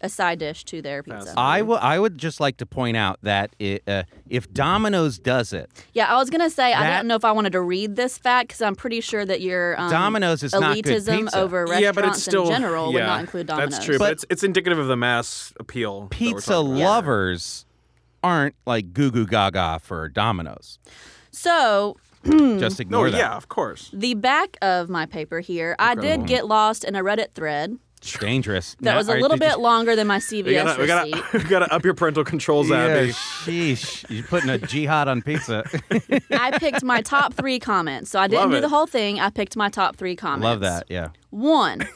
a 0.00 0.08
side 0.08 0.38
dish 0.38 0.64
to 0.66 0.80
their 0.80 1.02
pizza. 1.02 1.34
I 1.36 1.62
will. 1.62 1.78
I 1.78 1.98
would 1.98 2.18
just 2.18 2.38
like 2.40 2.56
to 2.58 2.66
point 2.66 2.96
out 2.96 3.18
that 3.22 3.54
it, 3.58 3.82
uh, 3.88 4.04
if 4.28 4.52
Domino's 4.52 5.18
does 5.18 5.52
it, 5.52 5.70
Yeah, 5.92 6.06
I 6.12 6.16
was 6.16 6.30
gonna 6.30 6.50
say 6.50 6.72
I 6.72 6.80
That- 6.82 6.96
didn't 6.98 7.08
know 7.08 7.16
if 7.16 7.24
I 7.24 7.32
wanted 7.32 7.52
to 7.52 7.60
read 7.60 7.96
this 7.96 8.16
fact 8.16 8.48
because 8.48 8.62
I'm 8.62 8.76
pretty 8.76 9.00
sure 9.00 9.24
that 9.24 9.40
your 9.40 9.80
um, 9.80 9.90
Domino's 9.90 10.42
is 10.42 10.52
not 10.52 10.74
good 10.76 10.84
elitism 10.84 11.18
pizza. 11.24 11.38
over 11.40 11.62
restaurants 11.62 11.82
yeah, 11.82 11.92
but 11.92 12.04
it's 12.04 12.22
still 12.22 12.44
in 12.46 12.50
general 12.52 12.92
would 12.92 12.98
yeah, 12.98 13.06
not 13.06 13.20
include 13.20 13.46
Domino's. 13.48 13.72
That's 13.72 13.84
true, 13.84 13.98
but, 13.98 14.04
But- 14.04 14.12
it's 14.12 14.24
it's 14.30 14.44
indicative 14.44 14.78
of 14.78 14.86
the 14.86 14.96
mass 14.96 15.52
appeal. 15.58 16.02
that 16.02 16.04
we're 16.04 16.08
pizza 16.34 16.50
talking 16.52 16.72
about. 16.76 16.80
lovers 16.84 17.66
aren't 18.22 18.54
like 18.66 18.92
goo 18.92 19.10
goo 19.10 19.26
gaga 19.26 19.80
for 19.82 20.08
Domino's. 20.08 20.78
So 21.30 21.96
Just 22.24 22.78
No, 22.78 22.82
ignore 22.82 23.10
that. 23.10 23.16
yeah, 23.16 23.36
of 23.36 23.48
course. 23.48 23.90
the 23.92 24.14
back 24.14 24.56
of 24.60 24.88
my 24.88 25.06
paper 25.06 25.38
here, 25.38 25.76
I 25.78 25.94
did 25.94 26.26
get 26.26 26.46
lost 26.48 26.82
in 26.82 26.96
a 26.96 27.02
Reddit 27.02 27.30
thread 27.32 27.78
Dangerous. 28.00 28.74
that 28.80 28.82
Now, 28.82 28.96
was 28.96 29.08
a 29.08 29.12
are- 29.12 29.20
little 29.20 29.36
did 29.36 29.44
you- 29.44 29.50
bit 29.50 29.58
longer 29.60 29.96
than 29.96 30.06
my 30.06 30.18
CVS 30.18 30.44
We 30.46 30.54
gotta, 30.54 30.80
we 30.82 30.86
receipt. 31.12 31.12
gotta, 31.22 31.38
we 31.38 31.44
gotta 31.44 31.74
up 31.74 31.84
your 31.84 31.94
parental 31.94 32.24
controls, 32.24 32.68
Yeah, 32.70 32.84
Abby. 32.86 33.08
sheesh. 33.10 34.04
You're 34.08 34.24
putting 34.26 34.50
a 34.50 34.58
jihad 34.58 35.08
on 35.08 35.22
pizza. 35.22 35.64
I 36.30 36.56
picked 36.58 36.82
my 36.84 37.00
top 37.02 37.34
three 37.34 37.58
comments, 37.58 38.10
so 38.10 38.18
I 38.20 38.26
didn't 38.28 38.42
Love 38.42 38.50
do 38.52 38.56
it. 38.56 38.60
the 38.62 38.68
whole 38.68 38.86
thing. 38.86 39.20
I 39.20 39.30
picked 39.30 39.56
my 39.56 39.68
top 39.68 39.96
three 39.96 40.16
comments. 40.16 40.44
Love 40.44 40.60
that. 40.60 40.86
Yeah. 40.88 41.08
One, 41.30 41.86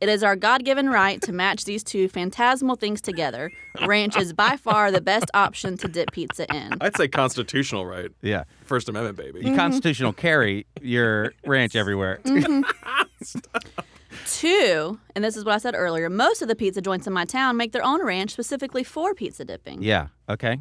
it 0.00 0.08
is 0.08 0.22
our 0.22 0.36
God 0.36 0.64
given 0.64 0.88
right 0.90 1.20
to 1.22 1.32
match 1.32 1.64
these 1.64 1.82
two 1.82 2.06
phantasmal 2.08 2.76
things 2.76 3.00
together. 3.00 3.50
Ranch 3.86 4.16
is 4.16 4.32
by 4.32 4.56
far 4.56 4.90
the 4.92 5.00
best 5.00 5.26
option 5.34 5.76
to 5.78 5.88
dip 5.88 6.12
pizza 6.12 6.46
in. 6.54 6.74
I'd 6.80 6.96
say 6.96 7.08
constitutional 7.08 7.86
right. 7.86 8.10
Yeah. 8.22 8.44
First 8.64 8.88
Amendment, 8.88 9.16
baby. 9.16 9.40
Mm-hmm. 9.40 9.48
You 9.48 9.56
constitutional 9.56 10.12
carry 10.12 10.66
your 10.82 11.32
ranch 11.46 11.74
everywhere. 11.76 12.20
Two, 14.26 14.98
and 15.14 15.24
this 15.24 15.36
is 15.36 15.44
what 15.44 15.54
I 15.54 15.58
said 15.58 15.74
earlier, 15.76 16.08
most 16.08 16.42
of 16.42 16.48
the 16.48 16.56
pizza 16.56 16.80
joints 16.80 17.06
in 17.06 17.12
my 17.12 17.24
town 17.24 17.56
make 17.56 17.72
their 17.72 17.84
own 17.84 18.04
ranch 18.04 18.32
specifically 18.32 18.84
for 18.84 19.14
pizza 19.14 19.44
dipping. 19.44 19.82
Yeah. 19.82 20.08
Okay. 20.28 20.58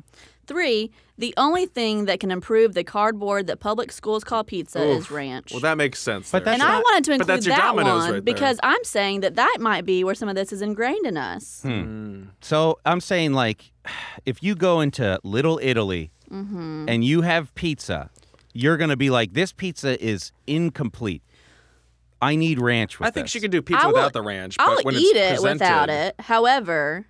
Three, 0.47 0.91
the 1.17 1.33
only 1.37 1.65
thing 1.65 2.05
that 2.05 2.19
can 2.19 2.29
improve 2.29 2.73
the 2.73 2.83
cardboard 2.83 3.47
that 3.47 3.59
public 3.59 3.91
schools 3.91 4.23
call 4.23 4.43
pizza 4.43 4.83
is 4.83 5.09
ranch. 5.09 5.51
Well, 5.51 5.61
that 5.61 5.75
makes 5.75 5.99
sense. 5.99 6.31
But 6.31 6.45
there. 6.45 6.53
and 6.53 6.61
that's 6.61 6.71
I 6.71 6.79
wanted 6.79 7.03
to 7.05 7.11
but 7.11 7.13
include 7.13 7.27
that's 7.37 7.45
your 7.47 7.55
that 7.55 7.75
one 7.75 7.85
right 7.85 8.23
because 8.23 8.59
I'm 8.61 8.83
saying 8.83 9.21
that 9.21 9.35
that 9.35 9.57
might 9.59 9.85
be 9.85 10.03
where 10.03 10.13
some 10.13 10.29
of 10.29 10.35
this 10.35 10.53
is 10.53 10.61
ingrained 10.61 11.05
in 11.05 11.17
us. 11.17 11.61
Hmm. 11.63 12.25
So 12.41 12.77
I'm 12.85 13.01
saying, 13.01 13.33
like, 13.33 13.71
if 14.25 14.43
you 14.43 14.55
go 14.55 14.81
into 14.81 15.19
Little 15.23 15.59
Italy 15.63 16.11
Mm-hmm. 16.31 16.85
and 16.89 17.03
you 17.03 17.21
have 17.21 17.53
pizza, 17.53 18.09
you're 18.51 18.77
going 18.77 18.89
to 18.89 18.97
be 18.97 19.09
like, 19.11 19.33
this 19.33 19.53
pizza 19.53 20.03
is 20.03 20.31
incomplete. 20.47 21.21
I 22.25 22.35
need 22.35 22.59
ranch 22.59 22.99
with 22.99 23.07
I 23.07 23.11
think 23.11 23.25
this. 23.25 23.31
she 23.31 23.39
could 23.39 23.51
do 23.51 23.61
pizza 23.61 23.83
I 23.83 23.87
will- 23.87 23.93
without 23.93 24.13
the 24.13 24.21
ranch. 24.21 24.55
I'll 24.59 24.75
but 24.77 24.85
when 24.85 24.95
eat 24.95 25.15
it's 25.15 25.17
it 25.17 25.35
presented, 25.35 25.59
without 25.63 25.89
it. 25.89 26.15
However, 26.19 27.05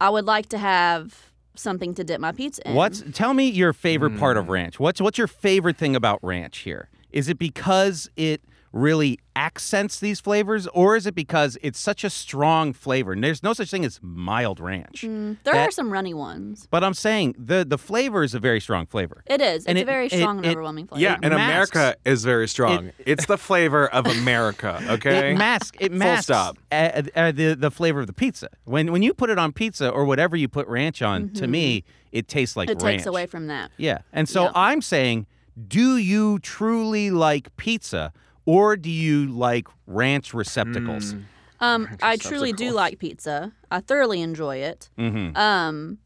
I 0.00 0.10
would 0.10 0.24
like 0.26 0.48
to 0.50 0.58
have 0.58 1.32
something 1.56 1.94
to 1.94 2.04
dip 2.04 2.20
my 2.20 2.32
pizza 2.32 2.68
in. 2.68 2.74
What's 2.74 3.02
tell 3.12 3.32
me 3.34 3.48
your 3.48 3.72
favorite 3.72 4.18
part 4.18 4.36
Hmm. 4.36 4.40
of 4.42 4.48
ranch? 4.48 4.80
What's 4.80 5.00
what's 5.00 5.18
your 5.18 5.26
favorite 5.28 5.76
thing 5.76 5.94
about 5.96 6.18
ranch 6.22 6.58
here? 6.58 6.88
Is 7.10 7.28
it 7.28 7.38
because 7.38 8.08
it 8.16 8.42
really 8.74 9.20
accents 9.36 10.00
these 10.00 10.20
flavors, 10.20 10.66
or 10.74 10.96
is 10.96 11.06
it 11.06 11.14
because 11.14 11.56
it's 11.62 11.78
such 11.78 12.02
a 12.02 12.10
strong 12.10 12.72
flavor? 12.72 13.12
And 13.12 13.22
there's 13.22 13.42
no 13.42 13.52
such 13.52 13.70
thing 13.70 13.84
as 13.84 14.00
mild 14.02 14.58
ranch. 14.58 15.02
There 15.02 15.36
That- 15.44 15.68
are 15.68 15.70
some 15.70 15.92
runny 15.92 16.12
ones. 16.12 16.66
But 16.70 16.82
I'm 16.82 16.92
saying 16.94 17.36
the 17.38 17.64
the 17.64 17.78
flavor 17.78 18.24
is 18.24 18.34
a 18.34 18.40
very 18.40 18.60
strong 18.60 18.86
flavor. 18.86 19.22
It 19.26 19.40
is. 19.40 19.58
It's 19.58 19.66
And 19.66 19.78
a 19.78 19.82
it- 19.82 19.86
very 19.86 20.06
it- 20.06 20.12
strong 20.20 20.38
and 20.38 20.46
it- 20.46 20.50
overwhelming 20.50 20.88
flavor. 20.88 21.00
Yeah, 21.02 21.16
and 21.22 21.32
masks- 21.34 21.74
America 21.76 21.96
is 22.04 22.24
very 22.24 22.48
strong. 22.48 22.90
it's 22.98 23.26
the 23.26 23.38
flavor 23.38 23.86
of 23.88 24.06
America. 24.06 24.80
Okay. 24.94 25.30
It 25.32 25.38
masks 25.38 25.76
it 25.80 25.92
masks 25.92 26.26
stop. 26.26 26.58
uh, 26.72 27.02
uh, 27.16 27.30
the 27.32 27.54
the 27.58 27.70
flavor 27.70 28.00
of 28.00 28.06
the 28.08 28.12
pizza. 28.12 28.48
When 28.64 28.90
when 28.92 29.02
you 29.02 29.14
put 29.14 29.30
it 29.30 29.38
on 29.38 29.52
pizza 29.52 29.88
or 29.88 30.04
whatever 30.04 30.36
you 30.36 30.48
put 30.48 30.66
ranch 30.68 31.00
on, 31.00 31.30
to 31.30 31.46
me 31.46 31.84
it 32.12 32.28
tastes 32.28 32.56
like 32.56 32.68
Mm-hmm. 32.68 32.78
it 32.78 32.82
ranch. 32.84 32.96
takes 32.98 33.06
away 33.06 33.26
from 33.26 33.46
that. 33.48 33.70
Yeah. 33.76 33.98
And 34.12 34.28
so 34.28 34.44
Yeah. 34.44 34.52
I'm 34.54 34.80
saying, 34.82 35.26
do 35.68 35.96
you 35.96 36.38
truly 36.40 37.10
like 37.10 37.56
pizza 37.56 38.12
or 38.46 38.76
do 38.76 38.90
you 38.90 39.26
like 39.26 39.68
ranch 39.86 40.34
receptacles? 40.34 41.14
Um, 41.60 41.88
I 42.02 42.16
truly 42.16 42.52
do 42.52 42.72
like 42.72 42.98
pizza. 42.98 43.52
I 43.70 43.80
thoroughly 43.80 44.20
enjoy 44.20 44.56
it. 44.56 44.90
Mm-hmm. 44.98 45.36
Um, 45.36 45.98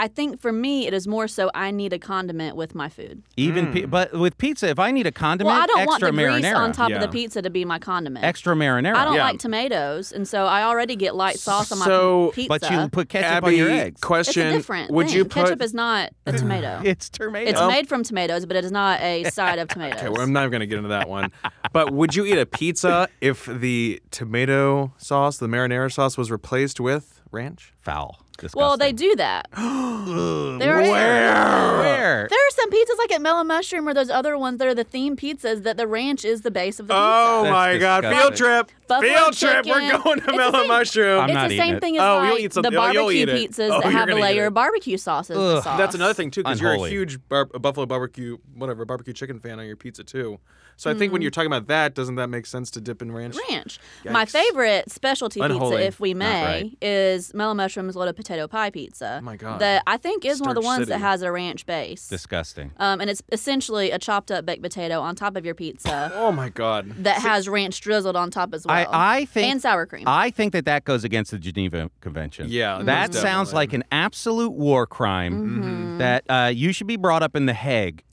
I 0.00 0.06
think 0.08 0.40
for 0.40 0.52
me, 0.52 0.86
it 0.86 0.94
is 0.94 1.08
more 1.08 1.26
so 1.26 1.50
I 1.54 1.70
need 1.72 1.92
a 1.92 1.98
condiment 1.98 2.54
with 2.54 2.74
my 2.74 2.88
food. 2.88 3.22
Even 3.36 3.72
pi- 3.72 3.80
mm. 3.82 3.90
but 3.90 4.12
with 4.12 4.38
pizza, 4.38 4.68
if 4.68 4.78
I 4.78 4.92
need 4.92 5.06
a 5.08 5.12
condiment, 5.12 5.52
Well, 5.54 5.62
I 5.62 5.66
don't 5.66 5.86
want 5.86 6.02
extra 6.02 6.12
the 6.12 6.22
grease 6.22 6.44
marinara. 6.46 6.54
on 6.56 6.72
top 6.72 6.92
of 6.92 7.00
the 7.00 7.08
pizza 7.08 7.42
to 7.42 7.50
be 7.50 7.64
my 7.64 7.80
condiment. 7.80 8.24
extra 8.24 8.54
marinara. 8.54 8.94
I 8.94 9.04
don't 9.04 9.14
Yeah. 9.16 9.24
like 9.24 9.38
tomatoes, 9.40 10.12
and 10.12 10.26
so 10.28 10.46
I 10.46 10.62
already 10.62 10.94
get 10.94 11.16
light 11.16 11.38
sauce 11.40 11.72
on 11.72 11.80
my 11.80 11.84
So- 11.86 12.30
pizza. 12.32 12.48
but 12.48 12.70
you 12.70 12.88
put 12.90 13.08
ketchup 13.08 13.30
Abby, 13.32 13.46
on 13.48 13.56
your 13.56 13.70
eggs. 13.70 13.94
it's 13.96 14.02
a 14.02 14.06
question: 14.06 14.52
different 14.52 14.92
Would 14.92 15.08
thing. 15.08 15.16
you 15.16 15.24
put? 15.24 15.44
Ketchup 15.46 15.62
is 15.62 15.74
not 15.74 16.10
a 16.26 16.32
tomato. 16.32 16.80
It's 16.84 17.08
tomato. 17.08 17.50
It's 17.50 17.60
made 17.60 17.88
from 17.88 18.02
tomatoes, 18.04 18.46
but 18.46 18.56
it 18.56 18.64
is 18.64 18.70
not 18.72 19.00
a 19.00 19.24
side 19.30 19.58
of 19.58 19.66
tomatoes. 19.68 19.98
Okay, 20.00 20.08
well, 20.10 20.20
I'm 20.22 20.32
not 20.32 20.42
even 20.42 20.50
going 20.52 20.60
to 20.60 20.66
get 20.66 20.76
into 20.78 20.90
that 20.90 21.08
one. 21.08 21.32
but 21.72 21.92
would 21.92 22.14
you 22.14 22.24
eat 22.24 22.38
a 22.38 22.46
pizza 22.46 23.08
if 23.20 23.46
the 23.46 24.00
tomato 24.12 24.92
sauce, 24.96 25.38
the 25.38 25.48
marinara 25.48 25.92
sauce, 25.92 26.16
was 26.16 26.30
replaced 26.30 26.78
with 26.78 27.20
ranch? 27.32 27.72
foul. 27.80 28.20
Disgusting. 28.38 28.60
Well, 28.60 28.76
they 28.76 28.92
do 28.92 29.14
that. 29.16 29.48
there 29.52 30.76
are 30.76 30.80
Where? 30.82 31.78
Where? 31.78 32.26
There 32.30 32.38
are 32.38 32.50
some 32.52 32.70
pizzas 32.70 32.98
like 32.98 33.12
at 33.12 33.20
Mellow 33.22 33.44
Mushroom 33.44 33.88
or 33.88 33.94
those 33.94 34.10
other 34.10 34.38
ones 34.38 34.58
that 34.58 34.68
are 34.68 34.74
the 34.74 34.84
theme 34.84 35.16
pizzas 35.16 35.62
that 35.64 35.76
the 35.76 35.86
ranch 35.86 36.24
is 36.24 36.42
the 36.42 36.50
base 36.50 36.80
of 36.80 36.86
the 36.86 36.94
Oh 36.94 37.40
pizza. 37.42 37.52
my 37.52 37.76
That's 37.78 37.80
God! 38.02 38.16
Field 38.16 38.36
trip! 38.36 38.70
Buffalo 38.88 39.12
Field 39.14 39.32
trip! 39.36 39.66
We're 39.66 39.80
chicken. 39.80 40.00
going 40.02 40.18
to 40.20 40.24
It's 40.24 40.26
the 40.32 40.36
Mellow 40.36 40.58
same- 40.60 40.68
Mushroom. 40.68 41.20
I'm 41.20 41.28
it's 41.30 41.34
not 41.34 41.48
the 41.48 41.54
eating 41.54 41.64
same 41.66 41.74
it. 41.76 41.80
thing 41.80 41.96
as 41.96 42.02
Oh, 42.02 42.22
you'll 42.22 42.32
like 42.34 42.40
eat 42.42 42.52
some- 42.52 42.62
the 42.62 42.68
oh, 42.68 42.72
you'll 42.72 42.82
barbecue 43.04 43.10
eat 43.22 43.28
it. 43.28 43.50
pizzas 43.50 43.68
Oh, 43.70 43.80
that 43.80 43.82
you're 43.84 43.92
have 43.92 44.08
a 44.08 44.12
gonna 44.12 44.20
eat 44.20 44.22
layer 44.22 44.44
it. 44.44 44.48
of 44.48 44.54
barbecue 44.54 44.96
sauce 44.96 45.30
as 45.30 45.36
the 45.36 45.42
Ugh. 45.42 45.62
sauce. 45.64 45.78
That's 45.78 45.94
another 45.94 46.14
thing 46.14 46.30
too, 46.30 46.42
because 46.42 46.60
you're 46.60 46.70
a 46.70 46.74
Unholy. 46.74 46.90
huge 46.90 47.18
bar- 47.28 47.46
Buffalo 47.46 47.86
barbecue, 47.86 48.38
whatever 48.54 48.84
barbecue 48.84 49.12
chicken 49.12 49.38
fan 49.40 49.58
on 49.58 49.66
your 49.66 49.76
pizza 49.76 50.04
too. 50.04 50.38
So 50.78 50.88
I 50.88 50.94
think 50.94 51.08
Mm-hmm. 51.08 51.12
when 51.14 51.22
you're 51.22 51.30
talking 51.32 51.48
about 51.48 51.66
that, 51.66 51.94
doesn't 51.94 52.14
that 52.14 52.28
make 52.28 52.46
sense 52.46 52.70
to 52.70 52.80
dip 52.80 53.02
in 53.02 53.12
ranch? 53.12 53.36
ranch. 53.50 53.78
My 54.04 54.24
favorite 54.24 54.90
specialty 54.90 55.40
Unholy. 55.40 55.76
pizza, 55.76 55.86
if 55.86 56.00
we 56.00 56.14
may, 56.14 56.44
right. 56.44 56.78
is 56.80 57.34
Mellow 57.34 57.52
Mushroom's 57.52 57.96
Loaded 57.96 58.14
Potato 58.16 58.46
Pie 58.48 58.70
Pizza. 58.70 59.18
Oh 59.20 59.24
my 59.24 59.36
God. 59.36 59.60
That 59.60 59.82
I 59.86 59.96
think 59.96 60.24
is 60.24 60.40
one 60.40 60.50
of 60.50 60.54
the 60.54 60.60
ones 60.60 60.82
City. 60.82 60.90
that 60.90 61.00
has 61.00 61.22
a 61.22 61.30
ranch 61.32 61.66
base. 61.66 62.08
disgusting. 62.08 62.70
Um, 62.78 63.00
and 63.00 63.10
it's 63.10 63.22
essentially 63.32 63.90
a 63.90 63.98
chopped 63.98 64.30
up 64.30 64.46
baked 64.46 64.62
potato 64.62 65.00
on 65.00 65.14
top 65.16 65.36
of 65.36 65.44
your 65.44 65.54
pizza 65.54 66.12
Oh 66.14 66.30
my 66.32 66.48
God! 66.48 66.94
that 67.04 67.20
has 67.22 67.48
ranch 67.48 67.80
drizzled 67.80 68.14
on 68.16 68.30
top 68.30 68.54
as 68.54 68.64
well. 68.64 68.76
I, 68.76 69.16
I 69.18 69.24
think 69.26 69.50
and 69.50 69.60
sour 69.60 69.84
cream. 69.84 70.04
I 70.06 70.30
think 70.30 70.52
that 70.52 70.64
that 70.66 70.84
goes 70.84 71.02
against 71.02 71.32
the 71.32 71.38
Geneva 71.38 71.90
Convention. 72.00 72.46
Yeah, 72.48 72.82
that 72.84 73.12
sounds 73.14 73.48
definitely. 73.50 73.54
like 73.54 73.72
an 73.72 73.84
absolute 73.90 74.52
war 74.52 74.86
crime. 74.86 75.32
Mm-hmm. 75.34 75.98
That 75.98 76.24
uh, 76.28 76.52
you 76.54 76.72
should 76.72 76.86
be 76.86 76.96
brought 76.96 77.22
up 77.24 77.34
in 77.34 77.46
the 77.46 77.54
Hague. 77.54 78.04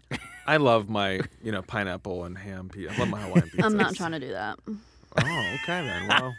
I 0.46 0.58
love 0.58 0.90
my 0.90 1.22
you 1.44 1.52
know 1.52 1.62
pineapple 1.62 2.24
and 2.26 2.38
ham 2.38 2.70
pizza. 2.70 2.94
I 2.94 2.98
love 3.00 3.10
my 3.10 3.22
Hawaiian 3.22 3.50
pizza. 3.50 3.66
I'm 3.66 3.78
not 3.78 3.96
trying 3.96 4.12
to 4.12 4.20
do 4.20 4.30
that. 4.32 4.60
Oh, 4.68 5.56
okay 5.64 5.82
then. 5.82 6.08
Well, 6.10 6.36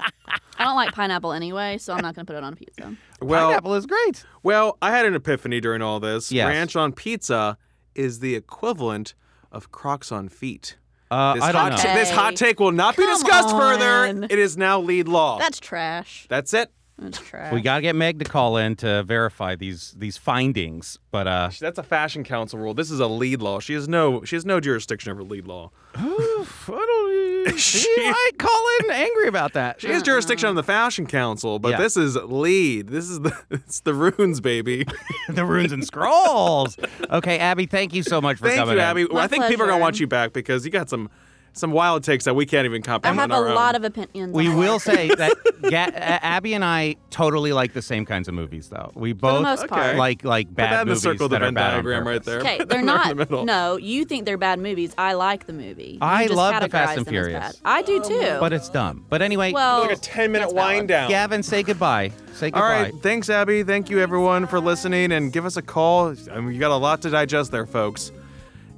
I 0.59 0.65
don't 0.65 0.77
like 0.77 0.93
pineapple 0.93 1.33
anyway, 1.33 1.79
so 1.79 1.93
I'm 1.95 2.03
not 2.03 2.15
going 2.15 2.27
to 2.27 2.33
put 2.33 2.37
it 2.37 2.45
on 2.45 2.53
a 2.53 2.57
pizza. 2.57 2.95
well, 3.23 3.49
Pineapple 3.49 3.75
is 3.75 3.87
great. 3.87 4.25
well. 4.43 4.77
I 4.83 4.91
had 4.91 5.07
an 5.07 5.15
epiphany 5.15 5.61
during 5.61 5.81
all 5.83 5.99
this. 5.99 6.31
Yes. 6.31 6.47
Ranch 6.47 6.77
on 6.77 6.93
pizza 6.93 7.57
is 7.95 8.21
the 8.21 8.35
equivalent 8.35 9.15
of 9.51 9.73
Crocs 9.73 10.13
on 10.13 10.29
feet. 10.29 10.77
Uh, 11.11 11.35
This 11.35 11.43
I 11.45 11.53
don't 11.53 11.61
hot 11.63 11.71
know. 11.71 11.77
ta- 11.79 11.95
this 11.95 12.11
hot 12.11 12.37
take 12.37 12.61
will 12.61 12.73
not 12.73 12.97
be 12.97 13.05
Come 13.05 13.15
discussed 13.15 13.51
further. 13.51 14.27
It 14.29 14.39
is 14.39 14.57
now 14.59 14.81
Lede 14.81 15.09
law. 15.09 15.39
That's 15.39 15.59
trash. 15.61 16.27
That's 16.29 16.53
it. 16.53 16.71
That's 16.99 17.19
trash. 17.19 17.53
We 17.53 17.61
got 17.61 17.77
to 17.77 17.83
get 17.83 17.95
Meg 17.95 18.19
to 18.21 18.25
call 18.25 18.57
in 18.57 18.75
to 18.77 19.03
verify 19.03 19.55
these 19.55 19.95
these 19.99 20.17
findings. 20.17 20.99
But 21.11 21.27
uh, 21.27 21.51
That's 21.61 21.79
a 21.79 21.83
fashion 21.83 22.25
council 22.25 22.59
rule. 22.59 22.73
This 22.73 22.91
is 22.91 23.01
a 23.01 23.05
Lede 23.07 23.43
law. 23.43 23.61
She 23.61 23.75
has 23.75 23.87
no 23.87 24.25
she 24.25 24.35
has 24.37 24.47
no 24.47 24.61
jurisdiction 24.61 25.13
over 25.13 25.23
Lede 25.23 25.47
law. 25.47 25.71
I 25.95 26.01
don't. 26.03 27.27
She- 27.57 27.79
She 27.79 28.11
might 28.11 28.33
call 28.39 28.63
in 28.85 28.91
angry 28.91 29.29
about 29.29 29.53
that. 29.53 29.81
She 29.81 29.87
has 29.89 30.03
jurisdiction 30.03 30.49
on 30.49 30.57
the 30.57 30.63
fashion 30.65 31.07
council, 31.07 31.59
but 31.61 31.71
Yeah. 31.73 31.79
this 31.79 31.97
is 31.97 32.17
Lede. 32.17 32.89
This 32.89 33.09
is 33.09 33.21
the 33.21 33.37
it's 33.51 33.81
the 33.81 33.95
runes, 33.95 34.41
baby. 34.41 34.85
the 35.29 35.45
runes 35.45 35.71
and 35.73 35.85
scrolls. 35.87 36.77
Okay, 37.11 37.39
Abby, 37.39 37.67
thank 37.67 37.95
you 37.95 38.03
so 38.03 38.21
much 38.21 38.39
for 38.39 38.47
Thank 38.49 38.59
coming 38.59 38.75
you, 38.77 38.81
in. 38.81 38.85
Abby. 38.85 39.05
My 39.07 39.23
I 39.23 39.27
think 39.29 39.47
people 39.47 39.65
are 39.65 39.69
gonna 39.69 39.81
want 39.81 40.01
you 40.01 40.07
back 40.07 40.33
because 40.33 40.65
you 40.65 40.71
got 40.73 40.89
some 40.89 41.09
some 41.57 41.73
wild 41.73 42.05
takes 42.05 42.25
that 42.27 42.37
we 42.37 42.45
can't 42.47 42.67
even 42.67 42.83
comprehend. 42.83 43.19
I 43.19 43.23
have 43.23 43.31
a 43.31 43.35
on 43.35 43.43
our 43.49 43.55
lot 43.55 43.75
own. 43.75 43.85
of 43.85 43.85
opinions. 43.85 44.35
We 44.35 44.49
on 44.49 44.57
will 44.57 44.79
say 44.79 45.09
that 45.09 45.33
Ga- 45.63 45.91
Abby 45.95 46.55
and 46.55 46.65
I 46.65 46.97
totally 47.11 47.53
like 47.53 47.73
the 47.73 47.83
same 47.83 48.05
kinds 48.05 48.29
of 48.29 48.35
movies, 48.35 48.69
though. 48.69 48.93
We 48.95 49.13
For 49.13 49.19
both 49.19 49.37
the 49.39 49.43
most 49.43 49.67
part. 49.69 49.87
Okay. 49.87 49.99
like 49.99 50.25
like 50.25 50.49
Put 50.49 50.57
bad 50.57 50.73
that 50.73 50.81
in 50.83 50.89
the 50.89 50.91
movies 50.93 51.03
circle 51.03 51.25
of 51.27 51.31
the 51.31 51.37
that 51.39 51.43
are 51.43 51.47
Venn 51.47 51.55
bad 51.55 51.71
diagram 51.73 52.07
right 52.07 52.23
there. 52.23 52.41
Okay, 52.41 52.63
they're 52.65 52.83
not. 52.83 53.17
the. 53.29 53.45
No, 53.45 53.77
you 53.77 54.05
think 54.05 54.27
they're 54.27 54.37
bad 54.37 54.59
movies. 54.59 54.95
I 54.99 55.15
like 55.15 55.47
the 55.47 55.53
movie. 55.53 55.93
You 55.93 55.99
I 56.03 56.25
just 56.27 56.37
love 56.37 56.61
The 56.61 56.69
Fast 56.69 56.99
and 56.99 57.07
Furious. 57.07 57.61
I 57.65 57.83
do 57.83 57.97
um, 57.97 58.03
too. 58.03 58.37
But 58.39 58.53
it's 58.53 58.69
dumb. 58.69 59.07
But 59.09 59.23
anyway, 59.23 59.53
well, 59.53 59.81
like 59.81 59.93
a 59.93 59.97
ten 59.97 60.33
minute 60.33 60.53
wind 60.53 60.89
down. 60.89 61.09
Gavin, 61.09 61.43
say 61.43 61.63
goodbye. 61.63 62.13
Say 62.35 62.51
goodbye. 62.51 62.83
right, 62.83 62.95
thanks, 63.03 63.31
Abby. 63.31 63.63
Thank 63.63 63.89
you, 63.89 63.99
everyone, 63.99 64.47
for 64.47 64.61
listening, 64.61 65.11
and 65.13 65.33
give 65.33 65.47
us 65.47 65.57
a 65.57 65.63
call. 65.63 66.15
I 66.31 66.41
mean, 66.41 66.53
you 66.53 66.61
got 66.61 66.71
a 66.71 66.77
lot 66.77 67.01
to 67.03 67.11
digest 67.11 67.51
there, 67.51 67.65
folks. 67.65 68.13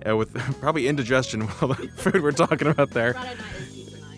Uh, 0.06 0.16
with 0.16 0.32
probably 0.60 0.88
indigestion 0.88 1.40
with 1.46 1.62
all 1.62 1.68
the 1.68 1.88
food 1.88 2.22
we're 2.22 2.32
talking 2.32 2.68
about 2.68 2.90
there. 2.90 3.14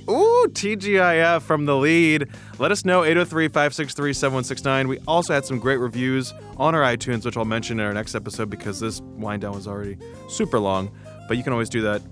Ooh, 0.09 0.47
TGIF 0.49 1.43
from 1.43 1.67
the 1.67 1.73
Lede. 1.73 2.29
Let 2.59 2.73
us 2.73 2.85
know 2.85 3.05
803 3.05 3.49
563 3.49 4.13
7169. 4.13 4.89
We 4.89 4.99
also 5.07 5.33
had 5.33 5.45
some 5.45 5.59
great 5.59 5.77
reviews 5.77 6.33
on 6.57 6.75
our 6.75 6.83
iTunes, 6.83 7.25
which 7.25 7.37
I'll 7.37 7.45
mention 7.45 7.79
in 7.79 7.87
our 7.87 7.93
next 7.93 8.15
episode 8.15 8.51
because 8.51 8.81
this 8.81 9.01
wind 9.01 9.43
down 9.43 9.55
was 9.55 9.69
already 9.69 9.99
super 10.29 10.59
long. 10.59 10.91
But 11.29 11.37
you 11.37 11.45
can 11.45 11.53
always 11.53 11.69
do 11.69 11.83
that 11.83 12.03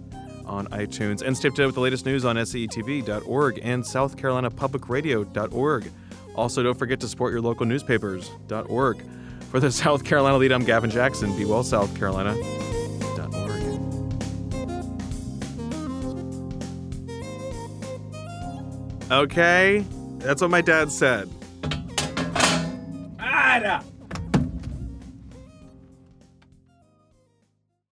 on 0.46 0.68
iTunes. 0.68 1.22
And 1.22 1.36
stay 1.36 1.48
up 1.48 1.54
to 1.54 1.62
date 1.62 1.66
with 1.66 1.74
the 1.74 1.80
latest 1.80 2.06
news 2.06 2.24
on 2.24 2.36
SCETV.org 2.36 3.60
and 3.62 3.84
South 3.84 4.16
Carolina 4.16 4.50
Public 4.50 4.88
Radio.org. 4.88 5.90
Also, 6.36 6.62
don't 6.62 6.78
forget 6.78 7.00
to 7.00 7.08
support 7.08 7.32
your 7.32 7.42
local 7.42 7.66
newspapers.org. 7.66 9.02
For 9.50 9.60
the 9.60 9.72
South 9.72 10.04
Carolina 10.04 10.38
Lede, 10.38 10.54
I'm 10.54 10.64
Gavin 10.64 10.90
Jackson. 10.90 11.36
Be 11.36 11.44
well, 11.44 11.64
South 11.64 11.96
Carolina.org. 11.98 12.77
Okay, 19.10 19.84
that's 20.18 20.42
what 20.42 20.50
my 20.50 20.60
dad 20.60 20.92
said. 20.92 21.30
Ah, 23.18 23.82